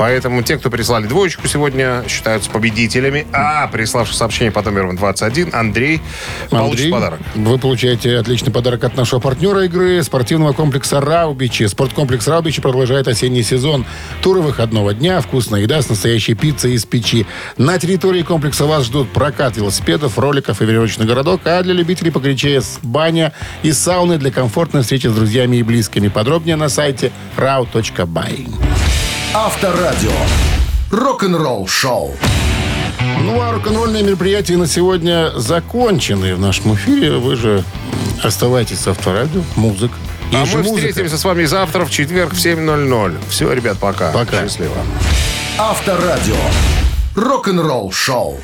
Поэтому 0.00 0.42
те, 0.42 0.56
кто 0.56 0.70
прислали 0.70 1.06
двоечку 1.06 1.46
сегодня, 1.46 2.02
считаются 2.08 2.50
победителями. 2.50 3.26
А 3.34 3.66
приславший 3.66 4.16
сообщение 4.16 4.50
по 4.50 4.62
номеру 4.62 4.94
21, 4.94 5.50
Андрей, 5.52 6.00
получит 6.48 6.86
Андрей, 6.86 6.90
подарок. 6.90 7.20
Вы 7.34 7.58
получаете 7.58 8.16
отличный 8.16 8.50
подарок 8.50 8.84
от 8.84 8.96
нашего 8.96 9.20
партнера 9.20 9.66
игры 9.66 10.02
спортивного 10.02 10.54
комплекса 10.54 11.02
«Раубичи». 11.02 11.66
Спорткомплекс 11.66 12.26
«Раубичи» 12.28 12.62
продолжает 12.62 13.08
осенний 13.08 13.42
сезон. 13.42 13.84
Туры 14.22 14.40
выходного 14.40 14.94
дня, 14.94 15.20
вкусная 15.20 15.60
еда 15.60 15.82
с 15.82 15.90
настоящей 15.90 16.32
пиццей 16.32 16.72
из 16.72 16.86
печи. 16.86 17.26
На 17.58 17.78
территории 17.78 18.22
комплекса 18.22 18.64
вас 18.64 18.86
ждут 18.86 19.12
прокат 19.12 19.58
велосипедов, 19.58 20.18
роликов 20.18 20.62
и 20.62 20.64
веревочный 20.64 21.04
городок, 21.04 21.42
а 21.44 21.62
для 21.62 21.74
любителей 21.74 22.10
погорячее 22.10 22.62
баня 22.82 23.34
и 23.62 23.70
сауны 23.70 24.16
для 24.16 24.30
комфортной 24.30 24.80
встречи 24.80 25.08
с 25.08 25.12
друзьями 25.12 25.56
и 25.56 25.62
близкими. 25.62 26.08
Подробнее 26.08 26.56
на 26.56 26.70
сайте 26.70 27.12
rau.by. 27.36 28.99
Авторадио. 29.34 30.10
Рок-н-ролл-шоу. 30.90 32.16
Ну, 33.22 33.40
а 33.40 33.52
рок-н-ролльные 33.52 34.02
мероприятия 34.02 34.56
на 34.56 34.66
сегодня 34.66 35.30
закончены 35.36 36.34
в 36.34 36.40
нашем 36.40 36.74
эфире. 36.74 37.12
Вы 37.12 37.36
же 37.36 37.62
оставайтесь 38.22 38.80
с 38.80 38.88
авторадио. 38.88 39.42
Музык. 39.56 39.92
А 40.32 40.40
Есть 40.40 40.50
же 40.52 40.58
мы 40.58 40.64
музыка. 40.64 40.88
встретимся 40.88 41.16
с 41.18 41.24
вами 41.24 41.44
завтра 41.44 41.84
в 41.84 41.90
четверг 41.90 42.32
в 42.32 42.38
7.00. 42.38 43.16
Все, 43.28 43.52
ребят, 43.52 43.78
пока. 43.78 44.10
Пока. 44.10 44.42
Счастливо. 44.42 44.74
Авторадио. 45.58 46.36
Рок-н-ролл-шоу. 47.14 48.38